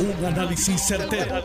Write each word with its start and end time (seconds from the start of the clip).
Un 0.00 0.24
análisis 0.24 0.80
certero, 0.80 1.42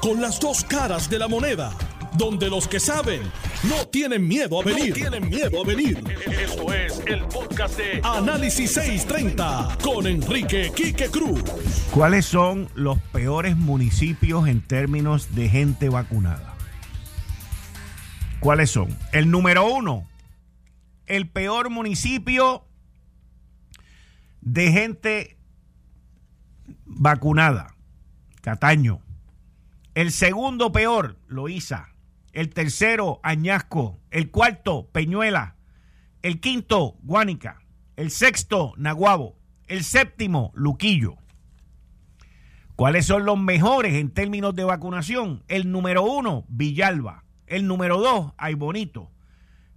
Con 0.00 0.20
las 0.20 0.40
dos 0.40 0.64
caras 0.64 1.08
de 1.08 1.18
la 1.18 1.28
moneda. 1.28 1.72
Donde 2.14 2.50
los 2.50 2.66
que 2.66 2.80
saben 2.80 3.22
no 3.62 3.86
tienen 3.86 4.26
miedo 4.26 4.60
a 4.60 4.64
venir. 4.64 4.92
tienen 4.94 5.28
miedo 5.30 5.62
a 5.62 5.64
venir. 5.64 6.02
Esto 6.26 6.72
es 6.74 7.00
el 7.06 7.20
podcast 7.26 7.78
de 7.78 8.00
Análisis 8.02 8.72
630 8.72 9.78
con 9.80 10.08
Enrique 10.08 10.72
Quique 10.74 11.06
Cruz. 11.08 11.40
¿Cuáles 11.92 12.26
son 12.26 12.68
los 12.74 12.98
peores 13.12 13.56
municipios 13.56 14.48
en 14.48 14.60
términos 14.60 15.34
de 15.36 15.48
gente 15.48 15.88
vacunada? 15.88 16.56
¿Cuáles 18.40 18.70
son? 18.70 18.88
El 19.12 19.30
número 19.30 19.66
uno, 19.66 20.08
el 21.06 21.28
peor 21.28 21.70
municipio 21.70 22.64
de 24.40 24.72
gente 24.72 25.36
vacunada, 26.94 27.74
Cataño. 28.40 29.00
El 29.94 30.10
segundo 30.10 30.72
peor, 30.72 31.18
Loíza. 31.26 31.88
El 32.32 32.50
tercero, 32.50 33.20
Añasco. 33.22 33.98
El 34.10 34.30
cuarto, 34.30 34.88
Peñuela. 34.90 35.56
El 36.22 36.40
quinto, 36.40 36.96
Guánica. 37.02 37.60
El 37.96 38.10
sexto, 38.10 38.72
Naguabo. 38.76 39.36
El 39.66 39.84
séptimo, 39.84 40.50
Luquillo. 40.54 41.16
¿Cuáles 42.74 43.06
son 43.06 43.26
los 43.26 43.38
mejores 43.38 43.94
en 43.94 44.10
términos 44.10 44.54
de 44.54 44.64
vacunación? 44.64 45.44
El 45.48 45.70
número 45.70 46.04
uno, 46.04 46.44
Villalba. 46.48 47.24
El 47.46 47.66
número 47.66 47.98
dos, 47.98 48.32
Aybonito. 48.38 49.10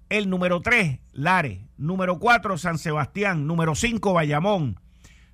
El 0.07 0.29
número 0.29 0.61
tres, 0.61 0.99
Lare. 1.11 1.67
Número 1.77 2.19
cuatro, 2.19 2.57
San 2.57 2.77
Sebastián. 2.77 3.47
Número 3.47 3.75
cinco, 3.75 4.13
Bayamón. 4.13 4.79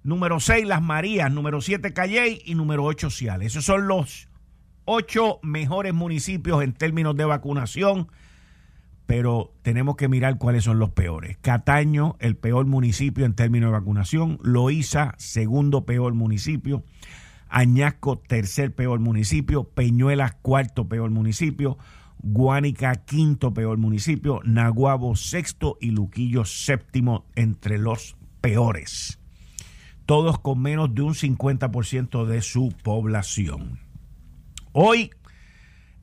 Número 0.03 0.39
6, 0.39 0.65
Las 0.67 0.81
Marías. 0.81 1.31
Número 1.31 1.61
7, 1.61 1.93
Calley. 1.93 2.41
Y 2.45 2.55
número 2.55 2.83
8, 2.83 3.09
Ciales. 3.11 3.47
Esos 3.47 3.65
son 3.65 3.87
los 3.87 4.27
ocho 4.85 5.39
mejores 5.43 5.93
municipios 5.93 6.63
en 6.63 6.73
términos 6.73 7.15
de 7.15 7.25
vacunación. 7.25 8.07
Pero 9.05 9.53
tenemos 9.61 9.97
que 9.97 10.07
mirar 10.07 10.37
cuáles 10.37 10.63
son 10.63 10.79
los 10.79 10.91
peores. 10.91 11.37
Cataño, 11.41 12.15
el 12.19 12.35
peor 12.35 12.65
municipio 12.65 13.25
en 13.25 13.35
términos 13.35 13.67
de 13.67 13.73
vacunación. 13.73 14.39
Loíza, 14.41 15.13
segundo 15.17 15.85
peor 15.85 16.13
municipio. 16.13 16.83
Añasco, 17.49 18.17
tercer 18.17 18.73
peor 18.73 18.99
municipio. 18.99 19.65
Peñuelas, 19.65 20.33
cuarto 20.41 20.87
peor 20.87 21.11
municipio. 21.11 21.77
Guánica, 22.23 22.95
quinto 22.95 23.53
peor 23.53 23.77
municipio. 23.77 24.39
Naguabo, 24.45 25.15
sexto. 25.15 25.77
Y 25.79 25.91
Luquillo, 25.91 26.45
séptimo 26.45 27.25
entre 27.35 27.77
los 27.77 28.15
peores 28.39 29.20
todos 30.05 30.39
con 30.39 30.61
menos 30.61 30.93
de 30.93 31.01
un 31.01 31.13
50% 31.13 32.25
de 32.25 32.41
su 32.41 32.73
población. 32.83 33.79
Hoy, 34.73 35.11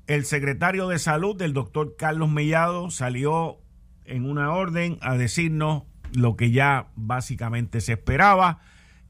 el 0.07 0.25
secretario 0.25 0.89
de 0.89 0.99
salud 0.99 1.37
del 1.37 1.53
doctor 1.53 1.97
Carlos 1.97 2.31
Mellado 2.31 2.91
salió 2.91 3.59
en 4.05 4.25
una 4.25 4.53
orden 4.53 4.99
a 5.01 5.17
decirnos 5.17 5.85
lo 6.13 6.37
que 6.37 6.51
ya 6.51 6.89
básicamente 6.97 7.81
se 7.81 7.93
esperaba, 7.93 8.61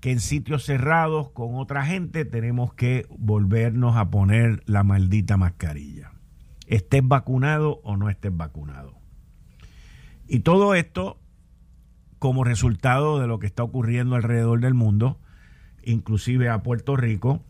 que 0.00 0.10
en 0.12 0.20
sitios 0.20 0.64
cerrados 0.64 1.30
con 1.30 1.56
otra 1.56 1.84
gente 1.84 2.24
tenemos 2.24 2.74
que 2.74 3.06
volvernos 3.10 3.96
a 3.96 4.10
poner 4.10 4.62
la 4.66 4.84
maldita 4.84 5.36
mascarilla. 5.36 6.12
Estés 6.66 7.06
vacunado 7.06 7.80
o 7.82 7.96
no 7.96 8.10
estés 8.10 8.36
vacunado. 8.36 8.98
Y 10.28 10.40
todo 10.40 10.74
esto 10.74 11.18
como 12.18 12.44
resultado 12.44 13.20
de 13.20 13.26
lo 13.26 13.38
que 13.38 13.46
está 13.46 13.62
ocurriendo 13.62 14.16
alrededor 14.16 14.60
del 14.60 14.74
mundo, 14.74 15.18
inclusive 15.82 16.48
a 16.48 16.62
Puerto 16.62 16.96
Rico, 16.96 17.42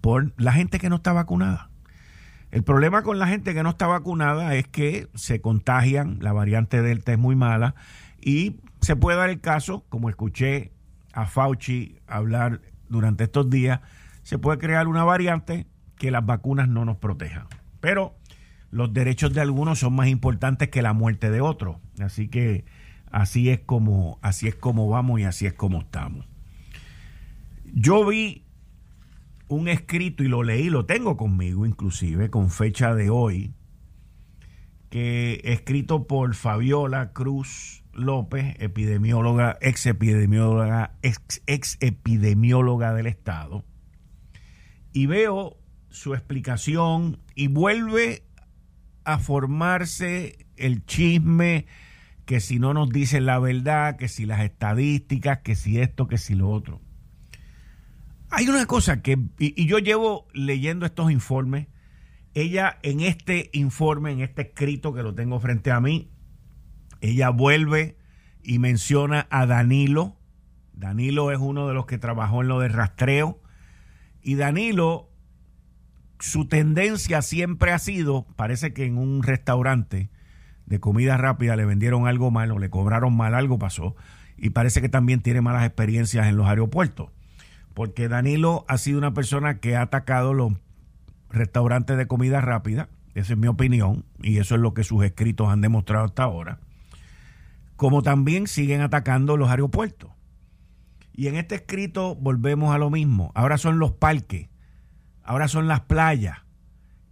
por 0.00 0.32
la 0.36 0.52
gente 0.52 0.78
que 0.78 0.88
no 0.88 0.96
está 0.96 1.12
vacunada. 1.12 1.70
El 2.50 2.62
problema 2.62 3.02
con 3.02 3.18
la 3.18 3.26
gente 3.26 3.54
que 3.54 3.62
no 3.62 3.70
está 3.70 3.86
vacunada 3.86 4.54
es 4.54 4.68
que 4.68 5.08
se 5.14 5.40
contagian, 5.40 6.18
la 6.20 6.32
variante 6.32 6.80
Delta 6.80 7.12
es 7.12 7.18
muy 7.18 7.34
mala 7.34 7.74
y 8.20 8.60
se 8.80 8.96
puede 8.96 9.18
dar 9.18 9.30
el 9.30 9.40
caso, 9.40 9.84
como 9.88 10.08
escuché 10.08 10.72
a 11.12 11.26
Fauci 11.26 11.98
hablar 12.06 12.60
durante 12.88 13.24
estos 13.24 13.50
días, 13.50 13.80
se 14.22 14.38
puede 14.38 14.58
crear 14.58 14.86
una 14.86 15.02
variante 15.02 15.66
que 15.96 16.10
las 16.10 16.24
vacunas 16.24 16.68
no 16.68 16.84
nos 16.84 16.98
protejan. 16.98 17.46
Pero 17.80 18.16
los 18.70 18.92
derechos 18.92 19.32
de 19.32 19.40
algunos 19.40 19.80
son 19.80 19.94
más 19.94 20.08
importantes 20.08 20.68
que 20.68 20.82
la 20.82 20.92
muerte 20.92 21.30
de 21.30 21.40
otros. 21.40 21.78
Así 22.00 22.28
que 22.28 22.64
Así 23.10 23.50
es 23.50 23.60
como, 23.60 24.18
así 24.22 24.48
es 24.48 24.56
vamos 24.62 25.20
y 25.20 25.24
así 25.24 25.46
es 25.46 25.54
como 25.54 25.80
estamos. 25.80 26.26
Yo 27.64 28.06
vi 28.06 28.44
un 29.48 29.68
escrito 29.68 30.24
y 30.24 30.28
lo 30.28 30.42
leí, 30.42 30.70
lo 30.70 30.86
tengo 30.86 31.16
conmigo 31.16 31.66
inclusive, 31.66 32.30
con 32.30 32.50
fecha 32.50 32.94
de 32.94 33.10
hoy, 33.10 33.54
que 34.90 35.40
escrito 35.44 36.06
por 36.06 36.34
Fabiola 36.34 37.12
Cruz 37.12 37.82
López, 37.92 38.54
epidemióloga, 38.58 39.56
ex 39.60 39.86
epidemióloga, 39.86 40.96
ex, 41.02 41.42
ex 41.46 41.78
epidemióloga 41.80 42.92
del 42.94 43.06
Estado, 43.06 43.64
y 44.92 45.06
veo 45.06 45.58
su 45.90 46.14
explicación 46.14 47.18
y 47.34 47.48
vuelve 47.48 48.24
a 49.04 49.18
formarse 49.18 50.46
el 50.56 50.84
chisme 50.84 51.66
que 52.26 52.40
si 52.40 52.58
no 52.58 52.74
nos 52.74 52.90
dicen 52.90 53.24
la 53.24 53.38
verdad, 53.38 53.96
que 53.96 54.08
si 54.08 54.26
las 54.26 54.40
estadísticas, 54.40 55.38
que 55.38 55.54
si 55.54 55.80
esto, 55.80 56.08
que 56.08 56.18
si 56.18 56.34
lo 56.34 56.50
otro. 56.50 56.82
Hay 58.30 58.48
una 58.48 58.66
cosa 58.66 59.00
que, 59.00 59.16
y, 59.38 59.66
yo 59.66 59.78
llevo 59.78 60.26
leyendo 60.34 60.84
estos 60.84 61.12
informes, 61.12 61.68
ella 62.34 62.78
en 62.82 63.00
este 63.00 63.48
informe, 63.52 64.10
en 64.10 64.20
este 64.20 64.42
escrito 64.42 64.92
que 64.92 65.04
lo 65.04 65.14
tengo 65.14 65.38
frente 65.38 65.70
a 65.70 65.80
mí, 65.80 66.10
ella 67.00 67.30
vuelve 67.30 67.96
y 68.42 68.58
menciona 68.58 69.28
a 69.30 69.46
Danilo. 69.46 70.16
Danilo 70.72 71.30
es 71.30 71.38
uno 71.38 71.68
de 71.68 71.74
los 71.74 71.86
que 71.86 71.96
trabajó 71.96 72.42
en 72.42 72.48
lo 72.48 72.58
de 72.58 72.68
rastreo. 72.68 73.40
Y 74.20 74.34
Danilo, 74.34 75.10
su 76.18 76.48
tendencia 76.48 77.22
siempre 77.22 77.70
ha 77.70 77.78
sido, 77.78 78.26
parece 78.34 78.74
que 78.74 78.84
en 78.84 78.98
un 78.98 79.22
restaurante, 79.22 80.10
de 80.66 80.80
comida 80.80 81.16
rápida 81.16 81.56
le 81.56 81.64
vendieron 81.64 82.06
algo 82.06 82.30
mal 82.30 82.50
o 82.50 82.58
le 82.58 82.70
cobraron 82.70 83.16
mal, 83.16 83.34
algo 83.34 83.58
pasó. 83.58 83.94
Y 84.36 84.50
parece 84.50 84.82
que 84.82 84.88
también 84.88 85.22
tiene 85.22 85.40
malas 85.40 85.64
experiencias 85.64 86.26
en 86.26 86.36
los 86.36 86.48
aeropuertos. 86.48 87.10
Porque 87.72 88.08
Danilo 88.08 88.64
ha 88.68 88.76
sido 88.78 88.98
una 88.98 89.14
persona 89.14 89.60
que 89.60 89.76
ha 89.76 89.82
atacado 89.82 90.34
los 90.34 90.52
restaurantes 91.30 91.96
de 91.96 92.06
comida 92.06 92.40
rápida. 92.40 92.88
Esa 93.14 93.34
es 93.34 93.38
mi 93.38 93.46
opinión. 93.46 94.04
Y 94.20 94.38
eso 94.38 94.56
es 94.56 94.60
lo 94.60 94.74
que 94.74 94.84
sus 94.84 95.04
escritos 95.04 95.48
han 95.48 95.60
demostrado 95.60 96.04
hasta 96.04 96.24
ahora. 96.24 96.58
Como 97.76 98.02
también 98.02 98.46
siguen 98.46 98.80
atacando 98.80 99.36
los 99.36 99.50
aeropuertos. 99.50 100.10
Y 101.12 101.28
en 101.28 101.36
este 101.36 101.54
escrito 101.54 102.14
volvemos 102.16 102.74
a 102.74 102.78
lo 102.78 102.90
mismo. 102.90 103.30
Ahora 103.34 103.56
son 103.56 103.78
los 103.78 103.92
parques. 103.92 104.48
Ahora 105.22 105.48
son 105.48 105.68
las 105.68 105.80
playas. 105.80 106.38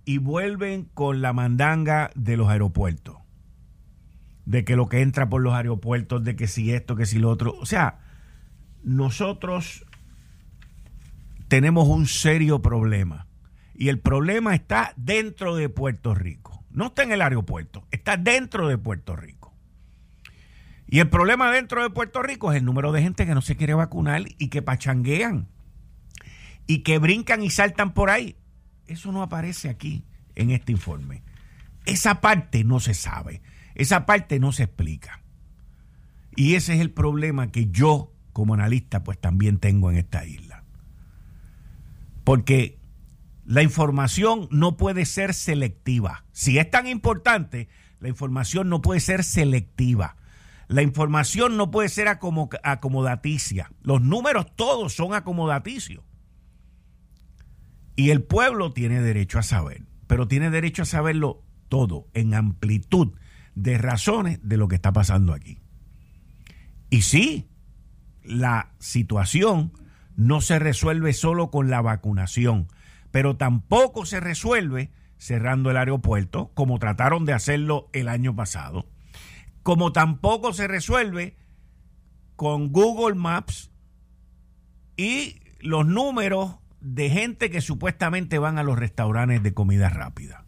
Y 0.05 0.19
vuelven 0.19 0.89
con 0.93 1.23
la 1.23 1.33
mandanga 1.33 2.11
de 2.15 2.37
los 2.37 2.49
aeropuertos 2.49 3.24
de 4.47 4.65
que 4.65 4.77
lo 4.77 4.89
que 4.89 5.01
entra 5.01 5.29
por 5.29 5.43
los 5.43 5.55
aeropuertos, 5.55 6.25
de 6.25 6.37
que 6.37 6.47
si 6.47 6.73
esto, 6.73 6.97
que 6.97 7.07
si 7.07 7.19
lo 7.19 7.31
otro. 7.31 7.57
O 7.59 7.67
sea, 7.67 8.01
nosotros 8.83 9.85
tenemos 11.49 11.89
un 11.89 12.07
serio 12.07 12.63
problema. 12.63 13.27
Y 13.75 13.89
el 13.89 13.99
problema 13.99 14.55
está 14.55 14.93
dentro 14.97 15.57
de 15.57 15.69
Puerto 15.69 16.15
Rico. 16.15 16.65
No 16.71 16.87
está 16.87 17.03
en 17.03 17.13
el 17.13 17.23
aeropuerto, 17.23 17.87
está 17.91 18.17
dentro 18.17 18.69
de 18.69 18.79
Puerto 18.79 19.17
Rico. 19.17 19.55
Y 20.87 21.01
el 21.01 21.09
problema 21.09 21.51
dentro 21.51 21.83
de 21.83 21.91
Puerto 21.91 22.23
Rico 22.23 22.53
es 22.53 22.59
el 22.59 22.65
número 22.65 22.93
de 22.93 23.03
gente 23.03 23.27
que 23.27 23.35
no 23.35 23.43
se 23.43 23.57
quiere 23.57 23.75
vacunar 23.75 24.23
y 24.39 24.49
que 24.49 24.63
pachanguean 24.63 25.49
y 26.67 26.79
que 26.79 26.99
brincan 26.99 27.43
y 27.43 27.51
saltan 27.51 27.95
por 27.95 28.11
ahí. 28.11 28.37
Eso 28.87 29.13
no 29.13 29.23
aparece 29.23 29.69
aquí 29.69 30.05
en 30.35 30.51
este 30.51 30.73
informe. 30.73 31.23
Esa 31.87 32.21
parte 32.21 32.65
no 32.65 32.81
se 32.81 32.95
sabe. 32.95 33.43
Esa 33.75 34.07
parte 34.07 34.39
no 34.39 34.53
se 34.53 34.65
explica. 34.65 35.23
Y 36.37 36.55
ese 36.55 36.75
es 36.75 36.81
el 36.81 36.91
problema 36.91 37.51
que 37.51 37.71
yo, 37.71 38.13
como 38.33 38.55
analista, 38.55 39.05
pues 39.05 39.21
también 39.21 39.59
tengo 39.59 39.91
en 39.91 39.97
esta 39.97 40.25
isla. 40.25 40.65
Porque 42.25 42.79
la 43.45 43.63
información 43.63 44.49
no 44.51 44.77
puede 44.77 45.05
ser 45.05 45.35
selectiva. 45.35 46.25
Si 46.33 46.59
es 46.59 46.71
tan 46.71 46.87
importante, 46.87 47.69
la 48.01 48.09
información 48.09 48.69
no 48.69 48.81
puede 48.81 49.01
ser 49.01 49.23
selectiva. 49.25 50.17
La 50.67 50.83
información 50.83 51.57
no 51.57 51.71
puede 51.71 51.89
ser 51.89 52.09
acomodaticia. 52.09 53.71
Los 53.83 54.01
números 54.01 54.47
todos 54.57 54.95
son 54.95 55.15
acomodaticios. 55.15 56.03
Y 57.97 58.11
el 58.11 58.23
pueblo 58.23 58.73
tiene 58.73 59.01
derecho 59.01 59.39
a 59.39 59.43
saber, 59.43 59.85
pero 60.07 60.27
tiene 60.27 60.51
derecho 60.51 60.83
a 60.83 60.87
saberlo 60.87 61.43
todo 61.69 62.09
en 62.15 62.35
amplitud 62.35 63.13
de 63.55 63.79
razones 63.79 64.41
de 64.43 64.57
lo 64.57 64.69
que 64.69 64.77
está 64.77 64.93
pasando 64.93 65.33
aquí. 65.33 65.61
Y 66.91 67.03
sí, 67.03 67.49
la 68.23 68.73
situación 68.79 69.73
no 70.17 70.41
se 70.41 70.59
resuelve 70.59 71.13
solo 71.13 71.51
con 71.51 71.71
la 71.71 71.81
vacunación, 71.81 72.69
pero 73.11 73.37
tampoco 73.37 74.07
se 74.07 74.21
resuelve 74.21 74.91
cerrando 75.17 75.71
el 75.71 75.77
aeropuerto, 75.77 76.51
como 76.55 76.79
trataron 76.79 77.25
de 77.25 77.33
hacerlo 77.33 77.89
el 77.93 78.09
año 78.09 78.35
pasado, 78.37 78.87
como 79.63 79.93
tampoco 79.93 80.53
se 80.53 80.69
resuelve 80.69 81.37
con 82.37 82.73
Google 82.73 83.15
Maps 83.15 83.71
y 84.97 85.41
los 85.61 85.87
números 85.87 86.57
de 86.81 87.09
gente 87.09 87.51
que 87.51 87.61
supuestamente 87.61 88.39
van 88.39 88.59
a 88.59 88.63
los 88.63 88.79
restaurantes 88.79 89.43
de 89.43 89.55
comida 89.55 89.89
rápida. 89.89 90.44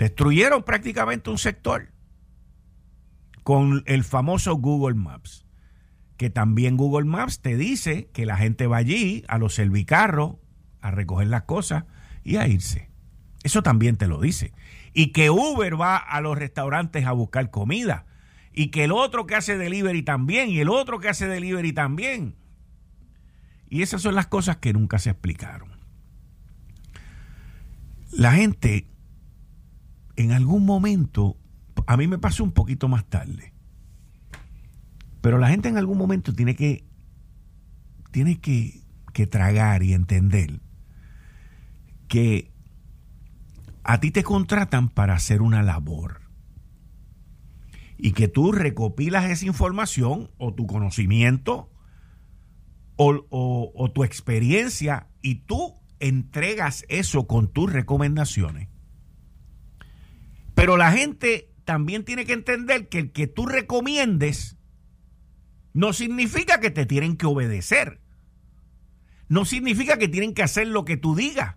Destruyeron 0.00 0.62
prácticamente 0.62 1.28
un 1.28 1.36
sector 1.36 1.92
con 3.42 3.82
el 3.84 4.02
famoso 4.02 4.54
Google 4.54 4.94
Maps, 4.94 5.44
que 6.16 6.30
también 6.30 6.78
Google 6.78 7.04
Maps 7.04 7.42
te 7.42 7.58
dice 7.58 8.08
que 8.14 8.24
la 8.24 8.38
gente 8.38 8.66
va 8.66 8.78
allí 8.78 9.24
a 9.28 9.36
los 9.36 9.54
servicarros 9.54 10.36
a 10.80 10.90
recoger 10.90 11.28
las 11.28 11.42
cosas 11.42 11.84
y 12.24 12.36
a 12.36 12.48
irse. 12.48 12.88
Eso 13.42 13.62
también 13.62 13.98
te 13.98 14.08
lo 14.08 14.22
dice. 14.22 14.54
Y 14.94 15.12
que 15.12 15.28
Uber 15.28 15.78
va 15.78 15.98
a 15.98 16.22
los 16.22 16.38
restaurantes 16.38 17.04
a 17.04 17.12
buscar 17.12 17.50
comida. 17.50 18.06
Y 18.54 18.68
que 18.68 18.84
el 18.84 18.92
otro 18.92 19.26
que 19.26 19.34
hace 19.34 19.58
delivery 19.58 20.02
también. 20.02 20.48
Y 20.48 20.60
el 20.60 20.70
otro 20.70 20.98
que 20.98 21.10
hace 21.10 21.26
delivery 21.26 21.74
también. 21.74 22.36
Y 23.68 23.82
esas 23.82 24.00
son 24.00 24.14
las 24.14 24.28
cosas 24.28 24.56
que 24.56 24.72
nunca 24.72 24.98
se 24.98 25.10
explicaron. 25.10 25.78
La 28.12 28.32
gente, 28.32 28.89
en 30.20 30.32
algún 30.32 30.64
momento, 30.64 31.36
a 31.86 31.96
mí 31.96 32.06
me 32.06 32.18
pasó 32.18 32.44
un 32.44 32.52
poquito 32.52 32.88
más 32.88 33.04
tarde, 33.06 33.52
pero 35.20 35.38
la 35.38 35.48
gente 35.48 35.68
en 35.68 35.76
algún 35.76 35.98
momento 35.98 36.32
tiene 36.32 36.54
que, 36.54 36.84
tiene 38.10 38.40
que, 38.40 38.82
que 39.12 39.26
tragar 39.26 39.82
y 39.82 39.92
entender 39.92 40.60
que 42.08 42.50
a 43.84 44.00
ti 44.00 44.10
te 44.10 44.22
contratan 44.22 44.88
para 44.88 45.14
hacer 45.14 45.42
una 45.42 45.62
labor 45.62 46.20
y 47.96 48.12
que 48.12 48.28
tú 48.28 48.52
recopilas 48.52 49.30
esa 49.30 49.46
información 49.46 50.30
o 50.38 50.54
tu 50.54 50.66
conocimiento 50.66 51.70
o, 53.02 53.90
tu 53.94 54.04
experiencia 54.04 55.08
y 55.22 55.36
tú 55.36 55.76
entregas 56.00 56.84
eso 56.88 57.26
con 57.26 57.48
tus 57.48 57.72
recomendaciones. 57.72 58.68
Pero 60.60 60.76
la 60.76 60.92
gente 60.92 61.50
también 61.64 62.04
tiene 62.04 62.26
que 62.26 62.34
entender 62.34 62.90
que 62.90 62.98
el 62.98 63.12
que 63.12 63.26
tú 63.26 63.46
recomiendes 63.46 64.58
no 65.72 65.94
significa 65.94 66.60
que 66.60 66.70
te 66.70 66.84
tienen 66.84 67.16
que 67.16 67.24
obedecer. 67.24 68.02
No 69.28 69.46
significa 69.46 69.96
que 69.96 70.08
tienen 70.08 70.34
que 70.34 70.42
hacer 70.42 70.66
lo 70.66 70.84
que 70.84 70.98
tú 70.98 71.16
digas. 71.16 71.56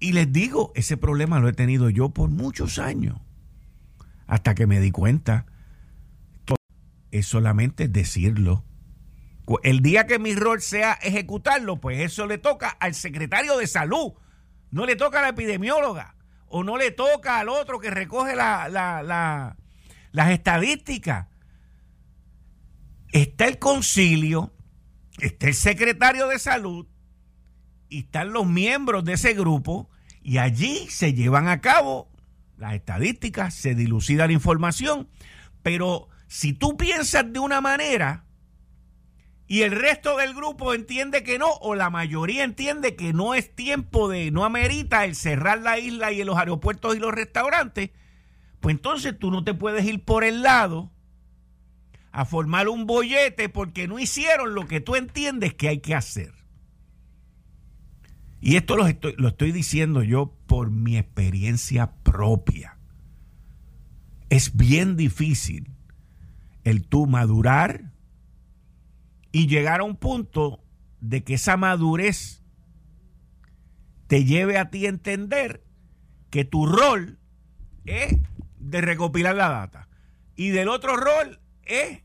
Y 0.00 0.10
les 0.14 0.32
digo, 0.32 0.72
ese 0.74 0.96
problema 0.96 1.38
lo 1.38 1.48
he 1.48 1.52
tenido 1.52 1.90
yo 1.90 2.08
por 2.08 2.28
muchos 2.28 2.80
años. 2.80 3.20
Hasta 4.26 4.56
que 4.56 4.66
me 4.66 4.80
di 4.80 4.90
cuenta 4.90 5.46
es 7.12 7.28
solamente 7.28 7.86
decirlo 7.86 8.64
el 9.62 9.80
día 9.80 10.08
que 10.08 10.18
mi 10.18 10.34
rol 10.34 10.60
sea 10.60 10.94
ejecutarlo, 10.94 11.80
pues 11.80 12.00
eso 12.00 12.26
le 12.26 12.38
toca 12.38 12.70
al 12.70 12.94
secretario 12.94 13.58
de 13.58 13.68
salud, 13.68 14.14
no 14.72 14.86
le 14.86 14.96
toca 14.96 15.20
a 15.20 15.22
la 15.22 15.28
epidemióloga, 15.28 16.13
o 16.56 16.62
no 16.62 16.78
le 16.78 16.92
toca 16.92 17.40
al 17.40 17.48
otro 17.48 17.80
que 17.80 17.90
recoge 17.90 18.36
las 18.36 19.56
estadísticas. 20.30 21.26
Está 23.10 23.48
el 23.48 23.58
concilio, 23.58 24.54
está 25.18 25.48
el 25.48 25.54
secretario 25.54 26.28
de 26.28 26.38
salud 26.38 26.86
y 27.88 28.02
están 28.02 28.32
los 28.32 28.46
miembros 28.46 29.04
de 29.04 29.14
ese 29.14 29.34
grupo 29.34 29.90
y 30.22 30.38
allí 30.38 30.86
se 30.90 31.12
llevan 31.12 31.48
a 31.48 31.60
cabo 31.60 32.08
las 32.56 32.74
estadísticas, 32.74 33.52
se 33.52 33.74
dilucida 33.74 34.28
la 34.28 34.32
información, 34.32 35.08
pero 35.64 36.08
si 36.28 36.52
tú 36.52 36.76
piensas 36.76 37.32
de 37.32 37.40
una 37.40 37.60
manera, 37.60 38.26
y 39.46 39.62
el 39.62 39.72
resto 39.72 40.16
del 40.16 40.34
grupo 40.34 40.72
entiende 40.72 41.22
que 41.22 41.38
no, 41.38 41.50
o 41.60 41.74
la 41.74 41.90
mayoría 41.90 42.44
entiende 42.44 42.96
que 42.96 43.12
no 43.12 43.34
es 43.34 43.54
tiempo 43.54 44.08
de, 44.08 44.30
no 44.30 44.44
amerita 44.44 45.04
el 45.04 45.14
cerrar 45.14 45.60
la 45.60 45.78
isla 45.78 46.12
y 46.12 46.24
los 46.24 46.38
aeropuertos 46.38 46.96
y 46.96 46.98
los 46.98 47.12
restaurantes, 47.12 47.90
pues 48.60 48.74
entonces 48.76 49.18
tú 49.18 49.30
no 49.30 49.44
te 49.44 49.52
puedes 49.52 49.84
ir 49.84 50.02
por 50.02 50.24
el 50.24 50.42
lado 50.42 50.90
a 52.10 52.24
formar 52.24 52.68
un 52.68 52.86
bollete 52.86 53.50
porque 53.50 53.86
no 53.86 53.98
hicieron 53.98 54.54
lo 54.54 54.66
que 54.66 54.80
tú 54.80 54.96
entiendes 54.96 55.52
que 55.52 55.68
hay 55.68 55.80
que 55.80 55.94
hacer. 55.94 56.32
Y 58.40 58.56
esto 58.56 58.76
lo 58.76 58.86
estoy, 58.86 59.14
lo 59.18 59.28
estoy 59.28 59.52
diciendo 59.52 60.02
yo 60.02 60.34
por 60.46 60.70
mi 60.70 60.96
experiencia 60.96 61.92
propia. 62.02 62.78
Es 64.30 64.56
bien 64.56 64.96
difícil 64.96 65.70
el 66.62 66.86
tú 66.86 67.06
madurar 67.06 67.93
y 69.34 69.48
llegar 69.48 69.80
a 69.80 69.84
un 69.84 69.96
punto 69.96 70.62
de 71.00 71.24
que 71.24 71.34
esa 71.34 71.56
madurez 71.56 72.44
te 74.06 74.24
lleve 74.24 74.58
a 74.58 74.70
ti 74.70 74.86
a 74.86 74.90
entender 74.90 75.64
que 76.30 76.44
tu 76.44 76.66
rol 76.66 77.18
es 77.84 78.16
de 78.60 78.80
recopilar 78.80 79.34
la 79.34 79.48
data 79.48 79.88
y 80.36 80.50
del 80.50 80.68
otro 80.68 80.96
rol 80.96 81.40
es 81.64 82.04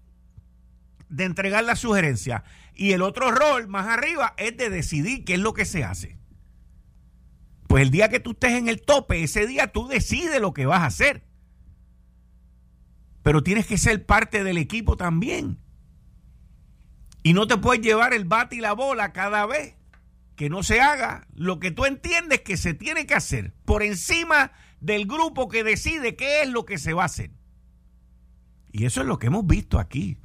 de 1.10 1.24
entregar 1.24 1.64
la 1.66 1.76
sugerencia 1.76 2.44
y 2.74 2.94
el 2.94 3.04
otro 3.04 3.30
rol 3.30 3.68
más 3.68 3.86
arriba 3.86 4.34
es 4.38 4.58
de 4.58 4.72
decidir 4.72 5.24
qué 5.24 5.36
es 5.36 5.40
lo 5.40 5.54
que 5.54 5.66
se 5.66 5.84
hace. 5.84 6.18
Pues 7.68 7.84
el 7.84 7.92
día 7.92 8.10
que 8.10 8.20
tú 8.20 8.32
estés 8.32 8.54
en 8.54 8.70
el 8.70 8.82
tope, 8.82 9.22
ese 9.22 9.46
día 9.46 9.72
tú 9.72 9.88
decides 9.88 10.42
lo 10.42 10.52
que 10.52 10.66
vas 10.66 10.82
a 10.82 10.88
hacer. 10.88 11.28
Pero 13.22 13.44
tienes 13.44 13.68
que 13.68 13.78
ser 13.78 14.04
parte 14.08 14.44
del 14.44 14.58
equipo 14.58 14.98
también. 14.98 15.60
Y 17.24 17.34
no 17.34 17.48
te 17.48 17.58
puedes 17.58 17.84
llevar 17.84 18.14
el 18.14 18.26
bate 18.26 18.58
y 18.58 18.60
la 18.60 18.74
bola 18.74 19.12
cada 19.12 19.46
vez 19.46 19.76
que 20.36 20.50
no 20.50 20.64
se 20.64 20.80
haga 20.80 21.28
lo 21.34 21.60
que 21.60 21.72
tú 21.72 21.86
entiendes 21.86 22.42
que 22.42 22.56
se 22.56 22.74
tiene 22.74 23.06
que 23.06 23.14
hacer 23.14 23.54
por 23.66 23.84
encima 23.84 24.54
del 24.80 25.06
grupo 25.06 25.50
que 25.50 25.66
decide 25.66 26.16
qué 26.16 26.44
es 26.44 26.50
lo 26.50 26.66
que 26.66 26.78
se 26.78 26.94
va 26.94 27.04
a 27.04 27.08
hacer. 27.08 27.32
Y 28.72 28.86
eso 28.86 29.02
es 29.02 29.08
lo 29.08 29.20
que 29.20 29.28
hemos 29.28 29.46
visto 29.46 29.80
aquí. 29.80 30.18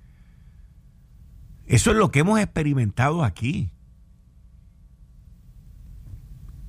Eso 1.66 1.90
es 1.90 1.96
lo 1.96 2.10
que 2.10 2.20
hemos 2.20 2.38
experimentado 2.38 3.24
aquí. 3.24 3.72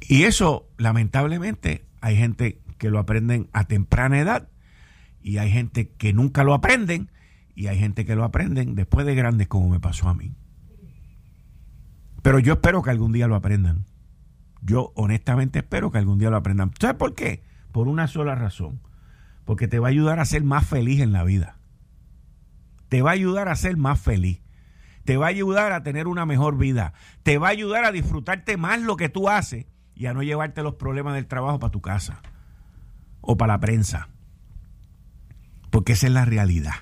Y 0.02 0.24
eso, 0.24 0.70
lamentablemente, 0.78 1.86
hay 2.02 2.16
gente 2.16 2.62
que 2.78 2.90
lo 2.90 3.00
aprenden 3.00 3.50
a 3.54 3.66
temprana 3.66 4.20
edad 4.20 4.50
y 5.22 5.38
hay 5.38 5.52
gente 5.52 5.90
que 5.90 6.14
nunca 6.14 6.44
lo 6.44 6.54
aprenden 6.54 7.12
y 7.56 7.68
hay 7.68 7.80
gente 7.80 8.06
que 8.06 8.16
lo 8.16 8.26
aprenden 8.26 8.76
después 8.76 9.06
de 9.06 9.16
grandes 9.16 9.48
como 9.48 9.70
me 9.70 9.80
pasó 9.80 10.10
a 10.10 10.14
mí. 10.14 10.36
Pero 12.22 12.40
yo 12.40 12.54
espero 12.54 12.82
que 12.82 12.90
algún 12.90 13.14
día 13.14 13.28
lo 13.28 13.36
aprendan. 13.36 13.86
Yo 14.62 14.92
honestamente 14.96 15.60
espero 15.60 15.92
que 15.92 16.00
algún 16.00 16.20
día 16.20 16.30
lo 16.30 16.38
aprendan. 16.38 16.72
¿Sabes 16.80 16.98
por 16.98 17.14
qué? 17.14 17.44
Por 17.72 17.88
una 17.88 18.08
sola 18.08 18.36
razón. 18.36 18.82
Porque 19.46 19.68
te 19.68 19.80
va 19.80 19.88
a 19.88 19.92
ayudar 19.92 20.20
a 20.20 20.26
ser 20.26 20.44
más 20.44 20.68
feliz 20.68 21.02
en 21.02 21.14
la 21.14 21.24
vida. 21.24 21.60
Te 22.90 23.02
va 23.02 23.12
a 23.12 23.14
ayudar 23.14 23.48
a 23.48 23.56
ser 23.56 23.78
más 23.78 24.02
feliz. 24.02 24.42
Te 25.06 25.18
va 25.18 25.28
a 25.28 25.30
ayudar 25.30 25.72
a 25.72 25.84
tener 25.84 26.08
una 26.08 26.26
mejor 26.26 26.58
vida. 26.58 26.94
Te 27.22 27.38
va 27.38 27.48
a 27.48 27.52
ayudar 27.52 27.86
a 27.86 27.92
disfrutarte 27.92 28.58
más 28.58 28.82
lo 28.82 28.98
que 28.98 29.08
tú 29.08 29.30
haces 29.30 29.68
y 29.94 30.08
a 30.08 30.14
no 30.14 30.24
llevarte 30.24 30.64
los 30.64 30.76
problemas 30.76 31.14
del 31.14 31.28
trabajo 31.28 31.60
para 31.60 31.72
tu 31.72 31.82
casa 31.82 32.22
o 33.22 33.38
para 33.38 33.54
la 33.54 33.60
prensa. 33.60 34.10
Porque 35.70 35.94
esa 35.94 36.08
es 36.08 36.14
la 36.14 36.26
realidad. 36.26 36.74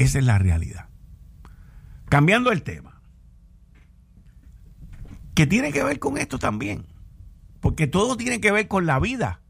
Esa 0.00 0.18
es 0.18 0.24
la 0.24 0.38
realidad. 0.38 0.88
Cambiando 2.08 2.52
el 2.52 2.62
tema, 2.62 3.02
que 5.34 5.46
tiene 5.46 5.72
que 5.72 5.84
ver 5.84 5.98
con 5.98 6.16
esto 6.16 6.38
también, 6.38 6.86
porque 7.60 7.86
todo 7.86 8.16
tiene 8.16 8.40
que 8.40 8.50
ver 8.50 8.66
con 8.66 8.86
la 8.86 8.98
vida. 8.98 9.42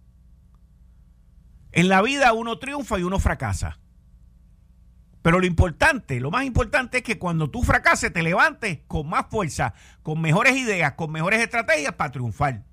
En 1.71 1.89
la 1.89 2.03
vida 2.03 2.33
uno 2.33 2.59
triunfa 2.59 2.99
y 2.99 3.05
uno 3.05 3.21
fracasa. 3.21 3.79
Pero 5.23 5.39
lo 5.39 5.47
importante, 5.47 6.19
lo 6.19 6.33
más 6.33 6.45
importante 6.45 6.99
es 6.99 7.05
que 7.05 7.21
cuando 7.21 7.49
tú 7.49 7.63
fracases 7.63 8.13
te 8.13 8.25
levantes 8.25 8.81
con 8.89 9.09
más 9.09 9.27
fuerza, 9.31 9.73
con 10.03 10.21
mejores 10.21 10.57
ideas, 10.57 10.95
con 10.95 11.13
mejores 11.13 11.41
estrategias 11.41 11.95
para 11.95 12.11
triunfar. 12.11 12.65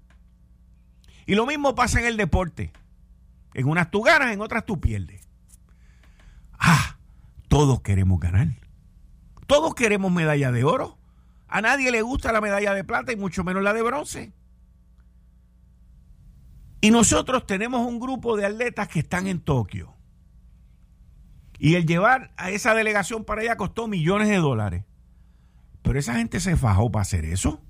Y 1.28 1.36
lo 1.36 1.46
mismo 1.46 1.76
pasa 1.76 2.00
en 2.00 2.08
el 2.08 2.18
deporte. 2.18 2.72
En 3.54 3.68
unas 3.68 3.92
tú 3.92 4.02
ganas, 4.02 4.34
en 4.34 4.42
otras 4.42 4.66
tú 4.66 4.82
pierdes. 4.82 5.28
Ah, 6.58 6.97
todos 7.48 7.82
queremos 7.82 8.20
ganar. 8.20 8.48
Todos 9.48 9.76
queremos 9.76 10.12
medalla 10.12 10.52
de 10.52 10.64
oro. 10.64 10.98
A 11.48 11.62
nadie 11.62 11.92
le 11.92 12.02
gusta 12.02 12.32
la 12.32 12.42
medalla 12.42 12.74
de 12.74 12.84
plata 12.84 13.12
y 13.12 13.16
mucho 13.16 13.44
menos 13.44 13.64
la 13.64 13.74
de 13.74 13.82
bronce. 13.82 14.34
Y 16.82 16.92
nosotros 16.92 17.46
tenemos 17.48 17.88
un 17.88 18.00
grupo 18.00 18.38
de 18.38 18.46
atletas 18.46 18.88
que 18.88 19.00
están 19.00 19.28
en 19.28 19.40
Tokio. 19.40 19.96
Y 21.58 21.76
el 21.76 21.86
llevar 21.86 22.32
a 22.38 22.52
esa 22.52 22.76
delegación 22.76 23.24
para 23.24 23.42
allá 23.42 23.58
costó 23.58 23.88
millones 23.88 24.28
de 24.28 24.38
dólares. 24.38 24.84
Pero 25.82 25.98
esa 25.98 26.16
gente 26.16 26.40
se 26.40 26.56
fajó 26.56 26.92
para 26.92 27.02
hacer 27.02 27.26
eso. 27.26 27.62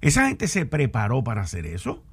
Esa 0.00 0.28
gente 0.28 0.46
se 0.46 0.66
preparó 0.66 1.24
para 1.24 1.40
hacer 1.40 1.66
eso. 1.66 2.04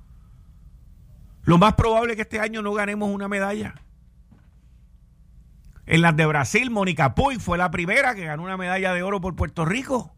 Lo 1.43 1.57
más 1.57 1.73
probable 1.73 2.13
es 2.13 2.15
que 2.15 2.23
este 2.23 2.39
año 2.39 2.61
no 2.61 2.73
ganemos 2.73 3.09
una 3.13 3.27
medalla. 3.27 3.75
En 5.85 6.01
las 6.01 6.15
de 6.15 6.25
Brasil, 6.25 6.71
Mónica 6.71 7.13
Puy 7.13 7.35
fue 7.35 7.57
la 7.57 7.71
primera 7.71 8.15
que 8.15 8.25
ganó 8.25 8.43
una 8.43 8.57
medalla 8.57 8.93
de 8.93 9.03
oro 9.03 9.19
por 9.19 9.35
Puerto 9.35 9.65
Rico. 9.65 10.15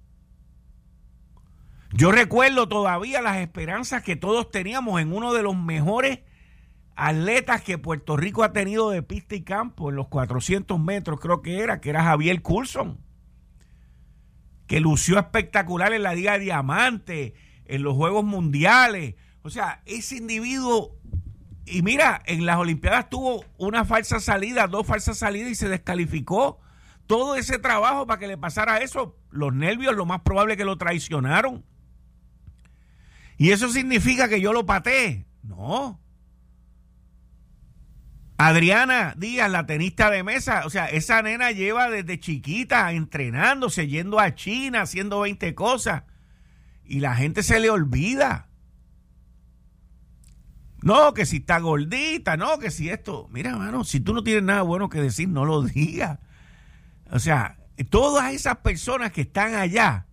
Yo 1.92 2.12
recuerdo 2.12 2.68
todavía 2.68 3.22
las 3.22 3.38
esperanzas 3.38 4.04
que 4.04 4.16
todos 4.16 4.52
teníamos 4.52 5.02
en 5.02 5.14
uno 5.14 5.34
de 5.34 5.44
los 5.44 5.56
mejores 5.56 6.20
atletas 6.96 7.62
que 7.62 7.78
Puerto 7.78 8.18
Rico 8.18 8.44
ha 8.44 8.54
tenido 8.54 8.90
de 8.90 9.02
pista 9.02 9.36
y 9.36 9.44
campo 9.44 9.90
en 9.90 9.96
los 9.96 10.08
400 10.08 10.80
metros, 10.80 11.20
creo 11.20 11.42
que 11.42 11.60
era, 11.60 11.82
que 11.82 11.90
era 11.90 12.04
Javier 12.04 12.42
Coulson, 12.42 13.00
que 14.68 14.80
lució 14.80 15.20
espectacular 15.20 15.94
en 15.94 16.04
la 16.04 16.14
Liga 16.14 16.38
Diamante, 16.38 17.34
en 17.66 17.84
los 17.84 17.96
Juegos 17.96 18.24
Mundiales. 18.24 19.16
O 19.42 19.50
sea, 19.50 19.82
ese 19.86 20.18
individuo, 20.18 20.98
y 21.66 21.82
mira, 21.82 22.22
en 22.26 22.46
las 22.46 22.58
Olimpiadas 22.58 23.10
tuvo 23.10 23.44
una 23.58 23.86
falsa 23.86 24.20
salida, 24.20 24.68
dos 24.68 24.86
falsas 24.86 25.18
salidas 25.18 25.52
y 25.52 25.56
se 25.56 25.68
descalificó. 25.68 26.60
Todo 27.08 27.36
ese 27.36 27.60
trabajo 27.60 28.08
para 28.08 28.20
que 28.20 28.28
le 28.28 28.38
pasara 28.38 28.80
eso, 28.80 29.18
los 29.30 29.54
nervios, 29.54 29.96
lo 29.96 30.06
más 30.06 30.22
probable 30.22 30.58
que 30.58 30.66
lo 30.66 30.78
traicionaron. 30.78 31.64
Y 33.38 33.52
eso 33.52 33.70
significa 33.70 34.30
que 34.30 34.42
yo 34.42 34.54
lo 34.54 34.66
pateé. 34.66 35.26
No. 35.44 36.00
Adriana 38.38 39.14
Díaz, 39.18 39.50
la 39.50 39.66
tenista 39.66 40.10
de 40.10 40.24
mesa, 40.24 40.64
o 40.66 40.70
sea, 40.70 40.88
esa 40.88 41.22
nena 41.22 41.52
lleva 41.52 41.90
desde 41.90 42.20
chiquita 42.20 42.92
entrenándose, 42.92 43.88
yendo 43.88 44.20
a 44.20 44.36
China, 44.36 44.82
haciendo 44.82 45.22
20 45.22 45.56
cosas. 45.56 46.04
Y 46.84 47.00
la 47.00 47.16
gente 47.16 47.44
se 47.44 47.60
le 47.60 47.70
olvida. 47.70 48.50
No, 50.86 51.16
que 51.16 51.26
si 51.26 51.38
está 51.38 51.58
gordita, 51.58 52.38
no, 52.38 52.60
que 52.60 52.70
si 52.70 52.92
esto. 52.92 53.28
Mira, 53.32 53.50
hermano, 53.50 53.84
si 53.84 54.00
tú 54.00 54.14
no 54.14 54.24
tienes 54.24 54.44
nada 54.44 54.62
bueno 54.62 54.88
que 54.88 55.02
decir, 55.02 55.28
no 55.28 55.44
lo 55.44 55.64
digas. 55.64 56.20
O 57.10 57.18
sea, 57.18 57.58
todas 57.90 58.32
esas 58.36 58.58
personas 58.58 59.12
que 59.12 59.22
están 59.22 59.56
allá, 59.56 60.06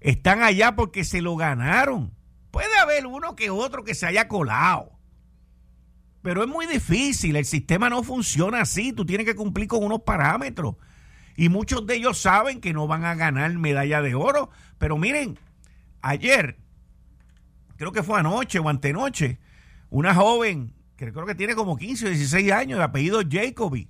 están 0.00 0.42
allá 0.42 0.74
porque 0.74 1.04
se 1.04 1.22
lo 1.22 1.36
ganaron. 1.36 2.12
Puede 2.50 2.76
haber 2.76 3.06
uno 3.06 3.36
que 3.36 3.50
otro 3.50 3.84
que 3.84 3.94
se 3.94 4.04
haya 4.04 4.26
colado. 4.26 4.98
Pero 6.20 6.42
es 6.42 6.48
muy 6.48 6.66
difícil, 6.66 7.36
el 7.36 7.44
sistema 7.44 7.88
no 7.88 8.02
funciona 8.02 8.62
así, 8.62 8.92
tú 8.92 9.06
tienes 9.06 9.26
que 9.26 9.36
cumplir 9.36 9.68
con 9.68 9.84
unos 9.84 10.00
parámetros. 10.00 10.74
Y 11.36 11.50
muchos 11.50 11.86
de 11.86 11.94
ellos 11.94 12.18
saben 12.18 12.60
que 12.60 12.72
no 12.72 12.88
van 12.88 13.04
a 13.04 13.14
ganar 13.14 13.52
medalla 13.58 14.02
de 14.02 14.16
oro. 14.16 14.50
Pero 14.78 14.98
miren, 14.98 15.38
ayer, 16.02 16.63
creo 17.76 17.92
que 17.92 18.02
fue 18.02 18.18
anoche 18.18 18.58
o 18.58 18.68
antenoche, 18.68 19.38
una 19.90 20.14
joven 20.14 20.74
que 20.96 21.12
creo 21.12 21.26
que 21.26 21.34
tiene 21.34 21.54
como 21.54 21.76
15 21.76 22.06
o 22.06 22.08
16 22.08 22.52
años, 22.52 22.78
de 22.78 22.84
apellido 22.84 23.20
Jacoby, 23.28 23.88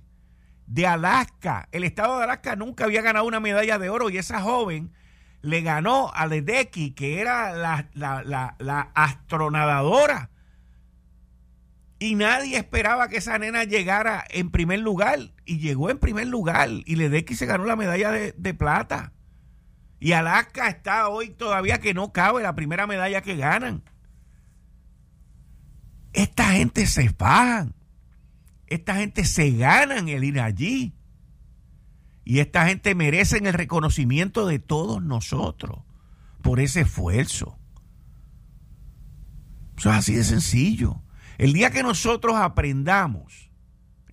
de 0.67 0.87
Alaska. 0.87 1.69
El 1.71 1.83
estado 1.83 2.17
de 2.17 2.23
Alaska 2.23 2.55
nunca 2.55 2.85
había 2.85 3.01
ganado 3.01 3.25
una 3.25 3.39
medalla 3.39 3.77
de 3.77 3.89
oro 3.89 4.09
y 4.09 4.17
esa 4.17 4.41
joven 4.41 4.91
le 5.41 5.61
ganó 5.61 6.11
a 6.13 6.25
Ledecky, 6.25 6.91
que 6.91 7.19
era 7.19 7.53
la, 7.53 7.87
la 7.93 8.91
astronadadora 8.95 10.31
y 11.97 12.15
nadie 12.15 12.57
esperaba 12.57 13.07
que 13.07 13.17
esa 13.17 13.39
nena 13.39 13.63
llegara 13.63 14.25
en 14.29 14.51
primer 14.51 14.79
lugar. 14.79 15.19
Y 15.45 15.59
llegó 15.59 15.89
en 15.89 15.97
primer 15.97 16.27
lugar. 16.27 16.69
Y 16.85 16.95
Ledecky 16.97 17.35
se 17.35 17.45
ganó 17.45 17.65
la 17.65 17.75
medalla 17.75 18.11
de, 18.11 18.53
plata. 18.53 19.13
Y 20.05 20.13
Alaska 20.13 20.67
está 20.67 21.09
hoy 21.09 21.31
todavía 21.31 21.79
que 21.79 21.95
no 21.95 22.13
cabe 22.13 22.43
la 22.43 22.53
primera 22.53 22.85
medalla 22.85 23.23
que 23.23 23.37
ganan. 23.37 23.81
Esta 26.13 26.51
gente 26.51 26.85
se 26.85 27.09
fajan. 27.09 27.73
Esta 28.67 28.97
gente 28.97 29.25
se 29.25 29.49
ganan 29.49 30.07
el 30.07 30.23
ir 30.23 30.39
allí. 30.39 30.93
Y 32.23 32.37
esta 32.37 32.67
gente 32.67 32.93
merece 32.93 33.39
el 33.39 33.53
reconocimiento 33.53 34.45
de 34.45 34.59
todos 34.59 35.01
nosotros 35.01 35.79
por 36.43 36.59
ese 36.59 36.81
esfuerzo. 36.81 37.57
Eso 39.75 39.89
es 39.89 39.95
así 39.95 40.13
de 40.13 40.23
sencillo. 40.23 41.01
El 41.39 41.51
día 41.51 41.71
que 41.71 41.81
nosotros 41.81 42.35
aprendamos, 42.35 43.49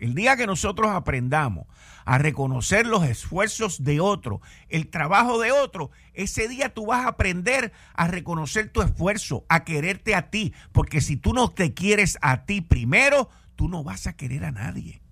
el 0.02 0.14
día 0.14 0.36
que 0.36 0.48
nosotros 0.48 0.90
aprendamos 0.90 1.68
a 2.04 2.18
reconocer 2.18 2.88
los 2.88 3.04
esfuerzos 3.04 3.84
de 3.84 4.00
otro, 4.00 4.40
el 4.68 4.88
trabajo 4.88 5.38
de 5.38 5.52
otro, 5.52 5.92
ese 6.12 6.48
día 6.48 6.74
tú 6.74 6.86
vas 6.86 7.04
a 7.04 7.10
aprender 7.10 7.72
a 7.94 8.08
reconocer 8.08 8.72
tu 8.72 8.82
esfuerzo, 8.82 9.46
a 9.48 9.62
quererte 9.62 10.16
a 10.16 10.28
ti, 10.28 10.54
porque 10.72 11.00
si 11.00 11.16
tú 11.16 11.32
no 11.32 11.50
te 11.50 11.72
quieres 11.72 12.18
a 12.20 12.44
ti 12.46 12.60
primero, 12.60 13.28
tú 13.54 13.68
no 13.68 13.84
vas 13.84 14.08
a 14.08 14.16
querer 14.16 14.44
a 14.44 14.50
nadie. 14.50 15.02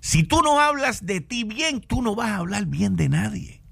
Si 0.00 0.22
tú 0.22 0.40
no 0.40 0.58
hablas 0.58 1.04
de 1.04 1.20
ti 1.20 1.44
bien, 1.44 1.82
tú 1.82 2.00
no 2.00 2.14
vas 2.14 2.30
a 2.30 2.36
hablar 2.38 2.64
bien 2.64 2.96
de 2.96 3.10
nadie. 3.10 3.62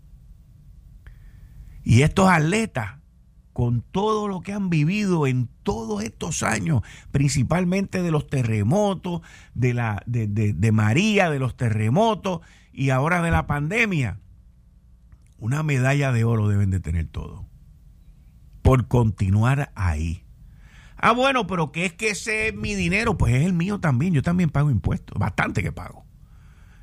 Y 1.82 2.02
estos 2.02 2.28
atletas 2.28 2.98
con 3.54 3.82
todo 3.82 4.26
lo 4.26 4.42
que 4.42 4.52
han 4.52 4.68
vivido 4.68 5.28
en 5.28 5.48
todos 5.62 6.02
estos 6.02 6.42
años, 6.42 6.82
principalmente 7.12 8.02
de 8.02 8.10
los 8.10 8.26
terremotos, 8.26 9.22
de, 9.54 9.72
la, 9.72 10.02
de, 10.06 10.26
de, 10.26 10.72
María, 10.72 11.30
de 11.30 11.38
los 11.38 11.56
terremotos 11.56 12.40
y 12.72 12.90
ahora 12.90 13.22
de 13.22 13.30
la 13.30 13.46
pandemia, 13.46 14.18
una 15.38 15.62
medalla 15.62 16.10
de 16.10 16.24
oro 16.24 16.48
deben 16.48 16.70
de 16.70 16.80
tener 16.80 17.06
todo. 17.06 17.46
Por 18.60 18.88
continuar 18.88 19.70
ahí. 19.76 20.24
Ah, 20.96 21.12
bueno, 21.12 21.46
pero 21.46 21.70
que 21.70 21.86
es 21.86 21.92
que 21.92 22.08
ese 22.10 22.48
es 22.48 22.54
mi 22.56 22.74
dinero, 22.74 23.16
pues 23.16 23.34
es 23.34 23.46
el 23.46 23.52
mío 23.52 23.78
también. 23.78 24.14
Yo 24.14 24.22
también 24.22 24.50
pago 24.50 24.72
impuestos, 24.72 25.16
bastante 25.16 25.62
que 25.62 25.70
pago. 25.70 26.04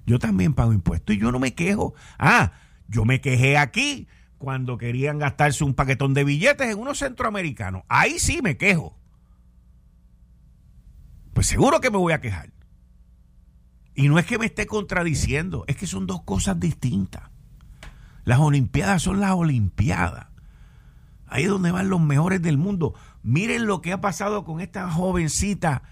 Yo 0.05 0.19
también 0.19 0.53
pago 0.53 0.71
impuestos 0.71 1.17
y 1.17 1.19
yo 1.19 1.33
no 1.33 1.39
me 1.39 1.53
quejo. 1.53 1.95
Ah, 2.17 2.53
yo 2.87 3.03
me 3.03 3.19
quejé 3.19 3.57
aquí 3.57 4.07
cuando 4.41 4.79
querían 4.79 5.19
gastarse 5.19 5.63
un 5.63 5.75
paquetón 5.75 6.15
de 6.15 6.23
billetes 6.23 6.67
en 6.67 6.79
unos 6.79 6.97
centroamericanos. 6.97 7.83
Ahí 7.87 8.17
sí 8.17 8.41
me 8.41 8.57
quejo. 8.57 8.97
Pues 11.33 11.45
seguro 11.45 11.79
que 11.79 11.91
me 11.91 11.97
voy 11.97 12.11
a 12.11 12.21
quejar. 12.21 12.51
Y 13.93 14.09
no 14.09 14.17
es 14.17 14.25
que 14.25 14.39
me 14.39 14.47
esté 14.47 14.65
contradiciendo, 14.65 15.63
es 15.67 15.75
que 15.75 15.85
son 15.85 16.07
dos 16.07 16.23
cosas 16.23 16.59
distintas. 16.59 17.29
Las 18.23 18.39
Olimpiadas 18.39 19.03
son 19.03 19.19
las 19.19 19.33
Olimpiadas. 19.33 20.25
Ahí 21.27 21.43
es 21.43 21.49
donde 21.49 21.71
van 21.71 21.89
los 21.89 22.01
mejores 22.01 22.41
del 22.41 22.57
mundo. 22.57 22.95
Miren 23.21 23.67
lo 23.67 23.81
que 23.81 23.93
ha 23.93 24.01
pasado 24.01 24.43
con 24.43 24.59
esta 24.59 24.89
jovencita 24.89 25.83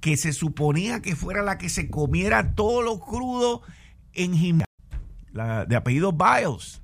que 0.00 0.16
se 0.16 0.32
suponía 0.32 1.00
que 1.00 1.14
fuera 1.14 1.42
la 1.42 1.58
que 1.58 1.68
se 1.68 1.88
comiera 1.90 2.56
todo 2.56 2.82
lo 2.82 2.98
crudo 2.98 3.62
en 4.14 4.34
gimnasia. 4.34 4.66
de 5.68 5.76
apellido 5.76 6.10
Biles. 6.12 6.83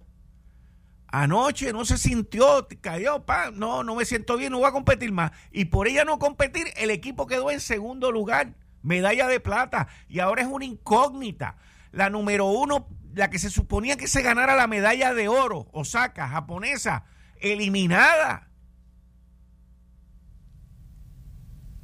Anoche 1.12 1.72
no 1.72 1.84
se 1.84 1.98
sintió, 1.98 2.68
cayó, 2.80 3.24
pa, 3.26 3.50
no, 3.50 3.82
no 3.82 3.96
me 3.96 4.04
siento 4.04 4.36
bien, 4.36 4.52
no 4.52 4.58
voy 4.58 4.68
a 4.68 4.72
competir 4.72 5.10
más. 5.10 5.32
Y 5.50 5.64
por 5.66 5.88
ella 5.88 6.04
no 6.04 6.18
competir, 6.20 6.68
el 6.76 6.90
equipo 6.90 7.26
quedó 7.26 7.50
en 7.50 7.60
segundo 7.60 8.12
lugar, 8.12 8.54
medalla 8.82 9.26
de 9.26 9.40
plata, 9.40 9.88
y 10.08 10.20
ahora 10.20 10.42
es 10.42 10.48
una 10.48 10.64
incógnita. 10.64 11.56
La 11.90 12.10
número 12.10 12.46
uno, 12.46 12.86
la 13.14 13.28
que 13.28 13.40
se 13.40 13.50
suponía 13.50 13.96
que 13.96 14.06
se 14.06 14.22
ganara 14.22 14.54
la 14.54 14.68
medalla 14.68 15.12
de 15.12 15.26
oro, 15.26 15.68
Osaka, 15.72 16.28
japonesa, 16.28 17.04
eliminada. 17.40 18.48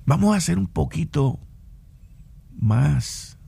Vamos 0.05 0.37
a 0.37 0.41
ser 0.41 0.57
un 0.57 0.69
poquito 0.69 1.41
más 2.53 3.41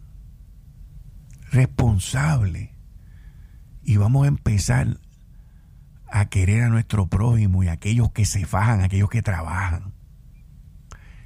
responsable 1.53 2.75
y 3.83 3.97
vamos 3.97 4.25
a 4.25 4.29
empezar 4.29 4.99
a 6.11 6.27
querer 6.27 6.65
a 6.65 6.69
nuestro 6.69 7.07
prójimo 7.07 7.63
y 7.63 7.69
a 7.69 7.73
aquellos 7.73 8.13
que 8.13 8.25
se 8.25 8.47
fajan, 8.47 8.83
aquellos 8.83 9.11
que 9.11 9.23
trabajan. 9.23 9.93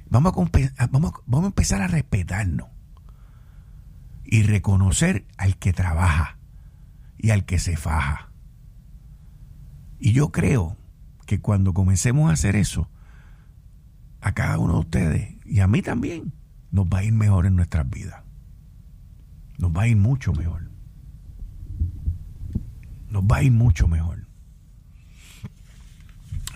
Vamos 0.09 0.33
a, 0.77 0.87
vamos, 0.87 1.13
vamos 1.25 1.45
a 1.45 1.47
empezar 1.47 1.81
a 1.81 1.87
respetarnos 1.87 2.67
y 4.23 4.43
reconocer 4.43 5.25
al 5.37 5.57
que 5.57 5.73
trabaja 5.73 6.37
y 7.17 7.31
al 7.31 7.45
que 7.45 7.59
se 7.59 7.77
faja. 7.77 8.29
Y 9.99 10.11
yo 10.11 10.31
creo 10.31 10.77
que 11.25 11.39
cuando 11.39 11.73
comencemos 11.73 12.29
a 12.29 12.33
hacer 12.33 12.55
eso, 12.55 12.89
a 14.21 14.33
cada 14.33 14.57
uno 14.57 14.73
de 14.73 14.79
ustedes 14.79 15.35
y 15.45 15.59
a 15.59 15.67
mí 15.67 15.81
también, 15.81 16.33
nos 16.71 16.85
va 16.87 16.99
a 16.99 17.03
ir 17.03 17.13
mejor 17.13 17.45
en 17.45 17.55
nuestras 17.55 17.89
vidas. 17.89 18.23
Nos 19.57 19.71
va 19.71 19.83
a 19.83 19.87
ir 19.87 19.97
mucho 19.97 20.33
mejor. 20.33 20.71
Nos 23.09 23.23
va 23.23 23.37
a 23.37 23.43
ir 23.43 23.51
mucho 23.51 23.87
mejor. 23.87 24.22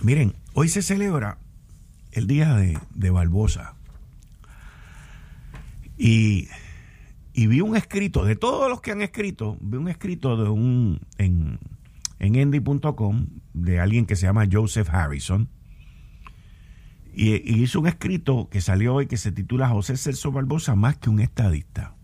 Miren, 0.07 0.35
hoy 0.53 0.69
se 0.69 0.81
celebra 0.81 1.37
el 2.13 2.27
día 2.27 2.55
de, 2.55 3.09
Barbosa. 3.09 3.75
Y, 5.97 6.47
vi 7.35 7.59
un 7.59 7.75
escrito, 7.75 8.23
de 8.23 8.37
todos 8.37 8.69
los 8.69 8.79
que 8.79 8.91
han 8.91 9.01
escrito, 9.01 9.57
vi 9.59 9.75
un 9.75 9.89
escrito 9.89 10.41
de 10.41 10.49
un, 10.49 11.01
en, 11.17 11.59
en 12.19 12.35
endy.com 12.37 13.27
de 13.53 13.81
alguien 13.81 14.05
que 14.05 14.15
se 14.15 14.27
llama 14.27 14.47
Joseph 14.49 14.87
Harrison. 14.89 15.49
Y, 17.13 17.33
hizo 17.61 17.81
un 17.81 17.87
escrito 17.87 18.47
que 18.49 18.61
salió 18.61 18.95
hoy 18.95 19.07
que 19.07 19.17
se 19.17 19.33
titula 19.33 19.67
José 19.67 19.97
Celso 19.97 20.31
Barbosa 20.31 20.75
más 20.75 20.97
que 20.97 21.09
un 21.09 21.19
estadista. 21.19 21.97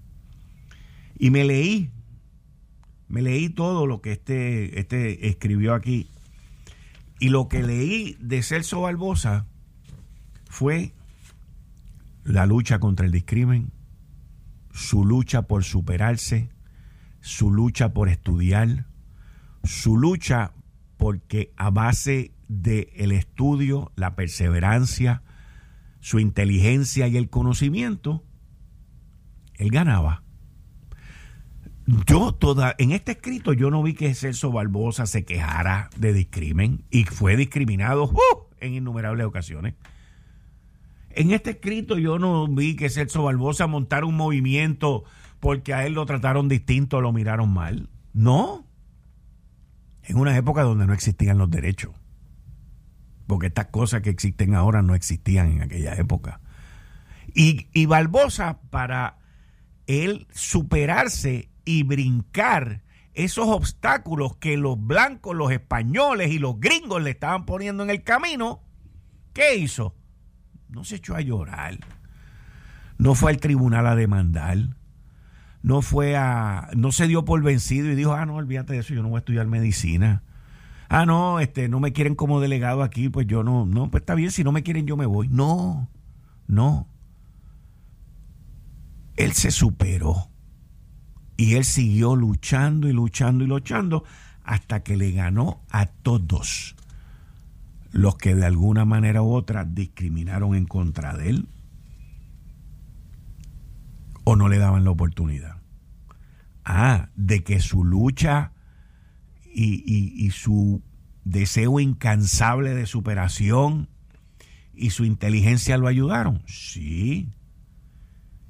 Y 1.18 1.30
me 1.30 1.46
leí, 1.46 1.90
me 3.08 3.22
leí 3.22 3.48
todo 3.48 3.88
lo 3.88 4.02
que 4.02 4.12
este, 4.12 4.78
este 4.78 5.30
escribió 5.30 5.74
aquí. 5.74 6.10
Y 7.24 7.30
lo 7.30 7.48
que 7.48 7.64
leí 7.64 8.18
de 8.20 8.44
Celso 8.44 8.82
Barbosa 8.82 9.46
fue 10.50 10.94
la 12.26 12.46
lucha 12.46 12.80
contra 12.80 13.06
el 13.06 13.14
discrimen, 13.14 13.72
su 14.74 15.06
lucha 15.06 15.44
por 15.44 15.64
superarse, 15.64 16.50
su 17.22 17.50
lucha 17.50 17.94
por 17.94 18.10
estudiar, 18.10 18.88
su 19.64 19.96
lucha 19.96 20.52
porque 20.98 21.54
a 21.56 21.70
base 21.70 22.34
del 22.50 22.90
el 22.94 23.14
estudio, 23.14 23.94
la 23.96 24.18
perseverancia, 24.18 25.24
su 26.02 26.20
inteligencia 26.20 27.08
y 27.08 27.16
el 27.16 27.30
conocimiento, 27.30 28.22
él 29.54 29.70
ganaba. 29.70 30.23
Yo 31.86 32.32
toda, 32.34 32.76
en 32.78 32.92
este 32.92 33.14
escrito 33.14 33.52
yo 33.52 33.70
no 33.70 33.84
vi 33.84 33.94
que 33.94 34.16
Celso 34.16 34.52
Barbosa 34.52 35.06
se 35.06 35.26
quejara 35.26 35.90
de 35.98 36.14
discrimen 36.14 36.86
y 36.90 37.04
fue 37.04 37.36
discriminado 37.36 38.06
¡uh! 38.06 38.48
en 38.60 38.74
innumerables 38.74 39.26
ocasiones. 39.26 39.76
En 41.10 41.32
este 41.32 41.52
escrito 41.52 41.98
yo 41.98 42.20
no 42.20 42.48
vi 42.48 42.76
que 42.76 42.90
Celso 42.90 43.24
Barbosa 43.24 43.68
montara 43.68 44.06
un 44.06 44.16
movimiento 44.16 45.04
porque 45.42 45.74
a 45.74 45.86
él 45.86 45.94
lo 45.94 46.06
trataron 46.06 46.48
distinto, 46.48 47.02
lo 47.02 47.12
miraron 47.12 47.54
mal. 47.54 47.90
No. 48.14 48.66
En 50.04 50.18
una 50.18 50.38
época 50.38 50.64
donde 50.64 50.88
no 50.88 50.94
existían 50.94 51.38
los 51.38 51.52
derechos. 51.52 51.92
Porque 53.28 53.48
estas 53.48 53.68
cosas 53.68 54.02
que 54.02 54.10
existen 54.10 54.56
ahora 54.56 54.82
no 54.82 54.96
existían 54.96 55.52
en 55.52 55.62
aquella 55.62 55.96
época. 55.96 56.40
Y, 57.34 57.68
y 57.74 57.88
Barbosa, 57.88 58.62
para 58.70 59.18
él 59.86 60.28
superarse 60.32 61.50
y 61.66 61.84
brincar 61.84 62.84
esos 63.14 63.48
obstáculos 63.48 64.38
que 64.38 64.58
los 64.58 64.84
blancos, 64.84 65.36
los 65.36 65.52
españoles 65.52 66.32
y 66.32 66.40
los 66.40 66.60
gringos 66.60 67.02
le 67.02 67.12
estaban 67.12 67.46
poniendo 67.46 67.84
en 67.84 67.90
el 67.90 68.04
camino, 68.04 68.62
¿qué 69.34 69.56
hizo? 69.56 69.96
no 70.74 70.84
se 70.84 70.96
echó 70.96 71.16
a 71.16 71.22
llorar, 71.22 71.78
no 72.98 73.16
fue 73.16 73.32
al 73.32 73.38
tribunal 73.38 73.86
a 73.88 73.96
demandar, 73.96 74.58
no 75.62 75.82
fue 75.82 76.18
a, 76.18 76.70
no 76.76 76.92
se 76.92 77.08
dio 77.08 77.26
por 77.26 77.42
vencido 77.42 77.90
y 77.90 77.96
dijo, 77.96 78.14
ah, 78.14 78.26
no, 78.26 78.36
olvídate 78.36 78.74
de 78.74 78.80
eso, 78.80 78.94
yo 78.94 79.04
no 79.04 79.10
voy 79.10 79.18
a 79.18 79.20
estudiar 79.20 79.48
medicina. 79.48 80.24
Ah, 80.90 81.06
no, 81.06 81.40
este, 81.40 81.70
no 81.70 81.80
me 81.80 81.94
quieren 81.94 82.16
como 82.16 82.42
delegado 82.42 82.84
aquí, 82.84 83.10
pues 83.10 83.28
yo 83.28 83.44
no, 83.44 83.66
no, 83.66 83.90
pues 83.90 84.02
está 84.02 84.16
bien, 84.16 84.32
si 84.32 84.44
no 84.44 84.52
me 84.52 84.64
quieren 84.64 84.86
yo 84.86 84.98
me 84.98 85.06
voy. 85.06 85.28
No, 85.30 85.90
no. 86.48 86.88
Él 89.16 89.34
se 89.34 89.52
superó 89.52 90.30
y 91.38 91.56
él 91.56 91.66
siguió 91.66 92.16
luchando 92.16 92.88
y 92.88 92.94
luchando 92.94 93.44
y 93.44 93.48
luchando 93.48 94.04
hasta 94.44 94.84
que 94.84 94.98
le 94.98 95.12
ganó 95.12 95.62
a 95.70 95.86
todos 95.86 96.76
los 97.92 98.18
que 98.18 98.36
de 98.36 98.46
alguna 98.46 98.86
manera 98.86 99.22
u 99.22 99.34
otra 99.34 99.66
discriminaron 99.66 100.56
en 100.56 100.66
contra 100.66 101.16
de 101.16 101.30
él 101.30 101.48
o 104.24 104.36
no 104.36 104.50
le 104.50 104.58
daban 104.58 104.84
la 104.84 104.92
oportunidad. 104.92 105.58
Ah, 106.66 107.10
de 107.16 107.44
que 107.44 107.60
su 107.60 107.84
lucha 107.84 108.54
y, 109.54 109.84
y, 109.86 110.32
su 110.32 110.82
deseo 111.26 111.80
incansable 111.80 112.74
de 112.74 112.86
superación 112.86 113.90
y 114.74 114.92
su 114.92 115.04
inteligencia 115.04 115.78
lo 115.78 115.88
ayudaron. 115.88 116.42
Sí. 116.48 117.30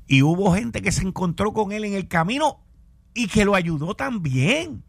Y 0.07 0.21
hubo 0.21 0.53
gente 0.53 0.81
que 0.81 0.91
se 0.91 1.01
encontró 1.01 1.53
con 1.53 1.71
él 1.71 1.85
en 1.85 1.93
el 1.93 2.07
camino 2.07 2.63
y 3.13 3.27
que 3.27 3.45
lo 3.45 3.55
ayudó 3.55 3.95
también 3.95 4.83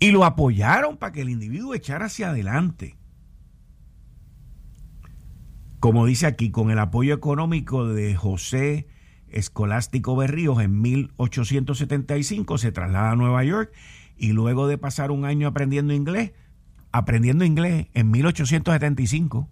y 0.00 0.10
lo 0.10 0.24
apoyaron 0.24 0.96
para 0.96 1.12
que 1.12 1.22
el 1.22 1.30
individuo 1.30 1.74
echara 1.74 2.06
hacia 2.06 2.30
adelante. 2.30 2.96
Como 5.80 6.06
dice 6.06 6.26
aquí, 6.26 6.50
con 6.50 6.70
el 6.70 6.78
apoyo 6.78 7.14
económico 7.14 7.86
de 7.86 8.14
José 8.16 8.88
Escolástico 9.28 10.16
Berríos 10.16 10.60
en 10.60 10.80
1875 10.80 12.58
se 12.58 12.72
traslada 12.72 13.12
a 13.12 13.16
Nueva 13.16 13.44
York 13.44 13.72
y 14.16 14.32
luego 14.32 14.66
de 14.66 14.78
pasar 14.78 15.10
un 15.10 15.24
año 15.24 15.46
aprendiendo 15.46 15.92
inglés, 15.92 16.32
aprendiendo 16.92 17.44
inglés 17.44 17.88
en 17.94 18.10
1875, 18.10 19.48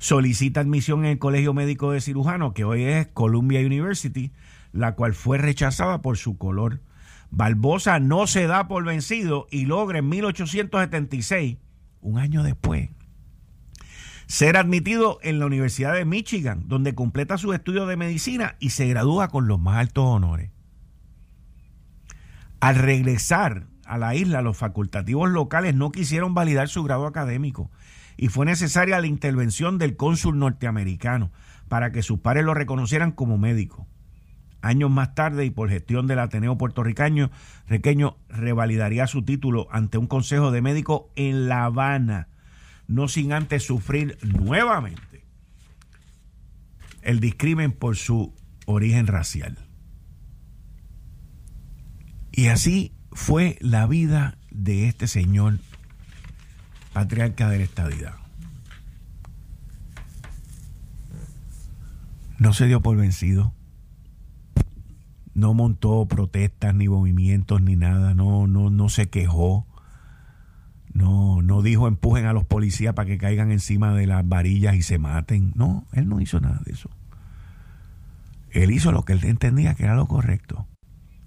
solicita 0.00 0.60
admisión 0.60 1.04
en 1.04 1.12
el 1.12 1.18
Colegio 1.20 1.54
Médico 1.54 1.92
de 1.92 2.00
Cirujanos, 2.00 2.54
que 2.54 2.64
hoy 2.64 2.82
es 2.82 3.06
Columbia 3.06 3.60
University, 3.60 4.32
la 4.72 4.96
cual 4.96 5.14
fue 5.14 5.38
rechazada 5.38 6.02
por 6.02 6.16
su 6.16 6.36
color 6.36 6.80
Barbosa 7.30 8.00
no 8.00 8.26
se 8.26 8.46
da 8.46 8.66
por 8.66 8.84
vencido 8.84 9.46
y 9.50 9.66
logra 9.66 10.00
en 10.00 10.08
1876, 10.08 11.58
un 12.00 12.18
año 12.18 12.42
después, 12.42 12.90
ser 14.26 14.56
admitido 14.56 15.20
en 15.22 15.38
la 15.38 15.46
Universidad 15.46 15.94
de 15.94 16.04
Michigan, 16.04 16.64
donde 16.66 16.94
completa 16.94 17.38
sus 17.38 17.54
estudios 17.54 17.88
de 17.88 17.96
medicina 17.96 18.56
y 18.58 18.70
se 18.70 18.88
gradúa 18.88 19.28
con 19.28 19.46
los 19.46 19.60
más 19.60 19.76
altos 19.76 20.04
honores. 20.04 20.50
Al 22.58 22.74
regresar 22.74 23.66
a 23.84 23.96
la 23.96 24.14
isla, 24.14 24.42
los 24.42 24.56
facultativos 24.56 25.30
locales 25.30 25.74
no 25.74 25.92
quisieron 25.92 26.34
validar 26.34 26.68
su 26.68 26.82
grado 26.82 27.06
académico 27.06 27.70
y 28.20 28.28
fue 28.28 28.44
necesaria 28.44 29.00
la 29.00 29.06
intervención 29.06 29.78
del 29.78 29.96
cónsul 29.96 30.38
norteamericano 30.38 31.32
para 31.70 31.90
que 31.90 32.02
sus 32.02 32.20
pares 32.20 32.44
lo 32.44 32.52
reconocieran 32.52 33.12
como 33.12 33.38
médico. 33.38 33.88
Años 34.60 34.90
más 34.90 35.14
tarde, 35.14 35.46
y 35.46 35.50
por 35.50 35.70
gestión 35.70 36.06
del 36.06 36.18
Ateneo 36.18 36.58
puertorriqueño, 36.58 37.30
Requeño 37.66 38.18
revalidaría 38.28 39.06
su 39.06 39.22
título 39.22 39.68
ante 39.70 39.96
un 39.96 40.06
consejo 40.06 40.50
de 40.50 40.60
médicos 40.60 41.04
en 41.16 41.48
La 41.48 41.64
Habana, 41.64 42.28
no 42.88 43.08
sin 43.08 43.32
antes 43.32 43.62
sufrir 43.62 44.18
nuevamente 44.22 45.24
el 47.00 47.20
discrimen 47.20 47.72
por 47.72 47.96
su 47.96 48.34
origen 48.66 49.06
racial. 49.06 49.56
Y 52.32 52.48
así 52.48 52.92
fue 53.12 53.56
la 53.62 53.86
vida 53.86 54.36
de 54.50 54.88
este 54.88 55.06
señor 55.06 55.58
patriarca 56.92 57.48
de 57.48 57.58
la 57.58 57.64
estadidad. 57.64 58.14
No 62.38 62.52
se 62.52 62.66
dio 62.66 62.80
por 62.80 62.96
vencido 62.96 63.52
no 65.34 65.54
montó 65.54 66.06
protestas 66.06 66.74
ni 66.74 66.88
movimientos 66.88 67.62
ni 67.62 67.76
nada, 67.76 68.14
no, 68.14 68.46
no, 68.46 68.70
no 68.70 68.88
se 68.88 69.08
quejó, 69.08 69.66
no, 70.92 71.40
no 71.42 71.62
dijo 71.62 71.88
empujen 71.88 72.26
a 72.26 72.32
los 72.32 72.44
policías 72.44 72.94
para 72.94 73.06
que 73.06 73.18
caigan 73.18 73.50
encima 73.52 73.94
de 73.94 74.06
las 74.06 74.28
varillas 74.28 74.74
y 74.74 74.82
se 74.82 74.98
maten. 74.98 75.52
No, 75.54 75.86
él 75.92 76.08
no 76.08 76.20
hizo 76.20 76.40
nada 76.40 76.60
de 76.64 76.72
eso. 76.72 76.90
Él 78.50 78.70
hizo 78.72 78.90
lo 78.90 79.04
que 79.04 79.12
él 79.12 79.24
entendía 79.24 79.74
que 79.74 79.84
era 79.84 79.94
lo 79.94 80.06
correcto. 80.06 80.66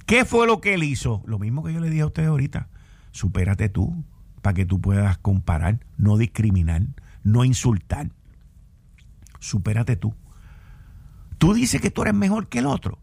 ¿Qué 0.05 0.25
fue 0.25 0.45
lo 0.45 0.59
que 0.59 0.73
él 0.73 0.83
hizo? 0.83 1.23
Lo 1.25 1.39
mismo 1.39 1.63
que 1.63 1.73
yo 1.73 1.79
le 1.79 1.89
dije 1.89 2.01
a 2.01 2.07
ustedes 2.07 2.27
ahorita. 2.27 2.67
Supérate 3.11 3.69
tú 3.69 4.03
para 4.43 4.53
que 4.53 4.67
tú 4.67 4.79
puedas 4.79 5.17
comparar, 5.17 5.79
no 5.97 6.17
discriminar, 6.17 6.83
no 7.23 7.43
insultar. 7.43 8.11
Supérate 9.39 9.95
tú. 9.95 10.13
Tú 11.39 11.55
dices 11.55 11.81
que 11.81 11.89
tú 11.89 12.03
eres 12.03 12.13
mejor 12.13 12.47
que 12.47 12.59
el 12.59 12.67
otro 12.67 12.99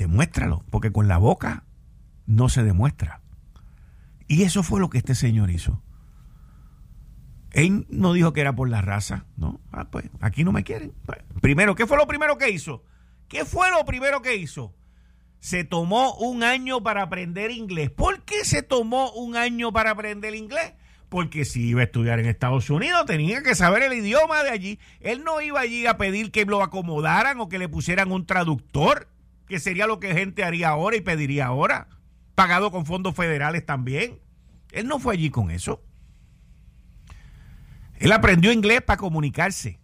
demuéstralo, 0.00 0.64
porque 0.70 0.92
con 0.92 1.08
la 1.08 1.18
boca 1.18 1.64
no 2.26 2.48
se 2.48 2.62
demuestra. 2.62 3.20
Y 4.28 4.44
eso 4.44 4.62
fue 4.62 4.80
lo 4.80 4.88
que 4.88 4.96
este 4.96 5.14
señor 5.14 5.50
hizo. 5.50 5.82
Él 7.50 7.86
no 7.90 8.14
dijo 8.14 8.32
que 8.32 8.40
era 8.40 8.54
por 8.54 8.70
la 8.70 8.80
raza, 8.80 9.26
¿no? 9.36 9.60
Ah, 9.72 9.90
pues 9.90 10.08
aquí 10.20 10.42
no 10.42 10.52
me 10.52 10.64
quieren. 10.64 10.94
Primero, 11.42 11.74
¿qué 11.74 11.86
fue 11.86 11.98
lo 11.98 12.06
primero 12.06 12.38
que 12.38 12.48
hizo? 12.48 12.82
¿Qué 13.28 13.44
fue 13.44 13.70
lo 13.70 13.84
primero 13.84 14.22
que 14.22 14.36
hizo? 14.36 14.74
Se 15.40 15.64
tomó 15.64 16.14
un 16.16 16.42
año 16.42 16.82
para 16.82 17.02
aprender 17.02 17.50
inglés. 17.50 17.90
¿Por 17.90 18.22
qué 18.22 18.44
se 18.44 18.62
tomó 18.62 19.10
un 19.12 19.36
año 19.36 19.72
para 19.72 19.90
aprender 19.90 20.34
inglés? 20.34 20.74
Porque 21.08 21.44
si 21.44 21.68
iba 21.68 21.80
a 21.80 21.84
estudiar 21.84 22.20
en 22.20 22.26
Estados 22.26 22.70
Unidos 22.70 23.04
tenía 23.06 23.42
que 23.42 23.54
saber 23.54 23.82
el 23.82 23.94
idioma 23.94 24.44
de 24.44 24.50
allí. 24.50 24.78
Él 25.00 25.24
no 25.24 25.40
iba 25.40 25.60
allí 25.60 25.86
a 25.86 25.96
pedir 25.96 26.30
que 26.30 26.44
lo 26.44 26.62
acomodaran 26.62 27.40
o 27.40 27.48
que 27.48 27.58
le 27.58 27.68
pusieran 27.68 28.12
un 28.12 28.26
traductor 28.26 29.08
que 29.48 29.58
sería 29.58 29.88
lo 29.88 29.98
que 29.98 30.14
gente 30.14 30.44
haría 30.44 30.68
ahora 30.68 30.96
y 30.96 31.00
pediría 31.00 31.46
ahora, 31.46 31.88
pagado 32.36 32.70
con 32.70 32.86
fondos 32.86 33.16
federales 33.16 33.66
también. 33.66 34.20
Él 34.70 34.86
no 34.86 35.00
fue 35.00 35.14
allí 35.14 35.30
con 35.30 35.50
eso. 35.50 35.82
Él 37.96 38.12
aprendió 38.12 38.52
inglés 38.52 38.80
para 38.82 38.98
comunicarse. 38.98 39.80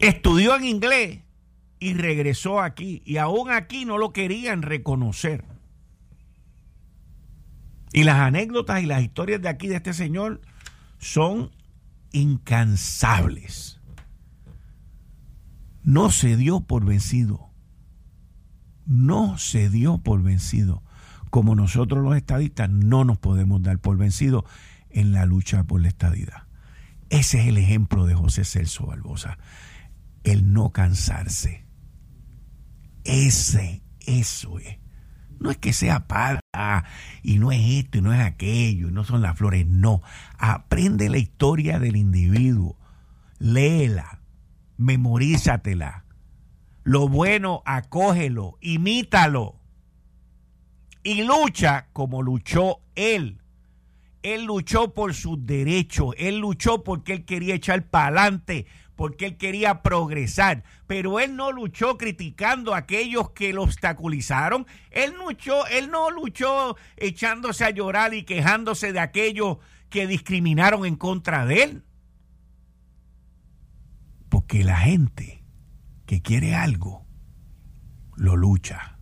Estudió 0.00 0.56
en 0.56 0.64
inglés 0.64 1.20
y 1.78 1.94
regresó 1.94 2.60
aquí. 2.60 3.02
Y 3.04 3.18
aún 3.18 3.50
aquí 3.50 3.84
no 3.84 3.98
lo 3.98 4.12
querían 4.12 4.62
reconocer. 4.62 5.44
Y 7.92 8.04
las 8.04 8.16
anécdotas 8.16 8.82
y 8.82 8.86
las 8.86 9.02
historias 9.02 9.40
de 9.40 9.48
aquí 9.48 9.68
de 9.68 9.76
este 9.76 9.94
señor 9.94 10.40
son 10.98 11.50
incansables. 12.12 13.80
No 15.82 16.10
se 16.10 16.36
dio 16.36 16.60
por 16.60 16.84
vencido. 16.84 17.50
No 18.86 19.38
se 19.38 19.70
dio 19.70 19.98
por 19.98 20.22
vencido. 20.22 20.82
Como 21.30 21.54
nosotros 21.54 22.02
los 22.02 22.16
estadistas 22.16 22.70
no 22.70 23.04
nos 23.04 23.18
podemos 23.18 23.62
dar 23.62 23.78
por 23.78 23.96
vencido 23.96 24.44
en 24.90 25.12
la 25.12 25.26
lucha 25.26 25.64
por 25.64 25.80
la 25.80 25.88
estadidad. 25.88 26.44
Ese 27.08 27.40
es 27.40 27.46
el 27.46 27.58
ejemplo 27.58 28.06
de 28.06 28.14
José 28.14 28.44
Celso 28.44 28.86
Barbosa. 28.86 29.38
El 30.24 30.52
no 30.52 30.70
cansarse. 30.70 31.65
Ese, 33.06 33.82
eso 34.00 34.58
es. 34.58 34.78
No 35.38 35.50
es 35.50 35.58
que 35.58 35.72
sea 35.72 36.08
padre 36.08 36.40
y 37.22 37.38
no 37.38 37.52
es 37.52 37.60
esto 37.60 37.98
y 37.98 38.00
no 38.00 38.12
es 38.12 38.20
aquello 38.20 38.88
y 38.88 38.92
no 38.92 39.04
son 39.04 39.22
las 39.22 39.36
flores. 39.36 39.66
No. 39.66 40.02
Aprende 40.38 41.08
la 41.08 41.18
historia 41.18 41.78
del 41.78 41.96
individuo. 41.96 42.76
Léela. 43.38 44.20
Memorízatela. 44.78 46.04
Lo 46.84 47.08
bueno, 47.08 47.62
acógelo. 47.64 48.56
Imítalo. 48.60 49.60
Y 51.02 51.22
lucha 51.22 51.88
como 51.92 52.22
luchó 52.22 52.80
él. 52.94 53.40
Él 54.22 54.44
luchó 54.44 54.94
por 54.94 55.14
sus 55.14 55.46
derechos. 55.46 56.14
Él 56.18 56.38
luchó 56.38 56.82
porque 56.82 57.12
él 57.12 57.24
quería 57.24 57.54
echar 57.54 57.88
para 57.88 58.06
adelante 58.06 58.66
porque 58.96 59.26
él 59.26 59.36
quería 59.36 59.82
progresar, 59.82 60.64
pero 60.86 61.20
él 61.20 61.36
no 61.36 61.52
luchó 61.52 61.98
criticando 61.98 62.74
a 62.74 62.78
aquellos 62.78 63.30
que 63.30 63.52
lo 63.52 63.62
obstaculizaron, 63.62 64.66
él 64.90 65.14
luchó, 65.18 65.66
él 65.66 65.90
no 65.90 66.10
luchó 66.10 66.76
echándose 66.96 67.64
a 67.64 67.70
llorar 67.70 68.14
y 68.14 68.24
quejándose 68.24 68.92
de 68.92 69.00
aquellos 69.00 69.58
que 69.90 70.06
discriminaron 70.06 70.86
en 70.86 70.96
contra 70.96 71.46
de 71.46 71.62
él. 71.62 71.84
Porque 74.28 74.64
la 74.64 74.78
gente 74.78 75.44
que 76.06 76.22
quiere 76.22 76.54
algo 76.54 77.06
lo 78.16 78.36
lucha. 78.36 78.98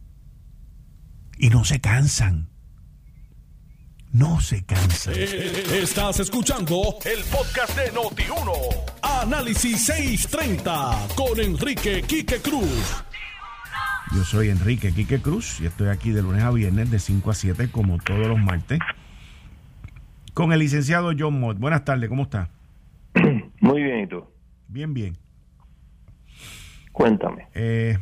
Y 1.39 1.49
no 1.51 1.65
se 1.65 1.81
cansan 1.81 2.54
no 4.15 4.41
se 4.41 4.65
cansa. 4.65 5.11
Eh, 5.13 5.83
estás 5.83 6.21
escuchando 6.21 6.99
el 7.05 7.25
podcast 7.25 7.77
de 7.77 7.93
Noti1. 7.93 8.53
Análisis 9.03 9.87
630 9.87 11.09
con 11.17 11.41
Enrique 11.41 12.01
Quique 12.03 12.39
Cruz. 12.41 13.05
Yo 14.15 14.23
soy 14.23 14.51
Enrique 14.51 14.93
Quique 14.95 15.21
Cruz 15.21 15.61
y 15.61 15.67
estoy 15.67 15.89
aquí 15.89 16.11
de 16.11 16.23
lunes 16.23 16.45
a 16.45 16.53
viernes 16.53 16.93
de 16.93 17.01
5 17.01 17.29
a 17.29 17.35
7 17.35 17.71
como 17.73 17.99
todos 17.99 18.29
los 18.29 18.39
martes 18.39 18.79
con 20.33 20.53
el 20.53 20.61
licenciado 20.61 21.11
John 21.19 21.41
Mott. 21.41 21.59
Buenas 21.59 21.85
tardes, 21.85 22.09
¿cómo 22.09 22.23
está? 22.23 22.51
Muy 23.61 23.83
bien, 23.83 24.01
¿y 24.05 24.07
tú? 24.07 24.25
Bien, 24.69 24.95
bien. 24.95 25.19
Cuéntame. 26.93 27.49
Eh, 27.53 27.99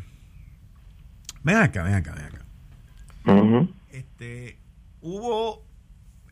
ven 1.43 1.57
acá, 1.57 1.83
ven 1.85 1.95
acá, 1.95 2.15
ven 2.15 2.25
acá. 2.27 3.69
Este, 3.91 4.59
hubo 5.01 5.72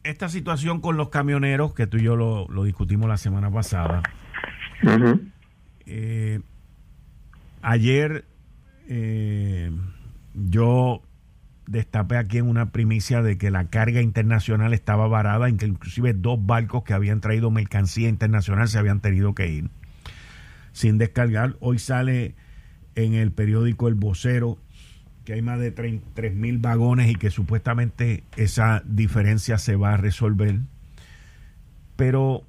esta 0.05 0.29
situación 0.29 0.81
con 0.81 0.97
los 0.97 1.11
camioneros, 1.11 1.75
que 1.75 1.87
tú 1.87 1.99
y 1.99 2.03
yo 2.03 2.17
lo, 2.17 2.65
discutimos 2.65 3.09
la 3.09 3.17
semana 3.17 3.51
pasada, 3.51 4.03
eh, 5.87 6.41
ayer 7.63 8.25
eh, 8.89 9.71
yo 10.35 11.03
destapé 11.67 12.17
aquí 12.17 12.39
en 12.39 12.49
una 12.49 12.73
primicia 12.73 13.23
de 13.23 13.39
que 13.39 13.51
la 13.51 13.69
carga 13.69 14.01
internacional 14.01 14.75
estaba 14.75 15.07
varada, 15.07 15.49
inclusive 15.49 16.15
dos 16.15 16.45
barcos 16.45 16.83
que 16.83 16.95
habían 16.95 17.21
traído 17.21 17.51
mercancía 17.51 18.09
internacional 18.09 18.69
se 18.69 18.79
habían 18.79 19.01
tenido 19.01 19.35
que 19.35 19.49
ir 19.49 19.71
sin 20.73 20.99
descargar. 20.99 21.57
Hoy 21.61 21.79
sale 21.79 22.35
en 22.95 23.15
el 23.15 23.33
periódico 23.33 23.89
El 23.89 23.95
Vocero 23.95 24.59
que 25.31 25.35
hay 25.35 25.43
más 25.43 25.61
de 25.61 25.71
3 25.71 26.35
mil 26.35 26.59
vagones 26.59 27.09
y 27.09 27.15
que 27.15 27.31
supuestamente 27.31 28.25
esa 28.37 28.83
diferencia 28.85 29.59
se 29.59 29.77
va 29.77 29.95
a 29.95 29.97
resolver. 29.97 30.59
Pero 31.95 32.43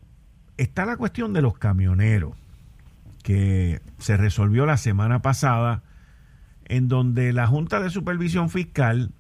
está 0.58 0.88
la 0.88 0.98
cuestión 0.98 1.32
de 1.32 1.44
los 1.44 1.60
camioneros, 1.60 2.34
que 3.22 3.82
se 4.00 4.18
resolvió 4.18 4.66
la 4.66 4.78
semana 4.78 5.22
pasada, 5.22 5.84
en 6.66 6.88
donde 6.88 7.34
la 7.34 7.46
Junta 7.46 7.80
de 7.82 7.92
Supervisión 7.92 8.50
Fiscal 8.50 9.12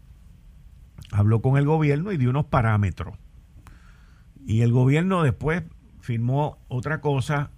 habló 1.11 1.43
con 1.43 1.55
el 1.55 1.65
gobierno 1.65 2.11
y 2.11 2.17
dio 2.17 2.31
unos 2.31 2.45
parámetros. 2.45 3.15
Y 4.43 4.61
el 4.61 4.71
gobierno 4.71 5.21
después 5.21 5.61
firmó 5.99 6.57
otra 6.67 6.99
cosa. 6.99 7.51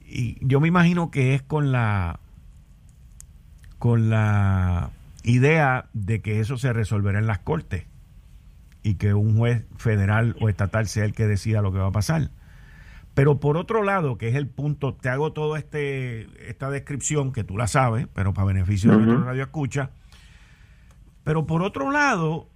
Y 0.00 0.38
yo 0.40 0.60
me 0.60 0.68
imagino 0.68 1.10
que 1.10 1.34
es 1.34 1.42
con 1.42 1.72
la 1.72 2.20
con 3.78 4.10
la 4.10 4.90
idea 5.22 5.86
de 5.92 6.20
que 6.20 6.40
eso 6.40 6.56
se 6.56 6.72
resolverá 6.72 7.18
en 7.18 7.26
las 7.26 7.38
cortes 7.40 7.86
y 8.82 8.94
que 8.94 9.14
un 9.14 9.36
juez 9.36 9.64
federal 9.76 10.36
o 10.40 10.48
estatal 10.48 10.86
sea 10.86 11.04
el 11.04 11.12
que 11.12 11.26
decida 11.26 11.62
lo 11.62 11.72
que 11.72 11.78
va 11.78 11.88
a 11.88 11.92
pasar. 11.92 12.30
Pero 13.14 13.40
por 13.40 13.56
otro 13.56 13.82
lado, 13.82 14.16
que 14.16 14.28
es 14.28 14.36
el 14.36 14.46
punto, 14.46 14.94
te 14.94 15.08
hago 15.08 15.32
toda 15.32 15.58
este, 15.58 16.28
esta 16.48 16.70
descripción 16.70 17.32
que 17.32 17.44
tú 17.44 17.56
la 17.56 17.66
sabes, 17.66 18.06
pero 18.14 18.32
para 18.32 18.46
beneficio 18.46 18.92
de 18.92 18.98
nuestro 18.98 19.24
radio 19.24 19.42
escucha. 19.42 19.90
Pero 21.24 21.44
por 21.44 21.62
otro 21.62 21.90
lado, 21.90 22.48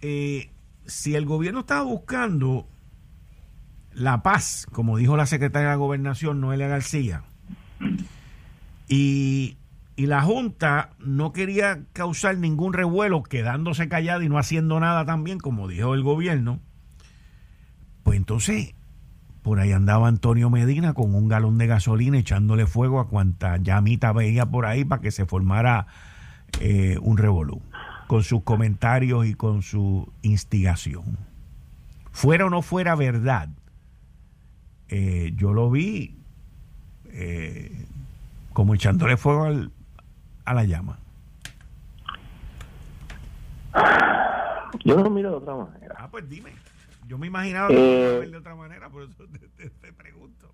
eh, 0.00 0.50
si 0.86 1.14
el 1.14 1.26
gobierno 1.26 1.60
estaba 1.60 1.82
buscando 1.82 2.66
la 3.92 4.22
paz, 4.22 4.66
como 4.72 4.96
dijo 4.96 5.16
la 5.16 5.26
secretaria 5.26 5.70
de 5.70 5.76
Gobernación, 5.76 6.40
Noelia 6.40 6.68
García, 6.68 7.24
y 8.88 9.56
y 9.96 10.06
la 10.06 10.20
Junta 10.22 10.90
no 10.98 11.32
quería 11.32 11.80
causar 11.94 12.36
ningún 12.36 12.74
revuelo 12.74 13.22
quedándose 13.22 13.88
callada 13.88 14.22
y 14.22 14.28
no 14.28 14.38
haciendo 14.38 14.78
nada 14.78 15.06
también, 15.06 15.38
como 15.38 15.68
dijo 15.68 15.94
el 15.94 16.02
gobierno, 16.02 16.60
pues 18.02 18.18
entonces 18.18 18.74
por 19.42 19.58
ahí 19.58 19.72
andaba 19.72 20.08
Antonio 20.08 20.50
Medina 20.50 20.92
con 20.92 21.14
un 21.14 21.28
galón 21.28 21.56
de 21.56 21.66
gasolina 21.66 22.18
echándole 22.18 22.66
fuego 22.66 23.00
a 23.00 23.08
cuanta 23.08 23.56
llamita 23.56 24.12
veía 24.12 24.44
por 24.44 24.66
ahí 24.66 24.84
para 24.84 25.00
que 25.00 25.10
se 25.10 25.24
formara 25.24 25.86
eh, 26.60 26.98
un 27.00 27.16
revolú, 27.16 27.62
con 28.06 28.22
sus 28.22 28.42
comentarios 28.42 29.26
y 29.26 29.34
con 29.34 29.62
su 29.62 30.12
instigación. 30.22 31.16
Fuera 32.12 32.46
o 32.46 32.50
no 32.50 32.60
fuera 32.60 32.96
verdad, 32.96 33.48
eh, 34.88 35.32
yo 35.36 35.52
lo 35.52 35.70
vi 35.70 36.16
eh, 37.06 37.86
como 38.52 38.74
echándole 38.74 39.16
fuego 39.16 39.44
al, 39.44 39.70
a 40.46 40.54
la 40.54 40.64
llama? 40.64 40.98
Yo 44.84 44.96
no 44.96 45.10
miro 45.10 45.30
de 45.30 45.36
otra 45.36 45.54
manera. 45.54 45.96
Ah, 45.98 46.08
pues 46.10 46.28
dime. 46.28 46.52
Yo 47.06 47.18
me 47.18 47.26
imaginaba 47.26 47.68
que 47.68 48.22
eh, 48.22 48.26
de 48.26 48.36
otra 48.36 48.54
manera, 48.54 48.88
por 48.88 49.02
eso 49.02 49.24
te, 49.80 49.92
pregunto. 49.92 50.50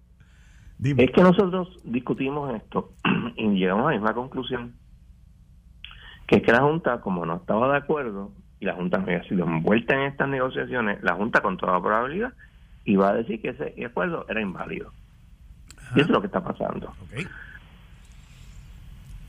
Dime. 0.78 1.05
Es 1.05 1.11
que 1.12 1.22
nosotros 1.22 1.78
discutimos 1.85 2.55
esto 2.55 2.92
y 3.37 3.48
llegamos 3.50 3.87
a 3.87 3.90
la 3.90 3.96
misma 3.96 4.14
conclusión. 4.14 4.74
Que 6.26 6.37
es 6.37 6.42
que 6.42 6.52
la 6.52 6.62
Junta, 6.62 7.00
como 7.00 7.24
no 7.26 7.37
estaba 7.37 7.70
de 7.72 7.78
acuerdo, 7.78 8.33
y 8.61 8.64
la 8.64 8.74
Junta 8.74 8.98
no 8.98 9.05
había 9.05 9.22
sido 9.24 9.44
envuelta 9.44 9.94
en 9.94 10.02
estas 10.02 10.28
negociaciones, 10.28 11.02
la 11.02 11.14
Junta 11.14 11.40
con 11.40 11.57
toda 11.57 11.81
probabilidad 11.81 12.33
iba 12.85 13.11
a 13.11 13.14
decir 13.14 13.40
que 13.40 13.50
ese 13.50 13.85
acuerdo 13.85 14.26
era 14.28 14.40
inválido. 14.40 14.92
Y 15.94 16.00
eso 16.00 16.07
es 16.07 16.11
lo 16.11 16.20
que 16.20 16.26
está 16.26 16.42
pasando. 16.42 16.92
Okay. 17.05 17.26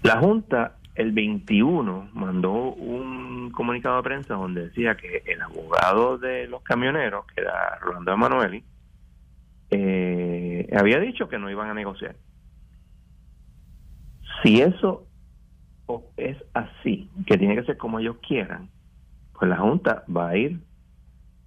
La 0.03 0.17
Junta 0.17 0.75
el 0.95 1.11
21 1.11 2.09
mandó 2.13 2.73
un 2.73 3.51
comunicado 3.51 3.97
de 3.97 4.03
prensa 4.03 4.35
donde 4.35 4.67
decía 4.67 4.95
que 4.95 5.23
el 5.25 5.41
abogado 5.41 6.17
de 6.17 6.47
los 6.47 6.61
camioneros, 6.61 7.25
que 7.27 7.41
era 7.41 7.77
Rolando 7.79 8.13
Emanueli, 8.13 8.63
eh, 9.71 10.69
había 10.77 10.99
dicho 10.99 11.29
que 11.29 11.39
no 11.39 11.49
iban 11.49 11.69
a 11.69 11.73
negociar. 11.73 12.15
Si 14.43 14.61
eso 14.61 15.07
es 16.17 16.37
así, 16.53 17.09
que 17.25 17.37
tiene 17.37 17.55
que 17.55 17.63
ser 17.63 17.77
como 17.77 17.99
ellos 17.99 18.17
quieran, 18.27 18.69
pues 19.33 19.49
la 19.49 19.57
Junta 19.57 20.03
va 20.15 20.29
a 20.29 20.37
ir 20.37 20.59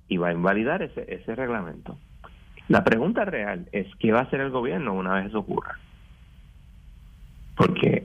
y 0.08 0.16
va 0.16 0.28
a 0.28 0.32
invalidar 0.32 0.82
ese, 0.82 1.04
ese 1.14 1.34
reglamento. 1.34 1.98
La 2.68 2.84
pregunta 2.84 3.24
real 3.24 3.68
es 3.72 3.86
qué 3.96 4.12
va 4.12 4.20
a 4.20 4.22
hacer 4.22 4.40
el 4.40 4.50
gobierno 4.50 4.94
una 4.94 5.14
vez 5.14 5.26
eso 5.26 5.40
ocurra. 5.40 5.78
Porque 7.56 7.95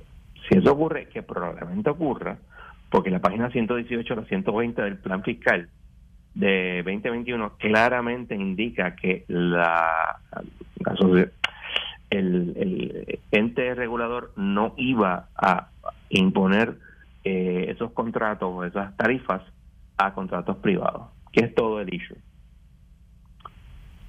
eso 0.61 0.73
ocurre, 0.73 1.07
que 1.09 1.23
probablemente 1.23 1.89
ocurra, 1.89 2.37
porque 2.89 3.09
la 3.09 3.19
página 3.19 3.49
118 3.49 4.13
a 4.13 4.17
la 4.17 4.25
120 4.25 4.81
del 4.81 4.97
plan 4.97 5.23
fiscal 5.23 5.69
de 6.33 6.81
2021 6.85 7.57
claramente 7.57 8.35
indica 8.35 8.95
que 8.95 9.25
la, 9.27 10.19
el, 12.09 13.19
ente 13.31 13.75
regulador 13.75 14.31
no 14.35 14.73
iba 14.77 15.29
a 15.35 15.69
imponer 16.09 16.77
eh, 17.23 17.65
esos 17.69 17.91
contratos 17.91 18.49
o 18.51 18.63
esas 18.63 18.95
tarifas 18.97 19.41
a 19.97 20.13
contratos 20.13 20.57
privados, 20.57 21.07
que 21.31 21.45
es 21.45 21.55
todo 21.55 21.79
el 21.81 21.93
issue. 21.93 22.17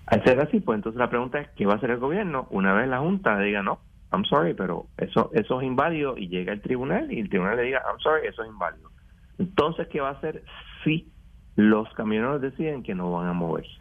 Al 0.06 0.24
ser 0.24 0.40
así, 0.40 0.60
pues 0.60 0.76
entonces 0.76 0.98
la 0.98 1.10
pregunta 1.10 1.40
es, 1.40 1.48
¿qué 1.50 1.66
va 1.66 1.74
a 1.74 1.76
hacer 1.76 1.90
el 1.90 1.98
gobierno 1.98 2.46
una 2.50 2.72
vez 2.74 2.88
la 2.88 2.98
Junta 2.98 3.38
diga, 3.38 3.62
no, 3.62 3.78
I'm 4.12 4.24
sorry, 4.26 4.54
pero 4.54 4.88
eso, 4.98 5.30
eso 5.32 5.60
es 5.60 5.66
inválido 5.66 6.18
y 6.18 6.28
llega 6.28 6.52
el 6.52 6.60
tribunal 6.60 7.10
y 7.10 7.20
el 7.20 7.30
tribunal 7.30 7.56
le 7.56 7.62
diga, 7.62 7.82
I'm 7.86 7.98
sorry, 8.00 8.28
eso 8.28 8.42
es 8.42 8.50
inválido? 8.50 8.90
Entonces, 9.38 9.88
¿qué 9.88 10.00
va 10.00 10.10
a 10.10 10.12
hacer 10.12 10.44
si 10.84 11.10
los 11.56 11.88
camioneros 11.94 12.40
deciden 12.42 12.82
que 12.82 12.94
no 12.94 13.10
van 13.10 13.28
a 13.28 13.32
moverse? 13.32 13.72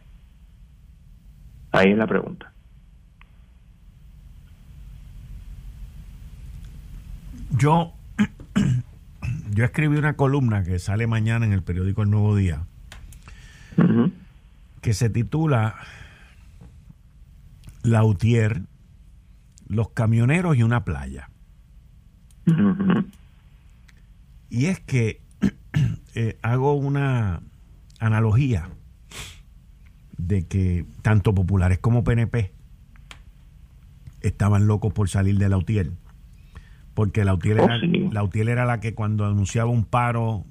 Ahí 1.70 1.92
es 1.92 1.98
la 1.98 2.06
pregunta. 2.06 2.52
Yo, 7.58 7.92
yo 9.54 9.64
escribí 9.64 9.96
una 9.98 10.14
columna 10.14 10.64
que 10.64 10.78
sale 10.78 11.06
mañana 11.06 11.44
en 11.44 11.52
el 11.52 11.62
periódico 11.62 12.02
El 12.02 12.10
Nuevo 12.10 12.34
Día, 12.34 12.64
que 14.80 14.94
se 14.94 15.10
titula 15.10 15.76
Lautier, 17.82 18.62
los 19.72 19.90
camioneros 19.90 20.56
y 20.56 20.62
una 20.62 20.84
playa. 20.84 21.30
Y 24.50 24.66
es 24.66 24.80
que 24.80 25.20
eh, 26.14 26.38
hago 26.42 26.74
una 26.74 27.42
analogía 27.98 28.68
de 30.16 30.46
que 30.46 30.84
tanto 31.02 31.34
populares 31.34 31.78
como 31.78 32.04
PNP 32.04 32.52
estaban 34.20 34.66
locos 34.66 34.92
por 34.92 35.08
salir 35.08 35.38
de 35.38 35.48
Lautier 35.48 35.90
porque 36.94 37.24
la 37.24 37.34
UTIEL, 37.34 37.58
era, 37.58 37.78
la 37.78 38.52
era 38.52 38.64
la 38.66 38.80
que 38.80 38.94
cuando 38.94 39.26
anunciaba 39.26 39.70
un 39.70 39.84
paro 39.84 40.44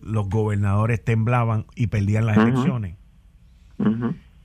los 0.00 0.28
gobernadores 0.28 1.02
temblaban 1.04 1.66
y 1.74 1.88
perdían 1.88 2.26
las 2.26 2.36
elecciones. 2.38 2.96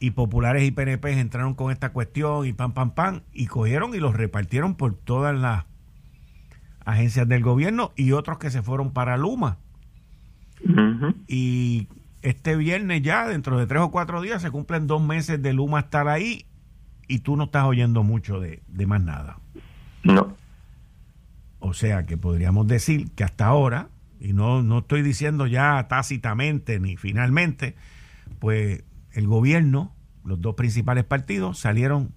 Y 0.02 0.12
populares 0.12 0.64
y 0.64 0.72
PNP 0.72 1.20
entraron 1.20 1.54
con 1.54 1.72
esta 1.72 1.94
cuestión 1.94 2.48
y 2.48 2.54
pam, 2.54 2.74
pam, 2.74 2.96
pam, 2.96 3.22
y 3.32 3.46
cogieron 3.46 3.94
y 3.94 4.00
los 4.00 4.16
repartieron 4.16 4.74
por 4.74 4.96
todas 4.96 5.40
las 5.40 5.66
agencias 6.84 7.28
del 7.28 7.44
gobierno 7.44 7.92
y 7.96 8.12
otros 8.12 8.40
que 8.40 8.50
se 8.50 8.64
fueron 8.64 8.94
para 8.94 9.16
Luma. 9.16 9.60
Y 11.28 11.88
este 12.24 12.56
viernes 12.56 13.04
ya, 13.04 13.28
dentro 13.28 13.60
de 13.60 13.68
tres 13.68 13.84
o 13.84 13.92
cuatro 13.92 14.22
días, 14.22 14.42
se 14.42 14.50
cumplen 14.50 14.88
dos 14.88 15.04
meses 15.04 15.40
de 15.40 15.54
Luma 15.54 15.82
estar 15.82 16.08
ahí 16.08 16.48
y 17.08 17.20
tú 17.20 17.38
no 17.38 17.44
estás 17.44 17.66
oyendo 17.66 18.02
mucho 18.02 18.40
de, 18.40 18.64
de 18.68 18.88
más 18.88 19.04
nada. 19.04 19.38
No. 20.04 20.36
O 21.60 21.76
sea 21.76 22.08
que 22.08 22.18
podríamos 22.18 22.66
decir 22.66 23.12
que 23.12 23.24
hasta 23.24 23.46
ahora, 23.46 23.90
y 24.20 24.34
no, 24.34 24.64
no 24.64 24.80
estoy 24.80 25.04
diciendo 25.04 25.46
ya 25.46 25.88
tácitamente 25.88 26.80
ni 26.80 26.98
finalmente, 26.98 27.76
pues 28.40 28.84
el 29.14 29.28
gobierno, 29.28 29.94
los 30.24 30.42
dos 30.42 30.56
principales 30.56 31.04
partidos, 31.04 31.60
salieron 31.60 32.14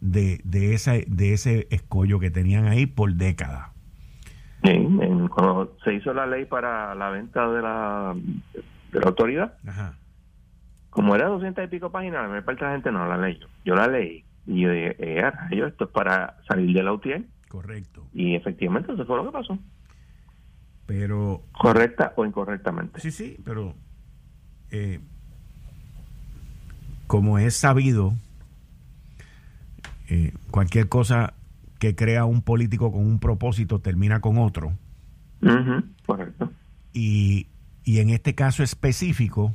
de, 0.00 0.40
de, 0.44 0.74
ese, 0.74 1.04
de 1.08 1.32
ese 1.32 1.68
escollo 1.70 2.18
que 2.18 2.30
tenían 2.30 2.66
ahí 2.66 2.86
por 2.86 3.14
décadas. 3.14 3.68
Sí, 4.64 4.88
cuando 5.34 5.76
se 5.84 5.94
hizo 5.94 6.12
la 6.12 6.26
ley 6.26 6.44
para 6.44 6.94
la 6.94 7.10
venta 7.10 7.48
de 7.50 7.62
la, 7.62 8.14
de 8.92 9.00
la 9.00 9.06
autoridad, 9.06 9.54
como 10.90 11.14
era 11.14 11.28
200 11.28 11.64
y 11.64 11.68
pico 11.68 11.90
páginas, 11.90 12.22
la 12.22 12.28
mayor 12.28 12.44
parte 12.44 12.64
de 12.64 12.66
la 12.66 12.76
gente 12.76 12.92
no 12.92 13.06
la 13.06 13.16
leyó. 13.16 13.46
Yo 13.64 13.74
la 13.74 13.86
leí 13.86 14.24
y 14.46 14.60
yo 14.60 14.70
dije, 14.70 14.96
eh, 14.98 15.32
esto 15.66 15.84
es 15.84 15.90
para 15.90 16.36
salir 16.46 16.74
de 16.76 16.82
la 16.82 16.92
UTIER 16.92 17.24
Correcto. 17.50 18.06
Y 18.12 18.36
efectivamente 18.36 18.92
eso 18.92 19.04
fue 19.04 19.16
lo 19.16 19.26
que 19.26 19.32
pasó. 19.32 19.58
Pero... 20.86 21.42
Correcta 21.50 22.12
o 22.14 22.24
incorrectamente. 22.24 23.00
Sí, 23.00 23.10
sí, 23.10 23.38
pero 23.44 23.74
eh, 24.70 25.00
como 27.10 27.40
es 27.40 27.56
sabido, 27.56 28.14
eh, 30.08 30.32
cualquier 30.52 30.88
cosa 30.88 31.34
que 31.80 31.96
crea 31.96 32.24
un 32.24 32.40
político 32.40 32.92
con 32.92 33.04
un 33.04 33.18
propósito 33.18 33.80
termina 33.80 34.20
con 34.20 34.38
otro. 34.38 34.78
correcto. 36.06 36.52
Y, 36.92 37.48
y 37.82 37.98
en 37.98 38.10
este 38.10 38.36
caso 38.36 38.62
específico, 38.62 39.52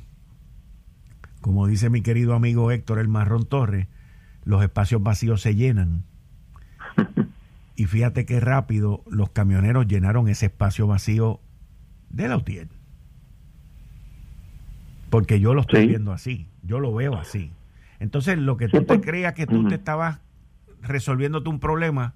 como 1.40 1.66
dice 1.66 1.90
mi 1.90 2.02
querido 2.02 2.34
amigo 2.34 2.72
Héctor 2.72 3.00
El 3.00 3.08
Marrón 3.08 3.46
Torres, 3.46 3.88
los 4.44 4.62
espacios 4.62 5.02
vacíos 5.02 5.42
se 5.42 5.56
llenan. 5.56 6.04
Y 7.78 7.86
fíjate 7.86 8.26
qué 8.26 8.40
rápido 8.40 9.04
los 9.10 9.32
camioneros 9.32 9.88
llenaron 9.88 10.30
ese 10.30 10.46
espacio 10.46 10.88
vacío 10.88 11.42
de 12.10 12.30
la 12.30 12.38
UTIER. 12.38 12.70
Porque 15.10 15.42
yo 15.42 15.54
lo 15.54 15.60
estoy 15.62 15.86
viendo 15.88 16.14
así, 16.14 16.48
yo 16.66 16.80
lo 16.80 16.94
veo 16.94 17.16
así. 17.16 17.52
Entonces, 18.00 18.38
lo 18.38 18.58
que 18.58 18.68
tú 18.68 18.84
te 18.84 19.02
creías 19.02 19.34
que 19.34 19.48
tú 19.48 19.68
te 19.68 19.76
estabas 19.76 20.20
resolviéndote 20.82 21.50
un 21.50 21.60
problema, 21.60 22.14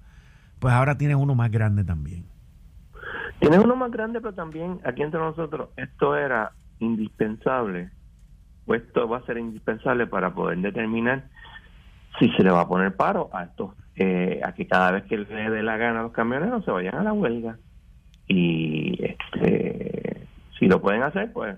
pues 0.58 0.74
ahora 0.74 0.98
tienes 0.98 1.16
uno 1.16 1.34
más 1.34 1.50
grande 1.50 1.84
también. 1.84 2.26
Tienes 3.38 3.58
uno 3.58 3.74
más 3.74 3.90
grande, 3.90 4.20
pero 4.20 4.34
también 4.34 4.80
aquí 4.84 5.02
entre 5.02 5.18
nosotros, 5.18 5.70
esto 5.76 6.14
era 6.16 6.52
indispensable, 6.78 7.90
o 8.66 8.74
esto 8.74 9.08
va 9.08 9.18
a 9.18 9.22
ser 9.22 9.38
indispensable 9.38 10.06
para 10.06 10.34
poder 10.34 10.58
determinar 10.58 11.24
si 12.18 12.28
se 12.30 12.42
le 12.42 12.50
va 12.50 12.62
a 12.62 12.68
poner 12.68 12.94
paro 12.96 13.30
a 13.32 13.44
estos 13.44 13.70
eh, 13.96 14.40
a 14.44 14.52
que 14.52 14.66
cada 14.66 14.92
vez 14.92 15.04
que 15.04 15.18
le 15.18 15.50
dé 15.50 15.62
la 15.62 15.76
gana 15.76 16.00
a 16.00 16.02
los 16.02 16.12
camioneros 16.12 16.64
se 16.64 16.70
vayan 16.70 16.94
a 16.94 17.02
la 17.02 17.12
huelga. 17.12 17.58
Y 18.26 18.98
este, 19.04 20.26
si 20.58 20.66
lo 20.66 20.80
pueden 20.80 21.02
hacer, 21.02 21.32
pues 21.32 21.56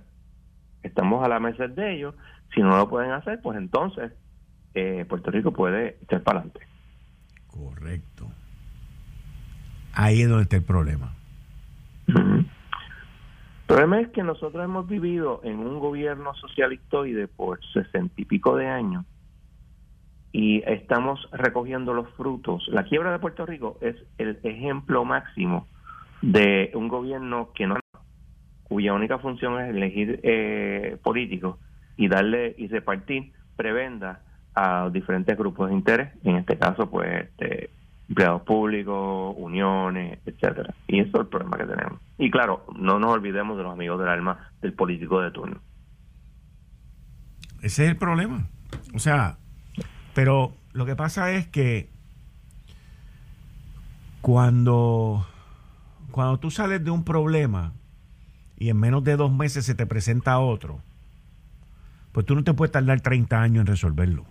estamos 0.83 1.25
a 1.25 1.29
la 1.29 1.39
merced 1.39 1.71
de 1.71 1.95
ellos. 1.95 2.15
Si 2.55 2.61
no 2.61 2.77
lo 2.77 2.89
pueden 2.89 3.13
hacer, 3.13 3.41
pues 3.43 3.59
entonces 3.59 4.13
eh, 4.75 5.05
Puerto 5.09 5.31
Rico 5.31 5.53
puede 5.53 5.99
echar 6.03 6.23
para 6.23 6.41
adelante. 6.41 6.67
Correcto. 7.47 8.31
Ahí 9.95 10.23
es 10.23 10.29
donde 10.29 10.45
está 10.45 10.57
el 10.57 10.65
problema. 10.65 11.15
El 12.07 12.47
problema 13.67 14.01
es 14.01 14.09
que 14.09 14.23
nosotros 14.23 14.63
hemos 14.65 14.87
vivido 14.87 15.41
en 15.45 15.59
un 15.59 15.79
gobierno 15.79 16.35
socialistoide 16.35 17.29
por 17.29 17.59
sesenta 17.73 18.21
y 18.21 18.25
pico 18.25 18.57
de 18.57 18.69
años 18.69 19.07
y 20.33 20.63
estamos 20.67 21.29
recogiendo 21.33 21.95
los 21.95 22.09
frutos. 22.15 22.67
La 22.69 22.85
quiebra 22.85 23.13
de 23.13 23.19
Puerto 23.19 23.47
Rico 23.47 23.79
es 23.81 23.97
el 24.19 24.39
ejemplo 24.43 25.05
máximo 25.05 25.69
de 26.23 26.71
un 26.75 26.89
gobierno 26.89 27.51
que 27.55 27.67
no 27.67 27.77
cuya 28.65 28.95
única 28.95 29.19
función 29.19 29.61
es 29.61 29.71
elegir 29.71 30.21
eh, 30.23 30.97
políticos 31.03 31.59
y 31.97 32.09
darle 32.09 32.55
y 32.59 32.69
repartir 32.69 33.33
prebenda 33.57 34.21
a 34.55 34.91
diferentes 34.91 35.37
grupos 35.37 35.69
de 35.69 35.75
interés, 35.75 36.13
en 36.25 36.37
este 36.37 36.59
caso 36.59 36.91
pues 36.91 37.25
este, 37.25 37.71
empleados 38.09 38.43
públicos, 38.43 39.35
uniones, 39.39 40.19
etcétera. 40.27 40.75
Y 40.87 41.01
eso 41.01 41.11
es 41.15 41.21
el 41.23 41.27
problema 41.29 41.57
que 41.57 41.65
tenemos. 41.65 42.01
Y 42.19 42.31
claro, 42.31 42.65
no 42.77 42.99
nos 42.99 43.13
olvidemos 43.13 43.57
de 43.57 43.63
los 43.63 43.73
amigos 43.73 43.99
del 43.99 44.09
alma 44.09 44.51
del 44.61 44.75
político 44.75 45.21
de 45.21 45.31
turno. 45.31 45.61
Ese 47.63 47.85
es 47.85 47.91
el 47.91 47.97
problema. 47.97 48.49
O 48.95 48.99
sea, 48.99 49.39
pero 50.15 50.53
lo 50.73 50.85
que 50.85 50.97
pasa 50.97 51.31
es 51.31 51.47
que 51.47 51.89
cuando, 54.21 55.27
cuando 56.11 56.39
tú 56.39 56.51
sales 56.51 56.85
de 56.85 56.91
un 56.91 57.05
problema 57.05 57.73
y 58.57 58.69
en 58.69 58.79
menos 58.79 59.05
de 59.05 59.17
dos 59.17 59.33
meses 59.33 59.65
se 59.65 59.75
te 59.75 59.87
presenta 59.87 60.39
otro, 60.39 60.81
pues 62.13 62.27
tú 62.27 62.35
no 62.35 62.45
te 62.45 62.55
puedes 62.55 62.73
tardar 62.73 63.01
30 63.01 63.41
años 63.41 63.61
en 63.63 63.67
resolverlo. 63.67 64.25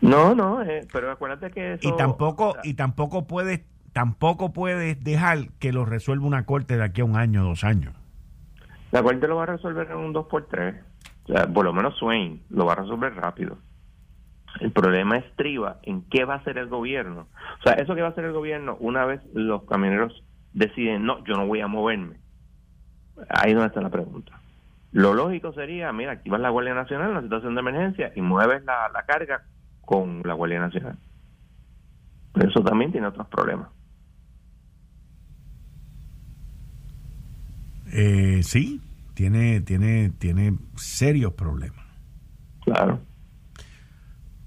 No, 0.00 0.34
no, 0.34 0.62
eh, 0.62 0.86
pero 0.92 1.10
acuérdate 1.10 1.50
que 1.50 1.74
eso... 1.74 1.88
Y 1.88 1.96
tampoco, 1.96 2.56
y 2.64 2.74
tampoco 2.74 3.26
puedes, 3.26 3.60
tampoco 3.92 4.52
puedes 4.52 5.02
dejar 5.02 5.50
que 5.60 5.72
lo 5.72 5.84
resuelva 5.84 6.26
una 6.26 6.44
corte 6.44 6.76
de 6.76 6.84
aquí 6.84 7.02
a 7.02 7.04
un 7.04 7.16
año, 7.16 7.44
dos 7.44 7.62
años. 7.62 7.94
La 8.90 9.02
corte 9.02 9.28
lo 9.28 9.36
va 9.36 9.44
a 9.44 9.46
resolver 9.46 9.88
en 9.90 9.98
un 9.98 10.12
2x3. 10.12 10.80
O 11.24 11.32
sea, 11.32 11.46
por 11.46 11.64
lo 11.64 11.72
menos 11.72 11.96
Swain 11.98 12.42
lo 12.50 12.66
va 12.66 12.72
a 12.72 12.76
resolver 12.76 13.14
rápido. 13.14 13.58
El 14.60 14.72
problema 14.72 15.16
estriba 15.18 15.78
en 15.82 16.02
qué 16.10 16.24
va 16.24 16.34
a 16.34 16.38
hacer 16.38 16.58
el 16.58 16.68
gobierno. 16.68 17.28
O 17.60 17.62
sea, 17.62 17.74
eso 17.74 17.94
que 17.94 18.02
va 18.02 18.08
a 18.08 18.10
hacer 18.10 18.24
el 18.24 18.32
gobierno 18.32 18.76
una 18.80 19.04
vez 19.04 19.20
los 19.32 19.62
camioneros 19.64 20.24
deciden, 20.52 21.06
no, 21.06 21.24
yo 21.24 21.34
no 21.34 21.46
voy 21.46 21.60
a 21.60 21.68
moverme. 21.68 22.16
Ahí 23.28 23.50
es 23.50 23.54
donde 23.54 23.68
está 23.68 23.80
la 23.80 23.90
pregunta. 23.90 24.32
Lo 24.92 25.14
lógico 25.14 25.52
sería, 25.54 25.90
mira, 25.92 26.12
activas 26.12 26.40
la 26.40 26.50
Guardia 26.50 26.74
Nacional 26.74 27.06
en 27.06 27.12
una 27.12 27.22
situación 27.22 27.54
de 27.54 27.60
emergencia 27.60 28.12
y 28.14 28.20
mueves 28.20 28.62
la, 28.64 28.90
carga 29.06 29.42
con 29.80 30.20
la 30.24 30.34
Guardia 30.34 30.60
Nacional. 30.60 30.98
Pero 32.34 32.48
eso 32.50 32.62
también 32.62 32.92
tiene 32.92 33.06
otros 33.06 33.26
problemas. 33.28 33.68
Eh, 37.90 38.40
sí, 38.42 38.82
tiene, 39.14 39.62
tiene, 39.62 40.10
tiene 40.18 40.58
serios 40.76 41.32
problemas. 41.32 41.84
Claro. 42.64 43.00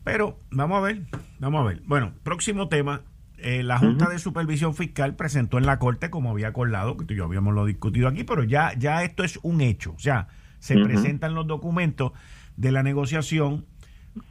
Pero 0.03 0.39
vamos 0.51 0.77
a 0.77 0.81
ver, 0.81 1.01
vamos 1.39 1.61
a 1.61 1.67
ver. 1.67 1.81
Bueno, 1.85 2.13
próximo 2.23 2.69
tema. 2.69 3.01
Eh, 3.45 3.61
la 3.61 3.77
Junta 3.77 4.09
de 4.09 4.17
Supervisión 4.17 4.73
Fiscal 4.73 5.15
presentó 5.15 5.59
en 5.59 5.67
la 5.67 5.77
Corte, 5.77 6.09
como 6.09 6.31
había 6.31 6.47
acordado, 6.47 6.97
que 6.97 7.05
tú 7.05 7.13
y 7.13 7.17
yo 7.17 7.25
habíamos 7.25 7.53
lo 7.53 7.63
discutido 7.67 8.07
aquí, 8.07 8.23
pero 8.23 8.43
ya, 8.43 8.73
ya 8.73 9.03
esto 9.03 9.23
es 9.23 9.37
un 9.43 9.61
hecho. 9.61 9.93
O 9.95 9.99
sea, 9.99 10.29
se 10.57 10.75
presentan 10.79 11.35
los 11.35 11.45
documentos 11.45 12.11
de 12.57 12.71
la 12.71 12.81
negociación 12.81 13.63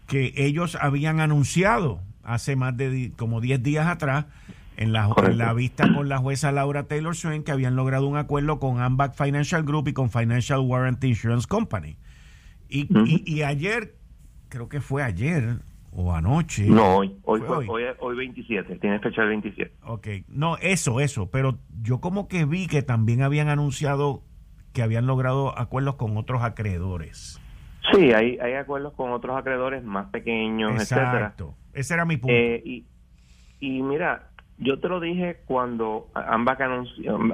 que 0.09 0.33
ellos 0.35 0.77
habían 0.81 1.20
anunciado 1.20 2.00
hace 2.24 2.57
más 2.57 2.77
de 2.77 3.12
como 3.16 3.40
10 3.40 3.62
días 3.62 3.87
atrás 3.87 4.27
en 4.77 4.92
la, 4.92 5.09
la, 5.33 5.53
vista 5.53 5.94
con 5.94 6.09
la 6.09 6.18
jueza 6.18 6.50
Laura 6.50 6.88
Taylor 6.88 7.14
Swain 7.14 7.44
que 7.44 7.53
habían 7.53 7.77
logrado 7.77 8.09
un 8.09 8.16
acuerdo 8.16 8.59
con 8.59 8.81
Ambac 8.81 9.14
Financial 9.14 9.62
Group 9.62 9.87
y 9.87 9.92
con 9.92 10.11
Financial 10.11 10.59
Warranty 10.59 11.07
Insurance 11.07 11.46
Company. 11.46 11.98
Y, 12.68 12.88
y, 13.24 13.42
ayer, 13.42 13.94
creo 14.48 14.68
que 14.68 14.81
fue 14.81 15.05
ayer 15.05 15.61
o 15.94 16.12
anoche. 16.12 16.66
No, 16.66 16.96
hoy, 16.96 17.16
hoy, 17.22 17.40
hoy. 17.46 17.85
hoy, 17.98 18.16
27, 18.16 18.76
tiene 18.76 18.98
fecha 18.98 19.22
el 19.22 19.28
27. 19.28 19.72
Ok, 19.85 20.09
no, 20.28 20.57
eso, 20.59 21.00
eso, 21.00 21.30
pero 21.30 21.59
yo 21.83 22.00
como 22.00 22.28
que 22.28 22.44
vi 22.44 22.66
que 22.66 22.83
también 22.83 23.22
habían 23.22 23.48
anunciado 23.48 24.22
que 24.72 24.83
habían 24.83 25.07
logrado 25.07 25.57
acuerdos 25.57 25.94
con 25.94 26.16
otros 26.16 26.42
acreedores. 26.42 27.40
Sí, 27.92 28.12
hay, 28.12 28.38
hay 28.38 28.54
acuerdos 28.54 28.94
con 28.94 29.12
otros 29.12 29.37
acreedores 29.37 29.85
más 29.85 30.07
pequeños, 30.07 30.72
Exacto. 30.72 31.54
Ese 31.72 31.94
era 31.94 32.04
mi 32.04 32.16
punto. 32.16 32.35
Eh, 32.35 32.61
y, 32.64 32.87
y 33.61 33.83
mira, 33.83 34.30
yo 34.59 34.80
te 34.80 34.88
lo 34.88 35.00
dije 35.00 35.42
cuando 35.46 36.09
ambas, 36.14 36.59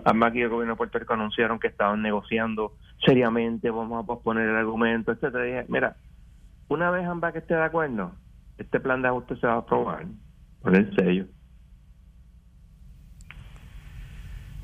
ambas 0.05 0.35
y 0.35 0.41
el 0.41 0.49
gobierno 0.49 0.75
de 0.75 0.79
Puerto 0.79 0.99
Rico 0.99 1.15
anunciaron 1.15 1.59
que 1.59 1.69
estaban 1.69 2.03
negociando 2.03 2.75
seriamente, 3.05 3.71
vamos 3.71 4.03
a 4.03 4.07
posponer 4.07 4.49
el 4.49 4.57
argumento, 4.57 5.13
etcétera. 5.13 5.45
Dije, 5.45 5.65
mira, 5.69 5.97
una 6.69 6.91
vez 6.91 7.07
ambas 7.07 7.33
que 7.33 7.39
esté 7.39 7.55
de 7.55 7.65
acuerdo, 7.65 8.13
este 8.63 8.81
plan 8.81 9.03
de 9.03 9.09
ajuste 9.09 9.37
se 9.37 9.47
va 9.47 9.55
a 9.55 9.59
aprobar 9.59 10.07
por 10.61 10.75
el 10.77 10.95
sello. 10.95 11.27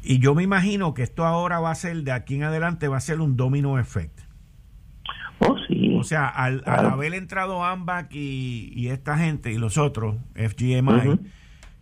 Y 0.03 0.21
yo 0.21 0.35
me 0.35 0.43
imagino 0.43 0.95
que 0.95 1.03
esto 1.03 1.25
ahora 1.25 1.59
va 1.59 1.73
a 1.73 1.75
ser, 1.75 2.03
de 2.05 2.13
aquí 2.13 2.37
en 2.37 2.45
adelante, 2.45 2.87
va 2.87 2.99
a 2.99 3.01
ser 3.01 3.21
un 3.21 3.37
domino 3.37 3.79
effect. 3.79 4.21
Oh, 5.41 5.57
sí. 5.67 5.97
O 5.99 6.05
sea, 6.05 6.29
al, 6.29 6.63
haber 6.65 7.15
entrado 7.15 7.65
AMBAC 7.65 8.15
y, 8.15 8.89
esta 8.89 9.19
gente 9.19 9.53
y 9.53 9.59
los 9.59 9.79
otros, 9.79 10.17
FGMI, 10.35 11.19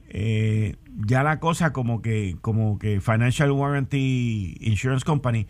eh, 0.09 0.77
ya 1.07 1.23
la 1.23 1.39
cosa 1.39 1.73
como 1.73 2.01
que, 2.01 2.37
como 2.41 2.79
que 2.79 3.01
Financial 3.01 3.51
Warranty 3.51 4.57
Insurance 4.61 5.05
Company, 5.05 5.47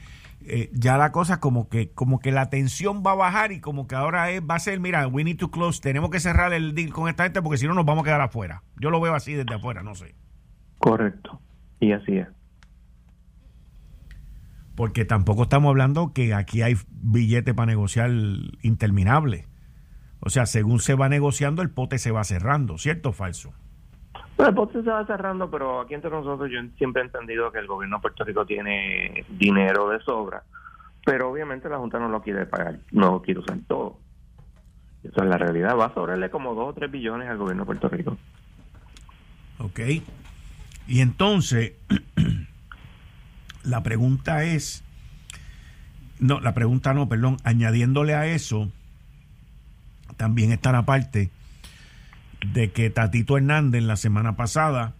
eh, 0.46 0.70
ya 0.72 0.96
la 0.96 1.12
cosa 1.12 1.40
como 1.40 1.68
que, 1.68 1.90
como 1.92 2.18
que 2.18 2.32
la 2.32 2.50
tensión 2.50 3.02
va 3.06 3.12
a 3.12 3.16
bajar 3.16 3.52
y 3.52 3.60
como 3.60 3.86
que 3.86 3.94
ahora 3.94 4.30
es, 4.30 4.42
va 4.42 4.56
a 4.56 4.58
ser, 4.60 4.80
mira, 4.80 5.06
we 5.06 5.24
need 5.24 5.38
to 5.38 5.50
close, 5.50 5.80
tenemos 5.80 6.10
que 6.10 6.20
cerrar 6.20 6.52
el 6.52 6.74
deal 6.74 6.92
con 6.92 7.08
esta 7.08 7.24
gente 7.24 7.42
porque 7.42 7.58
si 7.58 7.66
no 7.66 7.74
nos 7.74 7.84
vamos 7.84 8.02
a 8.02 8.06
quedar 8.06 8.20
afuera. 8.20 8.62
Yo 8.80 8.90
lo 8.90 9.00
veo 9.00 9.14
así 9.14 9.34
desde 9.34 9.54
afuera, 9.54 9.82
no 9.82 9.94
sé. 9.94 10.14
Correcto. 10.78 11.40
Y 11.80 11.92
así 11.92 12.18
es 12.18 12.28
porque 14.74 15.04
tampoco 15.04 15.44
estamos 15.44 15.70
hablando 15.70 16.12
que 16.12 16.34
aquí 16.34 16.62
hay 16.62 16.76
billete 16.90 17.54
para 17.54 17.66
negociar 17.66 18.10
interminable. 18.62 19.46
O 20.20 20.30
sea, 20.30 20.46
según 20.46 20.80
se 20.80 20.94
va 20.94 21.08
negociando, 21.08 21.62
el 21.62 21.70
pote 21.70 21.98
se 21.98 22.10
va 22.10 22.24
cerrando, 22.24 22.78
¿cierto 22.78 23.10
o 23.10 23.12
falso? 23.12 23.52
Bueno, 24.36 24.50
el 24.50 24.54
pote 24.54 24.82
se 24.82 24.90
va 24.90 25.06
cerrando, 25.06 25.50
pero 25.50 25.80
aquí 25.80 25.94
entre 25.94 26.10
nosotros 26.10 26.50
yo 26.50 26.60
siempre 26.76 27.02
he 27.02 27.04
entendido 27.04 27.52
que 27.52 27.58
el 27.58 27.66
gobierno 27.66 27.98
de 27.98 28.02
Puerto 28.02 28.24
Rico 28.24 28.44
tiene 28.44 29.24
dinero 29.28 29.88
de 29.90 30.00
sobra, 30.00 30.42
pero 31.04 31.30
obviamente 31.30 31.68
la 31.68 31.78
Junta 31.78 31.98
no 31.98 32.08
lo 32.08 32.20
quiere 32.20 32.46
pagar, 32.46 32.78
no 32.90 33.12
lo 33.12 33.22
quiere 33.22 33.40
usar 33.40 33.58
todo. 33.68 33.98
Esa 35.04 35.22
es 35.22 35.28
la 35.28 35.36
realidad. 35.36 35.78
Va 35.78 35.86
a 35.86 35.94
sobrarle 35.94 36.30
como 36.30 36.54
dos 36.54 36.70
o 36.70 36.72
tres 36.72 36.90
billones 36.90 37.28
al 37.28 37.36
gobierno 37.36 37.62
de 37.62 37.66
Puerto 37.66 37.88
Rico. 37.88 38.16
Ok. 39.58 39.80
Y 40.86 41.00
entonces, 41.00 41.74
La 43.64 43.82
pregunta 43.82 44.44
es, 44.44 44.84
no, 46.18 46.38
la 46.40 46.52
pregunta 46.52 46.92
no, 46.92 47.08
perdón, 47.08 47.38
añadiéndole 47.44 48.14
a 48.14 48.26
eso, 48.26 48.70
también 50.18 50.52
está 50.52 50.70
la 50.70 50.84
parte 50.84 51.30
de 52.52 52.70
que 52.72 52.90
Tatito 52.90 53.36
Hernández 53.36 53.82
la 53.82 53.96
semana 53.96 54.36
pasada 54.36 54.94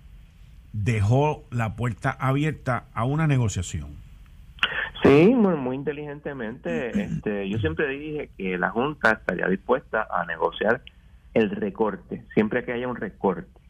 dejó 0.73 1.45
la 1.51 1.77
puerta 1.77 2.11
abierta 2.11 2.85
a 2.95 3.05
una 3.05 3.27
negociación. 3.27 3.97
Sí, 5.03 5.35
muy, 5.35 5.57
muy 5.57 5.77
inteligentemente. 5.77 6.91
Este, 7.05 7.49
yo 7.49 7.59
siempre 7.59 7.89
dije 7.89 8.31
que 8.37 8.59
la 8.59 8.71
Junta 8.71 9.13
estaría 9.13 9.47
dispuesta 9.49 10.07
a 10.11 10.25
negociar 10.25 10.83
el 11.35 11.51
recorte, 11.51 12.25
siempre 12.35 12.65
que 12.65 12.73
haya 12.73 12.89
un 12.89 12.97
recorte. 12.97 13.61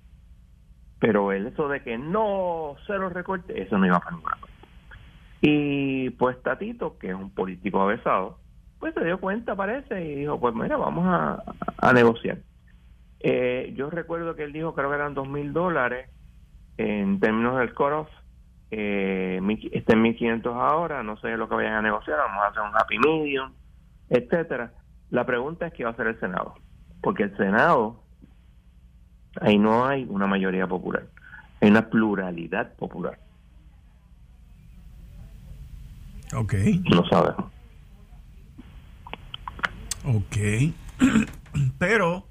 Pero 1.00 1.32
eso 1.32 1.68
de 1.68 1.82
que 1.82 1.98
no 1.98 2.76
cero 2.86 3.10
recorte, 3.10 3.60
eso 3.60 3.76
no 3.78 3.86
iba 3.86 3.98
para 3.98 4.16
ninguna 4.16 4.36
parte. 4.36 4.54
Y 5.40 6.10
pues 6.10 6.42
Tatito, 6.42 6.96
que 6.98 7.08
es 7.08 7.14
un 7.14 7.30
político 7.30 7.80
avesado, 7.82 8.38
pues 8.78 8.94
se 8.94 9.04
dio 9.04 9.18
cuenta, 9.18 9.54
parece, 9.54 10.02
y 10.04 10.14
dijo, 10.14 10.38
pues 10.38 10.54
mira, 10.54 10.76
vamos 10.76 11.04
a, 11.06 11.92
negociar. 11.92 12.38
Eh, 13.26 13.72
yo 13.74 13.88
recuerdo 13.88 14.36
que 14.36 14.44
él 14.44 14.52
dijo, 14.52 14.74
creo 14.74 14.90
que 14.90 14.96
eran 14.96 15.14
dos 15.14 15.26
mil 15.26 15.54
dólares 15.54 16.10
en 16.76 17.20
términos 17.20 17.58
del 17.58 17.72
cut-off, 17.72 18.10
eh, 18.70 19.40
está 19.72 19.94
en 19.94 20.02
1500 20.02 20.54
ahora, 20.54 21.02
no 21.02 21.16
sé 21.16 21.34
lo 21.38 21.48
que 21.48 21.54
vayan 21.54 21.72
a 21.72 21.80
negociar, 21.80 22.18
vamos 22.18 22.44
a 22.44 22.48
hacer 22.48 22.60
un 22.60 22.76
happy 22.76 22.98
medium, 22.98 23.50
etcétera. 24.10 24.74
La 25.08 25.24
pregunta 25.24 25.68
es 25.68 25.72
qué 25.72 25.84
va 25.84 25.90
a 25.90 25.92
hacer 25.94 26.08
el 26.08 26.20
Senado, 26.20 26.54
porque 27.00 27.22
el 27.22 27.36
Senado, 27.38 28.02
ahí 29.40 29.56
no 29.56 29.86
hay 29.86 30.06
una 30.10 30.26
mayoría 30.26 30.66
popular, 30.66 31.06
hay 31.62 31.70
una 31.70 31.88
pluralidad 31.88 32.74
popular. 32.74 33.18
Ok. 36.34 36.52
No 36.90 37.06
sabemos. 37.06 37.50
Ok. 40.04 40.36
Pero 41.78 42.26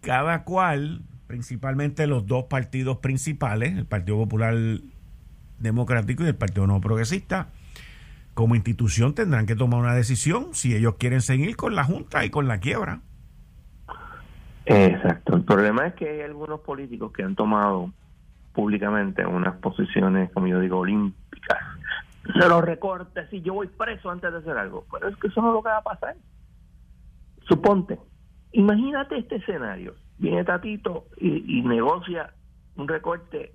cada 0.00 0.44
cual, 0.44 1.02
principalmente 1.26 2.06
los 2.06 2.26
dos 2.26 2.44
partidos 2.44 2.98
principales, 2.98 3.76
el 3.76 3.86
Partido 3.86 4.16
Popular 4.18 4.54
Democrático 5.58 6.24
y 6.24 6.28
el 6.28 6.36
Partido 6.36 6.66
No 6.66 6.80
Progresista, 6.80 7.48
como 8.34 8.54
institución 8.54 9.14
tendrán 9.14 9.46
que 9.46 9.56
tomar 9.56 9.80
una 9.80 9.94
decisión 9.94 10.54
si 10.54 10.74
ellos 10.74 10.94
quieren 10.98 11.20
seguir 11.20 11.56
con 11.56 11.74
la 11.74 11.84
Junta 11.84 12.24
y 12.24 12.30
con 12.30 12.48
la 12.48 12.58
quiebra. 12.58 13.00
Exacto. 14.64 15.36
El 15.36 15.44
problema 15.44 15.86
es 15.86 15.94
que 15.94 16.08
hay 16.08 16.20
algunos 16.20 16.60
políticos 16.60 17.12
que 17.12 17.22
han 17.22 17.34
tomado 17.34 17.92
públicamente 18.52 19.26
unas 19.26 19.56
posiciones, 19.56 20.30
como 20.32 20.46
yo 20.46 20.60
digo, 20.60 20.78
olímpicas 20.78 21.58
se 22.32 22.48
los 22.48 22.62
recortes 22.62 23.32
y 23.32 23.40
yo 23.40 23.54
voy 23.54 23.66
preso 23.66 24.10
antes 24.10 24.30
de 24.32 24.38
hacer 24.38 24.56
algo. 24.56 24.84
Pero 24.92 25.08
es 25.08 25.16
que 25.16 25.28
eso 25.28 25.40
no 25.40 25.48
es 25.48 25.54
lo 25.54 25.62
que 25.62 25.68
va 25.68 25.78
a 25.78 25.82
pasar. 25.82 26.16
Suponte, 27.48 27.98
imagínate 28.52 29.18
este 29.18 29.36
escenario. 29.36 29.94
Viene 30.18 30.44
Tatito 30.44 31.06
y, 31.16 31.62
negocia 31.62 32.32
un 32.76 32.88
recorte 32.88 33.52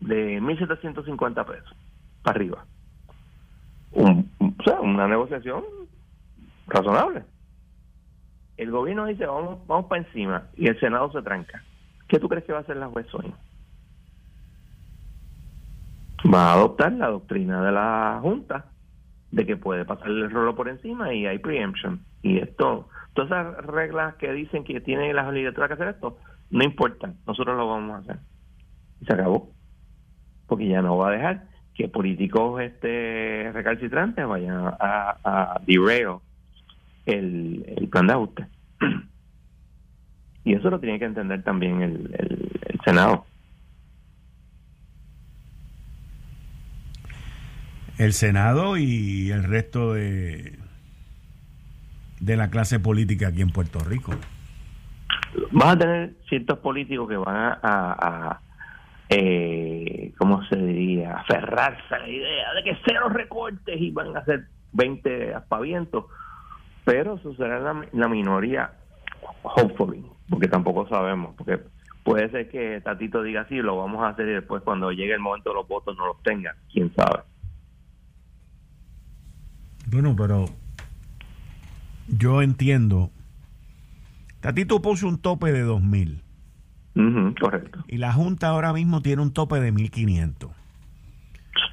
de 0.00 0.40
1.750 0.40 1.44
pesos 1.44 1.76
para 2.22 2.36
arriba. 2.36 2.64
Un, 3.92 4.30
o 4.40 4.62
sea, 4.62 4.80
una 4.80 5.06
negociación 5.06 5.64
razonable. 6.66 7.24
El 8.56 8.70
gobierno 8.70 9.06
dice, 9.06 9.26
vamos, 9.26 9.66
vamos 9.66 9.86
para 9.86 10.02
encima, 10.02 10.44
y 10.56 10.66
el 10.66 10.78
Senado 10.80 11.12
se 11.12 11.22
tranca. 11.22 11.62
¿Qué 12.08 12.18
tú 12.18 12.28
crees 12.28 12.44
que 12.44 12.52
va 12.52 12.58
a 12.58 12.62
hacer 12.62 12.76
la 12.76 12.88
juez 12.88 13.06
hoy? 13.14 13.32
va 16.32 16.50
a 16.50 16.54
adoptar 16.54 16.92
la 16.92 17.08
doctrina 17.08 17.62
de 17.62 17.72
la 17.72 18.18
Junta 18.20 18.66
de 19.30 19.46
que 19.46 19.56
puede 19.56 19.84
pasar 19.84 20.08
el 20.08 20.30
rolo 20.30 20.54
por 20.54 20.68
encima 20.68 21.12
y 21.12 21.26
hay 21.26 21.38
preemption. 21.38 22.04
Y 22.22 22.38
esto, 22.38 22.88
todas 23.14 23.30
esas 23.30 23.66
reglas 23.66 24.14
que 24.16 24.32
dicen 24.32 24.64
que 24.64 24.80
tiene 24.80 25.12
la 25.12 25.30
legislatura 25.30 25.68
que 25.68 25.74
hacer 25.74 25.88
esto, 25.88 26.18
no 26.50 26.64
importan, 26.64 27.16
nosotros 27.26 27.56
lo 27.56 27.68
vamos 27.68 27.96
a 27.96 27.98
hacer. 27.98 28.18
Y 29.00 29.06
se 29.06 29.12
acabó. 29.12 29.52
Porque 30.46 30.68
ya 30.68 30.82
no 30.82 30.96
va 30.96 31.08
a 31.08 31.12
dejar 31.12 31.44
que 31.74 31.88
políticos 31.88 32.60
este 32.60 33.50
recalcitrantes 33.52 34.26
vayan 34.26 34.66
a, 34.66 35.16
a 35.22 35.60
derail 35.66 36.16
el, 37.06 37.64
el 37.76 37.88
plan 37.88 38.06
de 38.06 38.12
ajuste. 38.14 38.46
y 40.44 40.54
eso 40.54 40.70
lo 40.70 40.80
tiene 40.80 40.98
que 40.98 41.04
entender 41.04 41.42
también 41.44 41.82
el, 41.82 42.10
el 42.14 42.80
Senado. 42.84 43.26
el 47.98 48.12
Senado 48.12 48.76
y 48.76 49.30
el 49.32 49.44
resto 49.44 49.92
de, 49.92 50.57
de 52.20 52.36
la 52.36 52.50
clase 52.50 52.80
política 52.80 53.28
aquí 53.28 53.42
en 53.42 53.50
Puerto 53.50 53.80
Rico. 53.80 54.12
Vas 55.52 55.74
a 55.74 55.78
tener 55.78 56.14
ciertos 56.28 56.58
políticos 56.58 57.08
que 57.08 57.16
van 57.16 57.36
a, 57.36 57.58
a, 57.62 58.40
eh, 59.08 60.12
¿cómo 60.18 60.44
se 60.46 60.56
diría?, 60.56 61.16
aferrarse 61.16 61.94
a 61.94 61.98
la 61.98 62.08
idea 62.08 62.54
de 62.54 62.64
que 62.64 62.78
cero 62.86 63.08
recortes 63.08 63.80
y 63.80 63.90
van 63.90 64.16
a 64.16 64.20
hacer 64.20 64.46
20 64.72 65.34
aspavientos, 65.34 66.06
pero 66.84 67.16
eso 67.16 67.34
será 67.34 67.60
la, 67.60 67.86
la 67.92 68.08
minoría 68.08 68.72
hopefully, 69.42 70.04
porque 70.28 70.48
tampoco 70.48 70.88
sabemos, 70.88 71.34
porque 71.36 71.60
puede 72.04 72.30
ser 72.30 72.48
que 72.48 72.80
Tatito 72.80 73.22
diga 73.22 73.46
sí, 73.48 73.56
lo 73.56 73.76
vamos 73.76 74.02
a 74.02 74.08
hacer 74.08 74.28
y 74.28 74.32
después 74.32 74.62
cuando 74.62 74.90
llegue 74.92 75.14
el 75.14 75.20
momento 75.20 75.50
de 75.50 75.56
los 75.56 75.68
votos 75.68 75.96
no 75.96 76.06
los 76.06 76.22
tenga, 76.22 76.54
quién 76.72 76.92
sabe. 76.94 77.22
Bueno, 79.90 80.14
pero 80.16 80.44
yo 82.08 82.42
entiendo. 82.42 83.10
Tatito 84.40 84.80
puso 84.82 85.08
un 85.08 85.18
tope 85.18 85.52
de 85.52 85.62
2000. 85.62 86.22
correcto. 87.40 87.84
Y 87.88 87.98
la 87.98 88.12
Junta 88.12 88.48
ahora 88.48 88.72
mismo 88.72 89.02
tiene 89.02 89.22
un 89.22 89.32
tope 89.32 89.60
de 89.60 89.72
1500. 89.72 90.50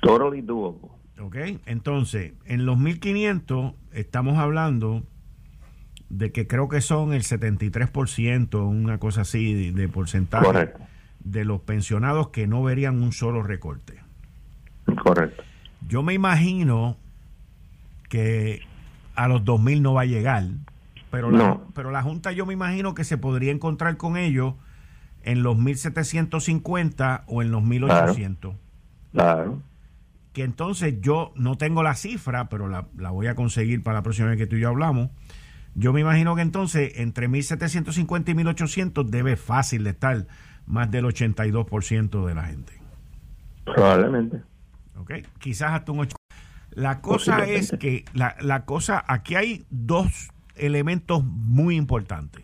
Totally 0.02 0.42
doable. 0.42 0.90
Ok, 1.20 1.38
entonces, 1.66 2.34
en 2.46 2.66
los 2.66 2.78
1500 2.78 3.74
estamos 3.94 4.38
hablando 4.38 5.04
de 6.10 6.32
que 6.32 6.46
creo 6.46 6.68
que 6.70 6.82
son 6.82 7.14
el 7.14 7.24
73%, 7.24 8.68
una 8.68 8.98
cosa 9.00 9.22
así 9.22 9.72
de, 9.72 9.88
porcentaje 9.88 10.74
de 11.24 11.46
los 11.46 11.62
pensionados 11.62 12.30
que 12.30 12.48
no 12.48 12.62
verían 12.64 13.02
un 13.02 13.12
solo 13.12 13.42
recorte. 13.42 14.00
Correcto. 15.02 15.44
Yo 15.88 16.04
me 16.04 16.14
imagino 16.14 16.98
que 18.10 18.62
a 19.16 19.28
los 19.28 19.44
2000 19.46 19.82
no 19.82 19.94
va 19.94 20.02
a 20.02 20.06
llegar, 20.06 20.44
pero 21.12 21.32
la, 21.32 21.60
pero 21.74 21.92
la 21.92 22.02
Junta 22.02 22.32
yo 22.32 22.46
me 22.46 22.54
imagino 22.54 22.94
que 22.94 23.04
se 23.04 23.18
podría 23.18 23.52
encontrar 23.52 23.98
con 23.98 24.18
ellos 24.18 24.56
en 25.24 25.44
los 25.44 25.58
1750 25.58 27.24
o 27.28 27.42
en 27.42 27.52
los 27.52 27.64
1800. 27.64 28.56
claro 29.12 29.62
que 30.36 30.44
entonces 30.44 31.00
yo 31.00 31.32
no 31.36 31.58
tengo 31.58 31.82
la 31.82 31.96
cifra, 31.96 32.50
pero 32.50 32.68
la, 32.68 32.86
voy 33.10 33.28
a 33.28 33.36
conseguir 33.36 33.82
para 33.82 34.00
la 34.00 34.04
próxima 34.04 34.28
vez 34.28 34.38
que 34.38 34.46
tú 34.46 34.58
y 34.58 34.60
yo 34.60 34.68
hablamos. 34.68 35.10
Yo 35.76 35.94
me 35.94 36.02
imagino 36.02 36.36
que 36.36 36.42
entonces 36.42 36.92
entre 36.98 37.30
1750 37.30 38.32
y 38.32 38.36
1800 38.36 39.10
debe 39.10 39.38
fácil 39.38 39.86
de 39.86 39.92
estar 39.92 40.28
más 40.68 40.92
del 40.92 41.06
82% 41.06 42.26
de 42.26 42.36
la 42.36 42.44
gente. 42.44 42.74
Probablemente. 43.64 44.42
¿Ok? 44.98 45.14
Quizás 45.40 45.72
hasta 45.72 45.94
un 45.94 46.00
8. 46.00 46.18
La 46.76 47.02
cosa 47.02 47.46
es 47.46 47.72
que, 47.80 48.06
la, 48.14 48.36
la 48.40 48.66
cosa, 48.66 49.04
aquí 49.08 49.36
hay 49.36 49.66
dos 49.70 50.30
elementos 50.56 51.24
muy 51.24 51.76
importantes. 51.76 52.44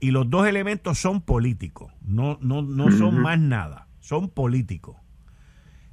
Y 0.00 0.10
los 0.10 0.30
dos 0.30 0.48
elementos 0.48 0.98
son 0.98 1.20
políticos, 1.20 1.92
no, 2.04 2.38
no, 2.40 2.62
no 2.62 2.90
son 2.90 3.20
más 3.20 3.38
nada, 3.38 3.86
son 4.00 4.28
políticos. 4.28 4.96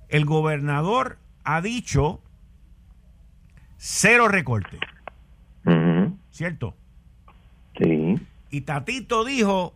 El 0.07 0.25
gobernador 0.25 1.19
ha 1.43 1.61
dicho 1.61 2.21
cero 3.77 4.27
recorte. 4.27 4.79
¿Cierto? 6.31 6.75
Sí. 7.77 8.19
Y 8.49 8.61
Tatito 8.61 9.23
dijo 9.25 9.75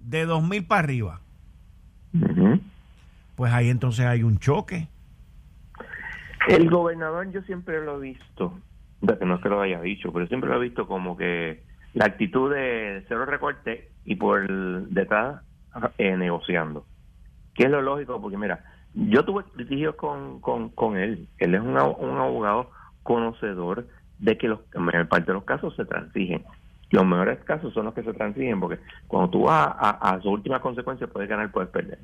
de 0.00 0.26
dos 0.26 0.46
mil 0.46 0.64
para 0.64 0.80
arriba. 0.80 1.20
Pues 3.36 3.52
ahí 3.52 3.70
entonces 3.70 4.04
hay 4.04 4.22
un 4.22 4.38
choque. 4.38 4.88
El 6.50 6.68
gobernador 6.68 7.30
yo 7.30 7.42
siempre 7.42 7.84
lo 7.84 7.98
he 7.98 8.10
visto, 8.10 8.58
que 9.00 9.24
no 9.24 9.36
es 9.36 9.40
que 9.40 9.48
lo 9.48 9.60
haya 9.60 9.80
dicho, 9.80 10.12
pero 10.12 10.26
siempre 10.26 10.50
lo 10.50 10.56
he 10.56 10.68
visto 10.68 10.88
como 10.88 11.16
que 11.16 11.62
la 11.94 12.06
actitud 12.06 12.52
de 12.52 13.04
cero 13.06 13.24
recorte 13.24 13.88
y 14.04 14.16
por 14.16 14.48
detrás 14.88 15.42
eh, 15.98 16.16
negociando. 16.16 16.84
Que 17.54 17.64
es 17.64 17.70
lo 17.70 17.80
lógico, 17.82 18.20
porque 18.20 18.36
mira, 18.36 18.64
yo 18.94 19.24
tuve 19.24 19.44
litigios 19.56 19.94
con, 19.94 20.40
con, 20.40 20.96
él. 20.96 21.28
Él 21.38 21.54
es 21.54 21.60
un, 21.60 21.76
abogado 21.76 22.70
conocedor 23.04 23.86
de 24.18 24.36
que 24.36 24.48
los, 24.48 24.58
en 24.74 24.82
mayor 24.82 25.06
parte 25.06 25.26
de 25.26 25.34
los 25.34 25.44
casos 25.44 25.76
se 25.76 25.84
transigen. 25.84 26.44
Los 26.90 27.06
mejores 27.06 27.38
casos 27.44 27.72
son 27.72 27.84
los 27.84 27.94
que 27.94 28.02
se 28.02 28.12
transigen, 28.12 28.58
porque 28.58 28.80
cuando 29.06 29.30
tú 29.30 29.42
vas 29.44 29.68
a, 29.78 29.90
a, 29.90 30.20
su 30.20 30.30
última 30.30 30.60
consecuencia, 30.60 31.06
puedes 31.06 31.28
ganar, 31.28 31.52
puedes 31.52 31.70
perder. 31.70 32.00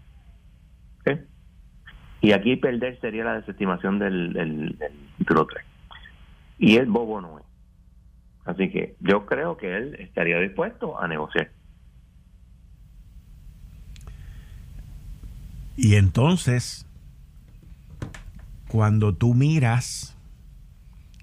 Y 2.26 2.32
aquí 2.32 2.56
perder 2.56 2.98
sería 3.00 3.22
la 3.22 3.34
desestimación 3.34 4.00
del, 4.00 4.32
del, 4.32 4.76
título 5.16 5.46
3. 5.46 5.64
Y 6.58 6.74
el 6.74 6.86
bobo 6.86 7.20
no 7.20 7.38
es. 7.38 7.44
Así 8.44 8.68
que 8.68 8.96
yo 8.98 9.26
creo 9.26 9.56
que 9.56 9.76
él 9.76 9.94
estaría 10.00 10.40
dispuesto 10.40 11.00
a 11.00 11.06
negociar. 11.06 11.52
Y 15.76 15.94
entonces, 15.94 16.84
cuando 18.66 19.14
tú 19.14 19.32
miras 19.34 20.18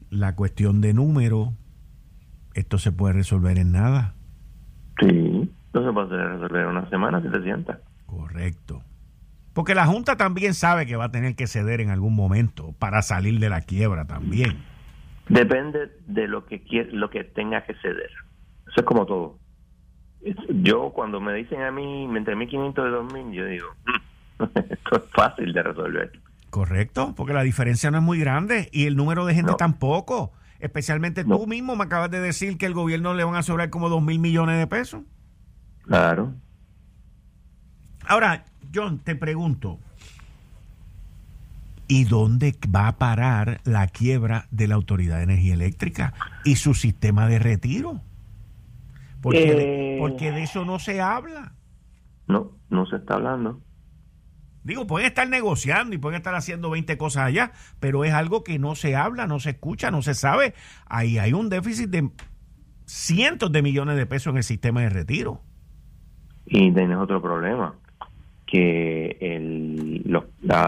la 0.10 0.38
cuestión 0.38 0.80
de 0.80 0.94
número, 0.94 1.52
esto 2.54 2.78
se 2.78 2.94
puede 2.94 3.16
resolver 3.16 3.58
en 3.58 3.74
nada. 3.74 4.14
Sí, 5.02 5.52
no 5.74 5.86
se 5.86 5.92
puede 5.92 6.30
resolver 6.30 6.62
en 6.62 6.68
una 6.70 6.90
semana 6.90 7.22
si 7.22 7.28
se 7.28 7.44
sienta. 7.44 7.82
Correcto. 8.06 8.82
Porque 9.54 9.76
la 9.76 9.86
Junta 9.86 10.18
también 10.18 10.54
sabe 10.54 10.86
que 10.86 10.96
va 10.96 11.06
a 11.06 11.12
tener 11.12 11.36
que 11.36 11.48
ceder 11.48 11.82
en 11.82 11.90
algún 11.90 12.16
momento 12.16 12.74
para 12.80 13.02
salir 13.02 13.40
de 13.40 13.50
la 13.50 13.62
quiebra 13.62 14.06
también. 14.06 14.58
Depende 15.30 15.92
de 16.08 16.28
lo 16.28 16.46
que 16.46 16.62
lo 16.92 17.10
que 17.10 17.24
tenga 17.24 17.64
que 17.64 17.76
ceder. 17.76 18.10
Eso 18.68 18.82
es 18.82 18.84
como 18.84 19.06
todo. 19.06 19.40
Yo 20.50 20.92
cuando 20.92 21.20
me 21.22 21.34
dicen 21.34 21.62
a 21.62 21.72
mí 21.72 22.06
entre 22.16 22.36
1500 22.36 22.88
y 22.88 22.92
2000, 22.92 23.32
yo 23.32 23.46
digo, 23.46 23.68
mm, 23.86 24.14
Esto 24.70 24.96
es 24.98 25.04
fácil 25.12 25.54
de 25.54 25.64
resolver. 25.64 26.12
Correcto, 26.50 27.14
porque 27.16 27.34
la 27.34 27.42
diferencia 27.42 27.90
no 27.90 27.98
es 27.98 28.04
muy 28.04 28.20
grande 28.20 28.70
y 28.72 28.86
el 28.86 28.96
número 28.96 29.26
de 29.26 29.34
gente 29.34 29.54
tampoco. 29.58 30.34
Especialmente 30.60 31.26
tú 31.26 31.46
mismo 31.48 31.76
me 31.76 31.84
acabas 31.84 32.10
de 32.10 32.20
decir 32.20 32.58
que 32.58 32.66
el 32.66 32.74
gobierno 32.74 33.14
le 33.14 33.24
van 33.24 33.36
a 33.36 33.44
sobrar 33.44 33.70
como 33.70 33.90
dos 33.90 34.02
mil 34.02 34.20
millones 34.20 34.60
de 34.60 34.68
pesos. 34.68 35.02
Claro. 35.84 36.34
Ahora, 38.08 38.46
John, 38.74 39.00
te 39.00 39.16
pregunto, 39.16 39.80
¿y 41.88 42.06
dónde 42.06 42.56
va 42.74 42.88
a 42.88 42.98
parar 42.98 43.62
la 43.64 43.88
quiebra 43.88 44.48
de 44.52 44.68
la 44.68 44.76
Autoridad 44.76 45.18
de 45.18 45.24
Energía 45.24 45.54
Eléctrica 45.54 46.14
y 46.44 46.56
su 46.56 46.74
sistema 46.74 47.28
de 47.28 47.40
retiro? 47.40 48.02
Porque, 49.22 49.98
porque 50.00 50.32
de 50.32 50.44
eso 50.44 50.66
no 50.66 50.80
se 50.80 51.00
habla. 51.00 51.54
No, 52.28 52.52
no 52.70 52.86
se 52.86 52.98
está 52.98 53.16
hablando. 53.16 53.62
Digo, 54.64 54.88
pueden 54.88 55.08
estar 55.08 55.28
negociando 55.28 55.94
y 55.94 55.98
pueden 55.98 56.18
estar 56.18 56.36
haciendo 56.36 56.70
20 56.70 56.98
cosas 56.98 57.24
allá, 57.26 57.52
pero 57.80 58.06
es 58.06 58.14
algo 58.14 58.44
que 58.44 58.60
no 58.60 58.76
se 58.76 58.96
habla, 58.96 59.28
no 59.28 59.40
se 59.40 59.52
escucha, 59.52 59.92
no 59.92 60.02
se 60.02 60.14
sabe. 60.14 60.54
Ahí 60.86 61.18
hay 61.18 61.34
un 61.34 61.50
déficit 61.50 61.90
de 61.90 62.10
cientos 62.86 63.52
de 63.52 63.62
millones 63.62 63.98
de 63.98 64.06
pesos 64.06 64.32
en 64.32 64.38
el 64.38 64.44
sistema 64.44 64.82
de 64.82 64.90
retiro. 64.90 65.42
Y 66.46 66.72
tienes 66.72 66.98
otro 66.98 67.22
problema, 67.22 67.76
que 68.54 69.18
el, 69.20 70.04
los, 70.06 70.26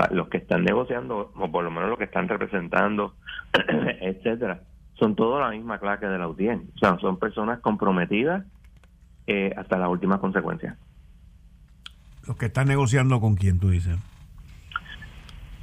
los 0.09 0.27
que 0.29 0.37
están 0.37 0.63
negociando, 0.63 1.31
o 1.35 1.51
por 1.51 1.63
lo 1.63 1.69
menos 1.69 1.87
los 1.87 1.99
que 1.99 2.05
están 2.05 2.27
representando, 2.27 3.13
etcétera, 4.01 4.61
son 4.97 5.15
todos 5.15 5.39
la 5.39 5.51
misma 5.51 5.77
clase 5.77 6.07
de 6.07 6.17
la 6.17 6.23
audiencia. 6.23 6.67
O 6.73 6.79
sea, 6.79 6.97
son 6.97 7.19
personas 7.19 7.59
comprometidas 7.59 8.43
eh, 9.27 9.53
hasta 9.55 9.77
las 9.77 9.87
últimas 9.87 10.19
consecuencias. 10.19 10.75
Los 12.25 12.37
que 12.37 12.47
están 12.47 12.69
negociando 12.69 13.21
con 13.21 13.35
quién, 13.35 13.59
tú 13.59 13.69
dices. 13.69 13.99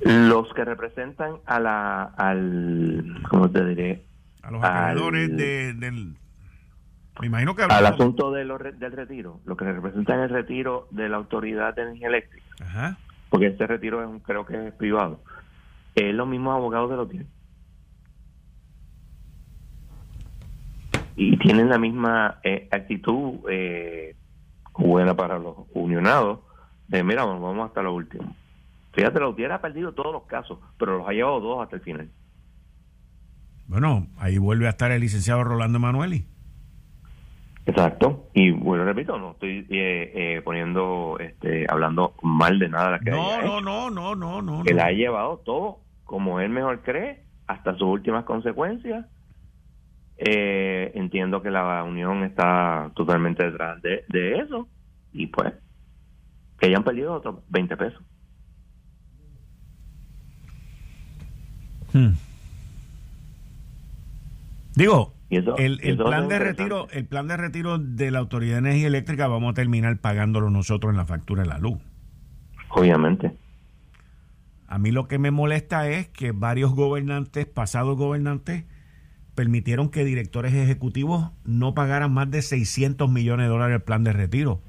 Los 0.02 0.54
que 0.54 0.64
representan 0.64 1.38
a 1.44 1.58
la, 1.58 2.02
al, 2.04 3.20
¿cómo 3.30 3.50
te 3.50 3.64
diré? 3.64 4.04
A 4.44 4.52
los 4.52 4.62
acreedores 4.62 5.36
del... 5.36 6.14
Me 7.20 7.26
imagino 7.26 7.54
que... 7.54 7.62
Al 7.62 7.86
asunto 7.86 8.32
de 8.32 8.44
del 8.44 8.92
retiro, 8.92 9.40
los 9.44 9.56
que 9.56 9.64
representan 9.64 10.20
el 10.20 10.30
retiro 10.30 10.88
de 10.90 11.08
la 11.08 11.16
Autoridad 11.18 11.74
de 11.74 11.82
Energía 11.82 12.08
Eléctrica. 12.08 12.46
Ajá. 12.60 12.98
Porque 13.28 13.48
ese 13.48 13.66
retiro 13.66 14.02
es 14.02 14.08
un, 14.08 14.20
creo 14.20 14.46
que 14.46 14.68
es 14.68 14.74
privado. 14.74 15.20
Es 15.94 16.14
los 16.14 16.26
mismos 16.26 16.56
abogados 16.56 16.90
de 16.90 16.96
los 16.96 17.08
tienen. 17.08 17.28
Y 21.16 21.36
tienen 21.38 21.68
la 21.68 21.78
misma 21.78 22.38
eh, 22.42 22.68
actitud 22.70 23.40
eh, 23.50 24.16
buena 24.74 25.14
para 25.14 25.38
los 25.38 25.56
unionados 25.74 26.40
de 26.88 27.02
mira, 27.02 27.24
vamos 27.24 27.66
hasta 27.66 27.82
lo 27.82 27.94
último. 27.94 28.36
Fíjate, 28.92 29.18
la 29.18 29.28
UTIER 29.28 29.52
ha 29.52 29.62
perdido 29.62 29.92
todos 29.92 30.12
los 30.12 30.24
casos, 30.24 30.58
pero 30.78 30.98
los 30.98 31.08
ha 31.08 31.12
llevado 31.12 31.40
dos 31.40 31.62
hasta 31.62 31.76
el 31.76 31.82
final. 31.82 32.10
Bueno, 33.66 34.08
ahí 34.18 34.36
vuelve 34.36 34.66
a 34.66 34.70
estar 34.70 34.90
el 34.90 35.00
licenciado 35.00 35.42
Rolando 35.42 35.78
Emanueli. 35.78 36.26
Exacto. 37.64 38.28
Y 38.34 38.50
bueno, 38.50 38.84
repito, 38.84 39.18
no 39.18 39.32
estoy 39.32 39.66
eh, 39.70 40.12
eh, 40.14 40.42
poniendo, 40.44 41.16
este, 41.20 41.66
hablando 41.68 42.14
mal 42.22 42.58
de 42.58 42.68
nada. 42.68 42.98
Que 42.98 43.10
no, 43.10 43.40
no, 43.40 43.60
no, 43.60 43.90
no, 43.90 44.14
no, 44.16 44.42
no. 44.42 44.62
Él 44.64 44.80
ha 44.80 44.90
llevado 44.90 45.38
todo 45.38 45.78
como 46.04 46.40
él 46.40 46.50
mejor 46.50 46.82
cree, 46.82 47.22
hasta 47.46 47.72
sus 47.72 47.88
últimas 47.88 48.24
consecuencias. 48.24 49.06
Eh, 50.18 50.92
entiendo 50.94 51.42
que 51.42 51.50
la 51.50 51.82
Unión 51.84 52.24
está 52.24 52.90
totalmente 52.94 53.44
detrás 53.44 53.80
de, 53.80 54.04
de 54.08 54.38
eso. 54.40 54.68
Y 55.12 55.28
pues, 55.28 55.52
que 56.58 56.66
hayan 56.66 56.84
perdido 56.84 57.14
otros 57.14 57.36
20 57.48 57.76
pesos. 57.76 58.02
Hmm. 61.92 62.12
Digo, 64.74 65.12
el, 65.36 65.80
el 65.82 65.96
plan 65.96 66.28
de 66.28 66.38
retiro, 66.38 66.88
el 66.90 67.06
plan 67.06 67.26
de 67.28 67.36
retiro 67.36 67.78
de 67.78 68.10
la 68.10 68.18
Autoridad 68.18 68.54
de 68.54 68.58
Energía 68.58 68.86
Eléctrica 68.88 69.26
vamos 69.28 69.52
a 69.52 69.54
terminar 69.54 69.98
pagándolo 69.98 70.50
nosotros 70.50 70.90
en 70.90 70.96
la 70.96 71.06
factura 71.06 71.42
de 71.42 71.48
la 71.48 71.58
luz. 71.58 71.78
Obviamente. 72.68 73.32
A 74.66 74.78
mí 74.78 74.90
lo 74.90 75.06
que 75.06 75.18
me 75.18 75.30
molesta 75.30 75.88
es 75.88 76.08
que 76.08 76.32
varios 76.32 76.74
gobernantes, 76.74 77.46
pasados 77.46 77.96
gobernantes, 77.96 78.64
permitieron 79.34 79.90
que 79.90 80.04
directores 80.04 80.54
ejecutivos 80.54 81.30
no 81.44 81.74
pagaran 81.74 82.12
más 82.12 82.30
de 82.30 82.42
600 82.42 83.10
millones 83.10 83.46
de 83.46 83.50
dólares 83.50 83.76
el 83.76 83.82
plan 83.82 84.04
de 84.04 84.12
retiro, 84.12 84.60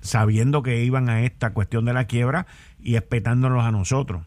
sabiendo 0.00 0.62
que 0.62 0.84
iban 0.84 1.08
a 1.08 1.22
esta 1.22 1.52
cuestión 1.54 1.84
de 1.84 1.92
la 1.92 2.04
quiebra 2.04 2.46
y 2.80 2.96
espetándonos 2.96 3.64
a 3.64 3.72
nosotros. 3.72 4.24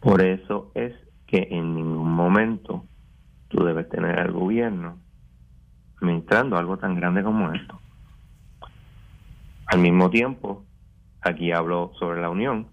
Por 0.00 0.22
eso 0.22 0.70
es 0.74 0.94
que 1.26 1.48
en 1.50 1.74
ningún 1.74 2.10
momento 2.10 2.84
tú 3.50 3.64
debes 3.64 3.88
tener 3.88 4.18
al 4.18 4.32
gobierno 4.32 4.96
administrando 6.00 6.56
algo 6.56 6.78
tan 6.78 6.94
grande 6.94 7.22
como 7.22 7.52
esto. 7.52 7.78
Al 9.66 9.80
mismo 9.80 10.08
tiempo, 10.08 10.64
aquí 11.20 11.52
hablo 11.52 11.92
sobre 11.98 12.20
la 12.20 12.30
Unión, 12.30 12.68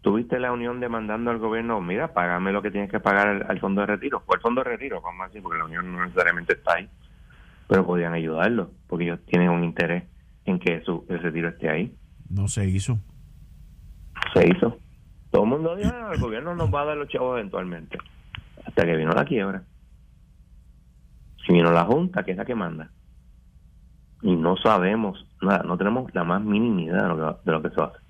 tuviste 0.00 0.38
la 0.38 0.52
Unión 0.52 0.80
demandando 0.80 1.30
al 1.30 1.38
gobierno, 1.38 1.80
mira, 1.80 2.14
págame 2.14 2.52
lo 2.52 2.62
que 2.62 2.70
tienes 2.70 2.90
que 2.90 3.00
pagar 3.00 3.46
al, 3.48 3.60
fondo 3.60 3.82
de 3.82 3.88
retiro, 3.88 4.22
o 4.24 4.34
el 4.34 4.40
fondo 4.40 4.62
de 4.62 4.70
retiro, 4.70 5.00
vamos 5.02 5.24
a 5.24 5.26
decir, 5.26 5.42
porque 5.42 5.58
la 5.58 5.64
Unión 5.64 5.92
no 5.92 6.02
necesariamente 6.02 6.54
está 6.54 6.74
ahí, 6.74 6.88
pero 7.68 7.84
podían 7.84 8.14
ayudarlo, 8.14 8.70
porque 8.86 9.04
ellos 9.04 9.20
tienen 9.26 9.50
un 9.50 9.64
interés 9.64 10.04
en 10.44 10.58
que 10.58 10.80
su, 10.82 11.04
el 11.08 11.20
retiro 11.20 11.48
esté 11.48 11.68
ahí. 11.68 11.94
No 12.30 12.48
se 12.48 12.66
hizo. 12.66 12.98
Se 14.32 14.48
hizo. 14.48 14.78
Todo 15.30 15.42
el 15.42 15.50
mundo 15.50 15.76
dijo, 15.76 15.90
ah, 15.92 16.10
el 16.14 16.20
gobierno 16.20 16.54
nos 16.54 16.72
va 16.72 16.82
a 16.82 16.84
dar 16.86 16.96
los 16.96 17.08
chavos 17.08 17.38
eventualmente. 17.38 17.98
Hasta 18.64 18.84
que 18.84 18.96
vino 18.96 19.12
la 19.12 19.24
quiebra. 19.24 19.62
Si 21.46 21.52
vino 21.52 21.70
la 21.70 21.84
Junta, 21.84 22.24
que 22.24 22.32
es 22.32 22.36
la 22.36 22.44
que 22.44 22.54
manda. 22.54 22.90
Y 24.22 24.34
no 24.34 24.56
sabemos 24.56 25.24
nada, 25.40 25.62
no 25.62 25.78
tenemos 25.78 26.12
la 26.14 26.24
más 26.24 26.42
mínima 26.42 26.82
idea 26.82 27.02
de 27.02 27.08
lo 27.08 27.16
que, 27.16 27.40
de 27.44 27.52
lo 27.52 27.62
que 27.62 27.70
se 27.70 27.76
va 27.76 27.84
a 27.84 27.88
hacer. 27.88 28.00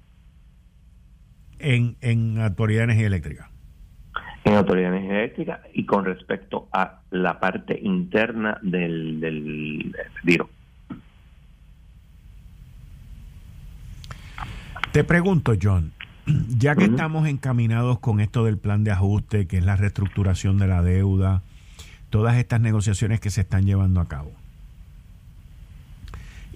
En, 1.59 1.97
en 2.01 2.41
Autoridad 2.41 2.81
de 2.81 2.85
Energía 2.85 3.07
Eléctrica. 3.09 3.51
En 4.45 4.55
Autoridad 4.55 4.91
de 4.91 4.97
Energía 4.99 5.19
Eléctrica 5.19 5.61
y 5.75 5.85
con 5.85 6.05
respecto 6.05 6.69
a 6.73 7.01
la 7.11 7.39
parte 7.41 7.79
interna 7.83 8.59
del, 8.63 9.21
del 9.21 9.95
retiro. 10.15 10.49
Te 14.93 15.05
pregunto, 15.05 15.53
John, 15.61 15.93
ya 16.27 16.75
que 16.75 16.85
estamos 16.85 17.29
encaminados 17.29 17.99
con 17.99 18.21
esto 18.21 18.45
del 18.45 18.57
plan 18.57 18.83
de 18.83 18.93
ajuste, 18.93 19.47
que 19.47 19.59
es 19.59 19.65
la 19.65 19.77
reestructuración 19.77 20.57
de 20.57 20.69
la 20.69 20.83
deuda, 20.83 21.43
todas 22.17 22.39
estas 22.39 22.63
negociaciones 22.63 23.21
que 23.21 23.29
se 23.29 23.43
están 23.43 23.67
llevando 23.67 24.01
a 24.01 24.09
cabo, 24.09 24.33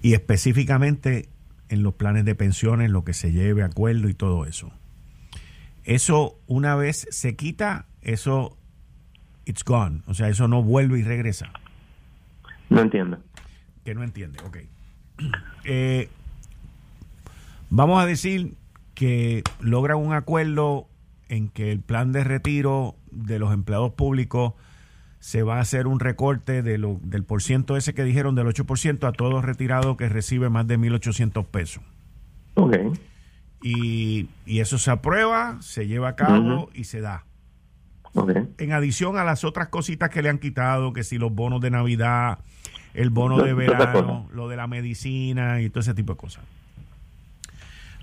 y 0.01 0.15
específicamente 0.15 1.29
en 1.69 1.83
los 1.83 1.93
planes 1.93 2.25
de 2.25 2.33
pensiones, 2.33 2.89
lo 2.89 3.03
que 3.03 3.13
se 3.13 3.31
lleve 3.31 3.61
acuerdo 3.61 4.09
y 4.09 4.15
todo 4.15 4.47
eso. 4.47 4.71
Eso 5.83 6.35
una 6.47 6.75
vez 6.75 7.07
se 7.11 7.35
quita, 7.35 7.85
eso 8.01 8.57
it's 9.45 9.63
gone, 9.63 10.01
o 10.07 10.15
sea, 10.15 10.29
eso 10.29 10.47
no 10.47 10.63
vuelve 10.63 10.97
y 10.97 11.03
regresa. 11.03 11.51
No 12.71 12.81
entiendo. 12.81 13.19
Que 13.85 13.93
no 13.93 14.01
entiende, 14.01 14.39
ok. 14.43 14.57
Eh, 15.65 16.09
vamos 17.69 18.01
a 18.01 18.07
decir 18.07 18.55
que 18.95 19.43
logra 19.59 19.95
un 19.95 20.13
acuerdo 20.13 20.87
en 21.29 21.49
que 21.49 21.71
el 21.71 21.81
plan 21.81 22.13
de 22.13 22.23
retiro 22.23 22.95
de 23.11 23.37
los 23.37 23.53
empleados 23.53 23.93
públicos 23.93 24.53
se 25.21 25.43
va 25.43 25.57
a 25.57 25.61
hacer 25.61 25.85
un 25.85 25.99
recorte 25.99 26.63
de 26.63 26.79
lo, 26.79 26.99
del 27.03 27.23
porciento 27.23 27.77
ese 27.77 27.93
que 27.93 28.03
dijeron 28.03 28.33
del 28.33 28.47
8% 28.47 29.07
a 29.07 29.11
todo 29.11 29.39
retirado 29.41 29.95
que 29.95 30.09
recibe 30.09 30.49
más 30.49 30.65
de 30.65 30.79
1.800 30.79 31.45
pesos. 31.45 31.83
Ok. 32.55 32.75
Y, 33.61 34.27
y, 34.47 34.59
eso 34.59 34.79
se 34.79 34.89
aprueba, 34.89 35.57
se 35.61 35.85
lleva 35.85 36.09
a 36.09 36.15
cabo 36.15 36.71
y 36.73 36.85
se 36.85 37.01
da. 37.01 37.25
Okay. 38.15 38.49
En 38.57 38.73
adición 38.73 39.15
a 39.17 39.23
las 39.23 39.43
otras 39.43 39.67
cositas 39.67 40.09
que 40.09 40.23
le 40.23 40.29
han 40.29 40.39
quitado, 40.39 40.91
que 40.91 41.03
si 41.03 41.19
los 41.19 41.31
bonos 41.31 41.61
de 41.61 41.69
Navidad, 41.69 42.39
el 42.95 43.11
bono 43.11 43.37
de 43.43 43.53
verano, 43.53 44.27
lo 44.33 44.49
de 44.49 44.55
la 44.55 44.65
medicina 44.65 45.61
y 45.61 45.69
todo 45.69 45.81
ese 45.81 45.93
tipo 45.93 46.13
de 46.13 46.17
cosas. 46.17 46.43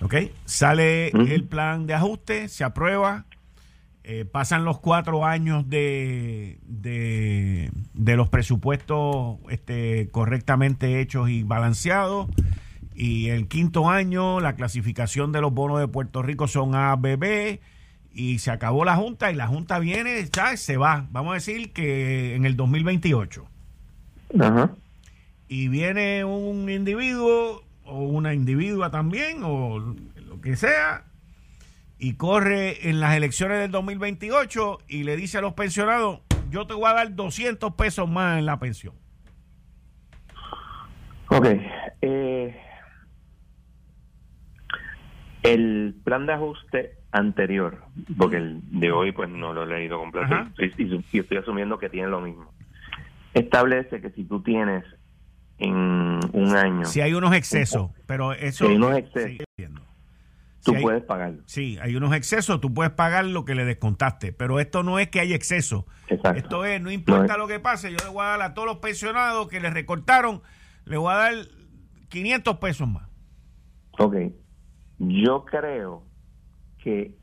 ¿Ok? 0.00 0.14
Sale 0.44 1.08
el 1.08 1.42
plan 1.42 1.88
de 1.88 1.94
ajuste, 1.94 2.46
se 2.46 2.62
aprueba, 2.62 3.24
eh, 4.10 4.24
pasan 4.24 4.64
los 4.64 4.78
cuatro 4.78 5.26
años 5.26 5.68
de, 5.68 6.58
de, 6.64 8.16
los 8.16 8.30
presupuestos 8.30 9.36
este, 9.50 10.08
correctamente 10.08 11.02
hechos 11.02 11.28
y 11.28 11.42
balanceados. 11.42 12.26
Y 12.94 13.28
el 13.28 13.48
quinto 13.48 13.90
año, 13.90 14.40
la 14.40 14.54
clasificación 14.54 15.30
de 15.30 15.42
los 15.42 15.52
bonos 15.52 15.78
de 15.78 15.88
Puerto 15.88 16.22
Rico 16.22 16.48
son 16.48 16.74
A, 16.74 16.96
B, 16.96 17.16
B. 17.16 17.60
Y 18.10 18.38
se 18.38 18.50
acabó 18.50 18.86
la 18.86 18.96
Junta 18.96 19.30
y 19.30 19.34
la 19.34 19.46
Junta 19.46 19.78
viene, 19.78 20.26
¿sabes? 20.32 20.60
se 20.60 20.78
va. 20.78 21.06
Vamos 21.10 21.32
a 21.32 21.34
decir 21.34 21.74
que 21.74 22.34
en 22.34 22.46
el 22.46 22.56
2028. 22.56 23.46
Ajá. 24.40 24.70
Y 25.48 25.68
viene 25.68 26.24
un 26.24 26.70
individuo 26.70 27.62
o 27.84 28.04
una 28.04 28.32
individua 28.32 28.90
también, 28.90 29.42
o 29.42 29.80
lo 29.80 30.40
que 30.40 30.56
sea, 30.56 31.04
y 31.98 32.14
corre 32.14 32.88
en 32.88 33.00
las 33.00 33.16
elecciones 33.16 33.58
del 33.58 33.70
2028 33.70 34.78
y 34.88 35.02
le 35.02 35.16
dice 35.16 35.38
a 35.38 35.40
los 35.40 35.54
pensionados, 35.54 36.20
yo 36.50 36.66
te 36.66 36.74
voy 36.74 36.86
a 36.86 36.94
dar 36.94 37.14
200 37.14 37.74
pesos 37.74 38.08
más 38.08 38.38
en 38.38 38.46
la 38.46 38.58
pensión. 38.58 38.94
Ok. 41.28 41.46
Eh, 42.00 42.56
el 45.42 45.94
plan 46.04 46.26
de 46.26 46.32
ajuste 46.32 46.94
anterior, 47.10 47.82
porque 48.16 48.36
el 48.36 48.60
de 48.70 48.92
hoy 48.92 49.12
pues 49.12 49.28
no 49.28 49.52
lo 49.52 49.64
he 49.64 49.66
leído 49.66 49.98
completo 49.98 50.34
y, 50.58 51.18
estoy 51.18 51.38
asumiendo 51.38 51.78
que 51.78 51.88
tiene 51.88 52.08
lo 52.08 52.20
mismo, 52.20 52.52
establece 53.34 54.00
que 54.00 54.10
si 54.10 54.24
tú 54.24 54.42
tienes 54.42 54.84
en 55.58 56.20
un 56.32 56.56
año. 56.56 56.84
Si 56.84 57.00
hay 57.00 57.14
unos 57.14 57.34
excesos, 57.34 57.90
pero 58.06 58.32
eso... 58.32 58.64
Si 58.64 58.70
hay 58.70 58.76
unos 58.76 58.96
excesos. 58.96 59.46
Tú 60.72 60.82
puedes 60.82 61.02
pagarlo. 61.04 61.42
Sí, 61.46 61.78
hay 61.80 61.96
unos 61.96 62.14
excesos, 62.14 62.60
tú 62.60 62.72
puedes 62.72 62.92
pagar 62.92 63.24
lo 63.24 63.44
que 63.44 63.54
le 63.54 63.64
descontaste, 63.64 64.32
pero 64.32 64.60
esto 64.60 64.82
no 64.82 64.98
es 64.98 65.08
que 65.08 65.20
hay 65.20 65.32
exceso. 65.32 65.86
Exacto. 66.08 66.38
Esto 66.38 66.64
es, 66.64 66.80
no 66.80 66.90
importa 66.90 67.36
lo 67.36 67.48
que 67.48 67.60
pase, 67.60 67.90
yo 67.90 67.96
le 68.04 68.10
voy 68.10 68.24
a 68.24 68.28
dar 68.28 68.42
a 68.42 68.54
todos 68.54 68.66
los 68.66 68.78
pensionados 68.78 69.48
que 69.48 69.60
le 69.60 69.70
recortaron, 69.70 70.42
le 70.84 70.96
voy 70.96 71.12
a 71.12 71.16
dar 71.16 71.34
500 72.08 72.56
pesos 72.58 72.88
más. 72.88 73.08
Ok, 73.98 74.14
yo 74.98 75.44
creo 75.44 76.04
que 76.82 77.16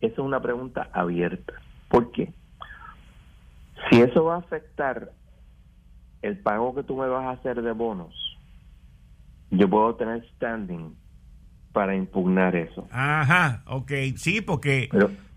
eso 0.00 0.12
es 0.12 0.18
una 0.18 0.40
pregunta 0.40 0.88
abierta. 0.92 1.54
¿Por 1.88 2.12
qué? 2.12 2.32
Si 3.90 4.00
eso 4.00 4.24
va 4.24 4.36
a 4.36 4.38
afectar 4.38 5.12
el 6.22 6.38
pago 6.38 6.74
que 6.74 6.82
tú 6.82 6.96
me 6.96 7.06
vas 7.08 7.26
a 7.26 7.30
hacer 7.32 7.60
de 7.60 7.72
bonos, 7.72 8.14
yo 9.50 9.68
puedo 9.68 9.94
tener 9.96 10.26
standing 10.36 10.96
para 11.74 11.96
impugnar 11.96 12.54
eso. 12.54 12.86
Ajá, 12.92 13.64
ok, 13.66 13.90
sí, 14.16 14.40
porque 14.40 14.88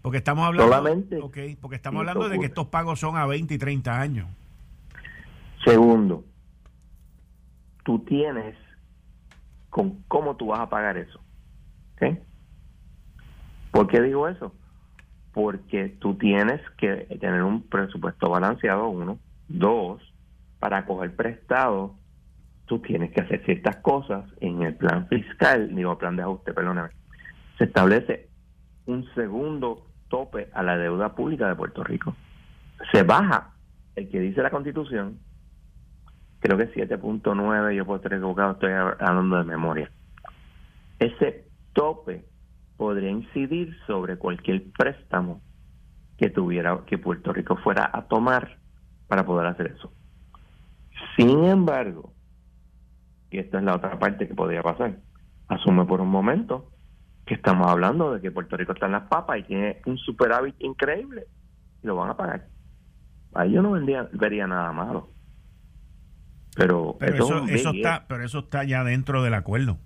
porque 0.04 0.20
estamos 0.20 0.46
hablando 0.46 0.72
solamente 0.72 1.20
okay, 1.20 1.56
porque 1.56 1.76
estamos 1.76 2.00
hablando 2.00 2.30
de 2.30 2.40
que 2.40 2.46
estos 2.46 2.68
pagos 2.68 3.00
son 3.00 3.18
a 3.18 3.26
20 3.26 3.56
y 3.56 3.58
30 3.58 4.00
años. 4.00 4.28
Segundo, 5.66 6.24
tú 7.84 8.00
tienes 8.06 8.56
con 9.72 10.04
cómo 10.08 10.36
tú 10.36 10.48
vas 10.48 10.60
a 10.60 10.70
pagar 10.70 10.96
eso. 10.96 11.20
¿Ok? 11.96 12.20
¿Por 13.72 13.88
qué 13.88 14.00
digo 14.02 14.28
eso? 14.28 14.54
Porque 15.34 15.90
tú 16.00 16.16
tienes 16.16 16.62
que 16.78 17.18
tener 17.20 17.42
un 17.42 17.64
presupuesto 17.64 18.30
balanceado, 18.30 18.90
uno. 18.90 19.18
Dos, 19.48 20.02
para 20.60 20.86
coger 20.86 21.16
prestado, 21.16 21.96
tú 22.68 22.80
tienes 22.80 23.12
que 23.12 23.22
hacer 23.22 23.44
ciertas 23.46 23.78
cosas 23.78 24.26
en 24.40 24.62
el 24.62 24.76
plan 24.76 25.08
fiscal, 25.08 25.74
digo, 25.74 25.98
plan 25.98 26.16
de 26.16 26.24
ajuste, 26.24 26.54
perdóname. 26.54 26.90
Se 27.58 27.64
establece 27.64 28.30
un 28.86 29.06
segundo 29.16 29.88
tope 30.10 30.50
a 30.54 30.62
la 30.64 30.78
deuda 30.78 31.16
pública 31.16 31.48
de 31.48 31.56
Puerto 31.56 31.84
Rico. 31.84 32.16
Se 32.92 33.04
baja 33.04 33.54
el 33.96 34.10
que 34.10 34.20
dice 34.20 34.44
la 34.44 34.52
Constitución, 34.52 35.20
creo 36.40 36.58
que 36.58 36.72
7.9, 36.74 37.76
yo 37.76 37.86
puedo 37.86 37.98
estar 37.98 38.14
equivocado, 38.14 38.52
estoy 38.52 38.72
hablando 38.74 39.38
de 39.38 39.44
memoria. 39.46 39.92
Ese 41.00 41.48
tope 41.74 42.26
podría 42.76 43.10
incidir 43.10 43.76
sobre 43.88 44.18
cualquier 44.18 44.64
préstamo 44.78 45.42
que 46.18 46.30
tuviera 46.30 46.80
que 46.86 46.98
Puerto 46.98 47.34
Rico 47.34 47.56
fuera 47.58 47.90
a 47.92 48.04
tomar 48.04 48.58
para 49.08 49.26
poder 49.26 49.48
hacer 49.48 49.74
eso. 49.78 49.92
Sin 51.16 51.46
embargo, 51.46 52.14
y 53.30 53.40
esta 53.40 53.58
es 53.58 53.64
la 53.64 53.76
otra 53.76 53.98
parte 54.00 54.28
que 54.28 54.36
podría 54.36 54.64
pasar, 54.64 54.98
asume 55.48 55.86
por 55.86 56.02
un 56.02 56.10
momento 56.10 56.72
que 57.26 57.34
estamos 57.34 57.68
hablando 57.68 58.14
de 58.14 58.22
que 58.22 58.32
Puerto 58.32 58.56
Rico 58.56 58.72
está 58.72 58.86
en 58.86 58.94
las 58.94 59.04
papas 59.04 59.40
y 59.40 59.44
tiene 59.44 59.82
un 59.86 59.98
superávit 59.98 60.56
increíble 60.60 61.28
y 61.84 61.88
lo 61.88 61.96
van 61.96 62.10
a 62.10 62.18
pagar. 62.18 62.48
Ahí 63.34 63.52
yo 63.52 63.62
no 63.62 63.72
vendría, 63.72 64.08
vería 64.14 64.48
nada 64.48 64.72
malo. 64.72 65.10
Pero, 66.56 66.98
eso, 67.02 67.46
eso, 67.48 67.70
está, 67.72 68.06
pero 68.08 68.24
eso 68.24 68.40
está 68.40 68.64
ya 68.64 68.84
dentro 68.84 69.22
del 69.22 69.36
acuerdo. 69.36 69.78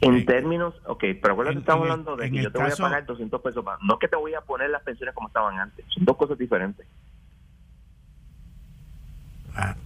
En 0.00 0.24
términos, 0.24 0.74
ok, 0.86 1.04
pero 1.20 1.32
acuérdate 1.32 1.56
que 1.56 1.60
estamos 1.60 1.82
hablando 1.82 2.16
de 2.16 2.30
que 2.30 2.42
yo 2.42 2.52
te 2.52 2.58
voy 2.58 2.70
a 2.70 2.76
pagar 2.76 3.06
200 3.06 3.40
pesos 3.40 3.64
más. 3.64 3.78
No 3.82 3.94
es 3.94 4.00
que 4.00 4.08
te 4.08 4.16
voy 4.16 4.34
a 4.34 4.40
poner 4.40 4.70
las 4.70 4.82
pensiones 4.82 5.14
como 5.14 5.28
estaban 5.28 5.58
antes. 5.58 5.84
Son 5.88 6.04
dos 6.04 6.16
cosas 6.16 6.38
diferentes. 6.38 6.86
Ah, 9.54 9.76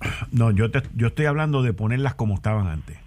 no, 0.32 0.50
yo, 0.50 0.70
te, 0.70 0.82
yo 0.94 1.08
estoy 1.08 1.26
hablando 1.26 1.62
de 1.62 1.72
ponerlas 1.72 2.14
como 2.14 2.34
estaban 2.34 2.66
antes. 2.66 2.98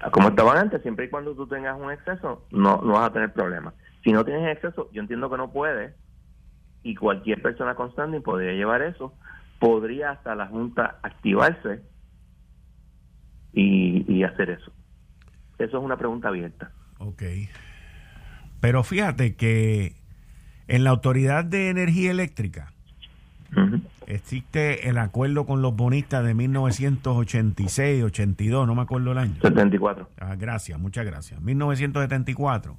Ah, 0.00 0.10
como 0.10 0.28
estaban 0.28 0.58
antes, 0.58 0.82
siempre 0.82 1.06
y 1.06 1.08
cuando 1.08 1.34
tú 1.34 1.46
tengas 1.46 1.78
un 1.80 1.90
exceso, 1.90 2.44
no, 2.50 2.80
no 2.82 2.92
vas 2.94 3.10
a 3.10 3.12
tener 3.12 3.32
problemas. 3.32 3.74
Si 4.04 4.12
no 4.12 4.24
tienes 4.24 4.56
exceso, 4.56 4.88
yo 4.92 5.00
entiendo 5.00 5.30
que 5.30 5.36
no 5.36 5.50
puedes, 5.50 5.94
y 6.82 6.94
cualquier 6.94 7.42
persona 7.42 7.74
constante 7.74 8.20
podría 8.20 8.52
llevar 8.52 8.82
eso, 8.82 9.12
podría 9.58 10.10
hasta 10.10 10.34
la 10.34 10.46
Junta 10.46 10.98
activarse 11.02 11.82
y, 13.52 14.04
y 14.12 14.22
hacer 14.22 14.50
eso. 14.50 14.72
Eso 15.58 15.78
es 15.78 15.82
una 15.82 15.96
pregunta 15.96 16.28
abierta. 16.28 16.70
Ok. 16.98 17.22
Pero 18.60 18.84
fíjate 18.84 19.34
que 19.34 19.96
en 20.68 20.84
la 20.84 20.90
Autoridad 20.90 21.44
de 21.44 21.70
Energía 21.70 22.10
Eléctrica 22.10 22.72
existe 24.06 24.88
el 24.88 24.98
acuerdo 24.98 25.46
con 25.46 25.62
los 25.62 25.74
bonistas 25.74 26.24
de 26.24 26.34
1986, 26.34 28.04
82, 28.04 28.66
no 28.66 28.74
me 28.74 28.82
acuerdo 28.82 29.12
el 29.12 29.18
año. 29.18 29.34
74. 29.42 30.10
Ah, 30.18 30.36
gracias, 30.36 30.78
muchas 30.78 31.06
gracias. 31.06 31.40
1974, 31.40 32.78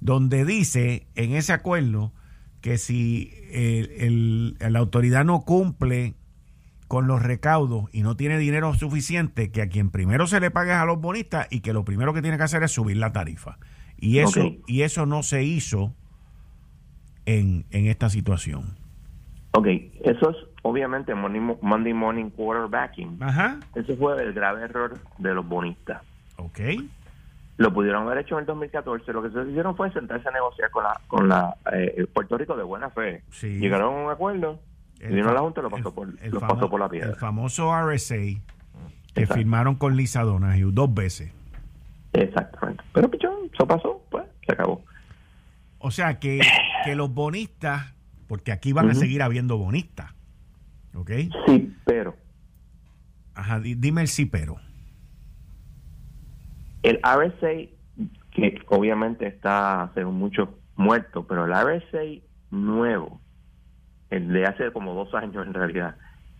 donde 0.00 0.44
dice 0.44 1.06
en 1.14 1.34
ese 1.34 1.52
acuerdo 1.52 2.12
que 2.60 2.78
si 2.78 3.32
el, 3.52 4.56
la 4.58 4.78
autoridad 4.78 5.24
no 5.24 5.42
cumple 5.42 6.14
con 6.88 7.06
los 7.06 7.22
recaudos 7.22 7.84
y 7.92 8.02
no 8.02 8.16
tiene 8.16 8.38
dinero 8.38 8.74
suficiente, 8.74 9.50
que 9.50 9.62
a 9.62 9.68
quien 9.68 9.90
primero 9.90 10.26
se 10.26 10.40
le 10.40 10.50
pague 10.50 10.72
a 10.72 10.84
los 10.86 11.00
bonistas 11.00 11.46
y 11.50 11.60
que 11.60 11.74
lo 11.74 11.84
primero 11.84 12.14
que 12.14 12.22
tiene 12.22 12.38
que 12.38 12.42
hacer 12.42 12.62
es 12.62 12.72
subir 12.72 12.96
la 12.96 13.12
tarifa. 13.12 13.58
Y 13.98 14.18
eso, 14.18 14.56
y 14.66 14.82
eso 14.82 15.06
no 15.06 15.22
se 15.22 15.44
hizo 15.44 15.94
en, 17.26 17.66
en 17.70 17.86
esta 17.86 18.08
situación. 18.08 18.77
Ok, 19.58 19.66
eso 20.04 20.30
es 20.30 20.36
obviamente 20.62 21.14
Monday 21.14 21.92
Morning 21.92 22.30
Quarterbacking. 22.30 23.18
Ajá. 23.20 23.58
Ese 23.74 23.96
fue 23.96 24.22
el 24.22 24.32
grave 24.32 24.62
error 24.62 24.94
de 25.18 25.34
los 25.34 25.46
bonistas. 25.46 26.02
Ok. 26.36 26.60
Lo 27.56 27.72
pudieron 27.72 28.06
haber 28.06 28.18
hecho 28.18 28.36
en 28.36 28.42
el 28.42 28.46
2014. 28.46 29.12
Lo 29.12 29.22
que 29.22 29.30
se 29.30 29.50
hicieron 29.50 29.76
fue 29.76 29.92
sentarse 29.92 30.28
a 30.28 30.32
negociar 30.32 30.70
con 30.70 30.84
la, 30.84 31.00
con 31.08 31.28
la 31.28 31.56
eh, 31.72 32.06
Puerto 32.12 32.38
Rico 32.38 32.56
de 32.56 32.62
buena 32.62 32.88
fe. 32.90 33.24
Llegaron 33.42 33.94
a 33.94 34.04
un 34.04 34.10
acuerdo 34.10 34.60
el 35.00 35.14
vino 35.14 35.32
la 35.32 35.40
Junta 35.40 35.62
lo 35.62 35.70
pasó, 35.70 35.94
por, 35.94 36.08
lo 36.08 36.40
pasó 36.40 36.68
por 36.68 36.80
la 36.80 36.88
piedra. 36.88 37.10
El 37.10 37.16
famoso 37.16 37.72
RSA 37.72 38.40
que 39.14 39.26
firmaron 39.26 39.76
con 39.76 39.96
Lisa 39.96 40.22
Donahue 40.22 40.70
dos 40.72 40.92
veces. 40.92 41.32
Exactamente. 42.12 42.82
Pero 42.92 43.10
pichón, 43.10 43.50
eso 43.52 43.66
pasó, 43.66 44.02
pues 44.10 44.24
se 44.46 44.52
acabó. 44.52 44.82
O 45.78 45.90
sea 45.90 46.18
que, 46.18 46.40
que 46.84 46.94
los 46.96 47.12
bonistas, 47.12 47.94
porque 48.28 48.52
aquí 48.52 48.72
van 48.72 48.90
a 48.90 48.94
seguir 48.94 49.22
habiendo 49.22 49.58
bonistas, 49.58 50.12
¿ok? 50.94 51.10
Sí, 51.46 51.74
pero. 51.84 52.14
Ajá, 53.34 53.60
dime 53.60 54.02
el 54.02 54.08
sí, 54.08 54.26
pero. 54.26 54.56
El 56.82 57.00
RSA, 57.02 57.70
que 58.30 58.62
obviamente 58.68 59.26
está, 59.26 59.90
según 59.94 60.16
muchos, 60.16 60.48
muerto, 60.76 61.26
pero 61.26 61.46
el 61.46 61.52
RSA 61.52 62.22
nuevo 62.50 63.20
el 64.10 64.28
de 64.32 64.46
hace 64.46 64.70
como 64.72 64.94
dos 64.94 65.12
años 65.14 65.46
en 65.46 65.54
realidad, 65.54 65.96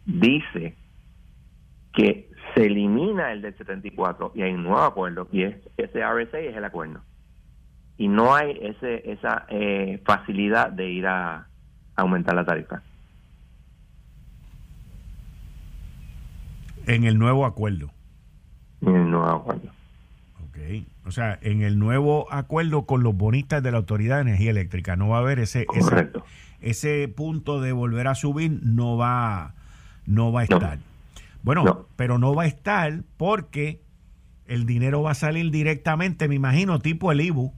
dice 0.06 0.74
que 1.92 2.30
se 2.54 2.66
elimina 2.66 3.32
el 3.32 3.42
del 3.42 3.56
74 3.56 4.32
y 4.34 4.42
hay 4.42 4.52
un 4.52 4.62
nuevo 4.62 4.82
acuerdo 4.82 5.28
y 5.32 5.42
es, 5.42 5.56
ese 5.76 6.00
RSA 6.00 6.38
es 6.38 6.56
el 6.56 6.64
acuerdo. 6.64 7.02
Y 7.96 8.08
no 8.08 8.34
hay 8.34 8.56
ese 8.62 9.10
esa 9.10 9.44
eh, 9.48 10.00
facilidad 10.04 10.70
de 10.70 10.88
ir 10.88 11.06
a, 11.06 11.47
aumentar 11.98 12.34
la 12.34 12.44
tarifa. 12.44 12.82
En 16.86 17.04
el 17.04 17.18
nuevo 17.18 17.44
acuerdo. 17.44 17.90
En 18.80 18.96
el 18.96 19.10
nuevo 19.10 19.26
acuerdo. 19.28 19.68
Ok. 20.46 20.58
O 21.06 21.10
sea, 21.10 21.38
en 21.42 21.62
el 21.62 21.78
nuevo 21.78 22.32
acuerdo 22.32 22.86
con 22.86 23.02
los 23.02 23.14
bonistas 23.16 23.62
de 23.62 23.70
la 23.72 23.78
Autoridad 23.78 24.16
de 24.16 24.22
Energía 24.22 24.50
Eléctrica 24.50 24.96
no 24.96 25.08
va 25.08 25.18
a 25.18 25.20
haber 25.20 25.38
ese, 25.38 25.66
ese 26.60 27.08
punto 27.08 27.60
de 27.60 27.72
volver 27.72 28.08
a 28.08 28.14
subir 28.14 28.60
no 28.62 28.96
va, 28.96 29.54
no 30.06 30.32
va 30.32 30.40
a 30.40 30.44
estar. 30.44 30.78
Bueno, 31.42 31.86
pero 31.96 32.18
no 32.18 32.34
va 32.34 32.44
a 32.44 32.46
estar 32.46 33.02
porque 33.16 33.82
el 34.46 34.66
dinero 34.66 35.02
va 35.02 35.12
a 35.12 35.14
salir 35.14 35.50
directamente, 35.50 36.28
me 36.28 36.34
imagino, 36.34 36.78
tipo 36.78 37.12
el 37.12 37.20
IBU. 37.20 37.52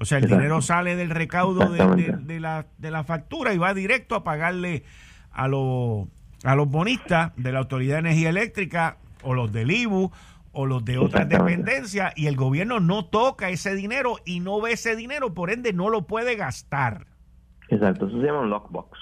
O 0.00 0.06
sea, 0.06 0.16
el 0.16 0.26
dinero 0.26 0.62
sale 0.62 0.96
del 0.96 1.10
recaudo 1.10 1.68
de, 1.70 2.40
la, 2.40 2.66
de 2.78 2.90
la 2.90 3.04
factura 3.04 3.52
y 3.52 3.58
va 3.58 3.74
directo 3.74 4.14
a 4.14 4.24
pagarle 4.24 4.82
a, 5.30 5.46
los 5.46 6.08
a 6.42 6.54
los 6.54 6.70
bonistas 6.70 7.32
de 7.36 7.52
la 7.52 7.58
Autoridad 7.58 7.96
de 7.96 8.00
Energía 8.08 8.30
Eléctrica 8.30 8.96
o 9.22 9.34
los 9.34 9.52
del 9.52 9.70
IBU 9.70 10.10
o 10.52 10.66
los 10.66 10.82
de 10.86 10.96
otras 10.96 11.28
dependencias 11.28 12.14
y 12.16 12.28
el 12.28 12.36
gobierno 12.36 12.80
no 12.80 13.04
toca 13.04 13.50
ese 13.50 13.74
dinero 13.74 14.16
y 14.24 14.40
no 14.40 14.58
ve 14.62 14.72
ese 14.72 14.96
dinero, 14.96 15.34
por 15.34 15.50
ende 15.50 15.74
no 15.74 15.90
lo 15.90 16.06
puede 16.06 16.34
gastar. 16.34 17.06
Exacto, 17.68 18.08
eso 18.08 18.18
se 18.18 18.26
llama 18.26 18.40
un 18.40 18.48
lockbox. 18.48 18.98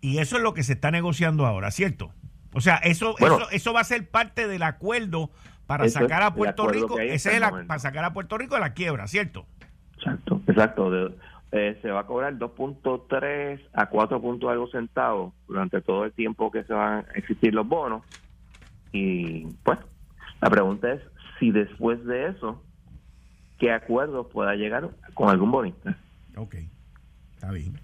Y 0.00 0.18
eso 0.18 0.36
es 0.38 0.42
lo 0.42 0.54
que 0.54 0.64
se 0.64 0.72
está 0.72 0.90
negociando 0.90 1.46
ahora, 1.46 1.70
¿cierto? 1.70 2.12
O 2.52 2.60
sea, 2.60 2.76
eso, 2.78 3.14
eso, 3.18 3.48
eso 3.50 3.72
va 3.72 3.80
a 3.80 3.84
ser 3.84 4.10
parte 4.10 4.48
del 4.48 4.64
acuerdo 4.64 5.30
para 5.66 5.88
sacar 5.88 6.22
a 6.22 6.34
Puerto 6.34 6.66
Rico, 6.66 6.98
ese 6.98 7.36
es 7.36 7.40
para 7.40 7.78
sacar 7.78 8.04
a 8.04 8.12
Puerto 8.12 8.36
Rico 8.36 8.56
de 8.56 8.60
la 8.60 8.74
quiebra, 8.74 9.06
¿cierto? 9.06 9.46
Exacto, 10.02 10.40
exacto. 10.46 11.14
Eh, 11.52 11.78
se 11.82 11.90
va 11.90 12.00
a 12.00 12.06
cobrar 12.06 12.34
2.3 12.38 13.60
a 13.74 13.86
4 13.86 14.20
puntos 14.20 14.50
algo 14.50 14.68
centavos 14.68 15.34
durante 15.46 15.80
todo 15.82 16.06
el 16.06 16.12
tiempo 16.12 16.50
que 16.50 16.64
se 16.64 16.72
van 16.72 17.04
a 17.04 17.18
existir 17.18 17.54
los 17.54 17.68
bonos. 17.68 18.02
Y 18.92 19.46
pues, 19.62 19.78
la 20.40 20.50
pregunta 20.50 20.92
es 20.92 21.00
si 21.38 21.50
después 21.50 22.04
de 22.04 22.28
eso, 22.28 22.62
¿qué 23.58 23.70
acuerdo 23.70 24.28
pueda 24.28 24.54
llegar 24.54 24.90
con 25.14 25.28
algún 25.28 25.50
bonista? 25.50 25.96
Ok, 26.36 26.56
está 27.34 27.50
bien. 27.50 27.78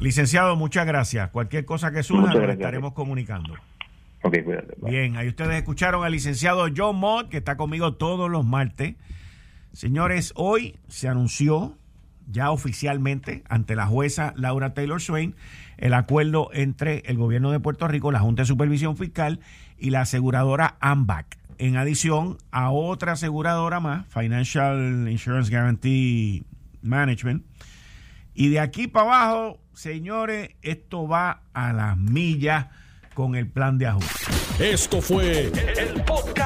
Licenciado, 0.00 0.56
muchas 0.56 0.86
gracias. 0.86 1.30
Cualquier 1.30 1.64
cosa 1.64 1.92
que 1.92 2.02
surja, 2.02 2.34
nos 2.34 2.48
estaremos 2.48 2.94
comunicando. 2.94 3.54
Ok, 4.22 4.42
cuídate. 4.42 4.74
Bien, 4.82 5.16
ahí 5.16 5.28
ustedes 5.28 5.56
escucharon 5.56 6.04
al 6.04 6.12
licenciado 6.12 6.66
John 6.74 6.96
Mott, 6.96 7.28
que 7.28 7.36
está 7.36 7.56
conmigo 7.56 7.94
todos 7.94 8.30
los 8.30 8.44
martes. 8.44 8.96
Señores, 9.74 10.32
hoy 10.36 10.78
se 10.88 11.08
anunció 11.08 11.76
ya 12.30 12.50
oficialmente 12.50 13.42
ante 13.48 13.76
la 13.76 13.86
jueza 13.86 14.32
Laura 14.36 14.72
Taylor 14.72 15.02
Swain 15.02 15.36
el 15.76 15.92
acuerdo 15.92 16.48
entre 16.54 17.02
el 17.06 17.18
gobierno 17.18 17.50
de 17.52 17.60
Puerto 17.60 17.86
Rico, 17.86 18.10
la 18.10 18.20
Junta 18.20 18.42
de 18.42 18.46
Supervisión 18.46 18.96
Fiscal 18.96 19.40
y 19.76 19.90
la 19.90 20.02
aseguradora 20.02 20.76
AMBAC, 20.80 21.38
en 21.58 21.76
adición 21.76 22.38
a 22.50 22.70
otra 22.70 23.12
aseguradora 23.12 23.80
más, 23.80 24.06
Financial 24.06 25.06
Insurance 25.10 25.50
Guarantee 25.50 26.44
Management. 26.80 27.44
Y 28.32 28.48
de 28.48 28.60
aquí 28.60 28.86
para 28.86 29.06
abajo 29.06 29.60
Señores, 29.74 30.50
esto 30.62 31.08
va 31.08 31.42
a 31.52 31.72
las 31.72 31.96
millas 31.96 32.66
con 33.12 33.34
el 33.34 33.48
plan 33.48 33.76
de 33.76 33.88
ajuste. 33.88 34.72
Esto 34.72 35.02
fue 35.02 35.46
el, 35.46 36.02
podcast 36.04 36.23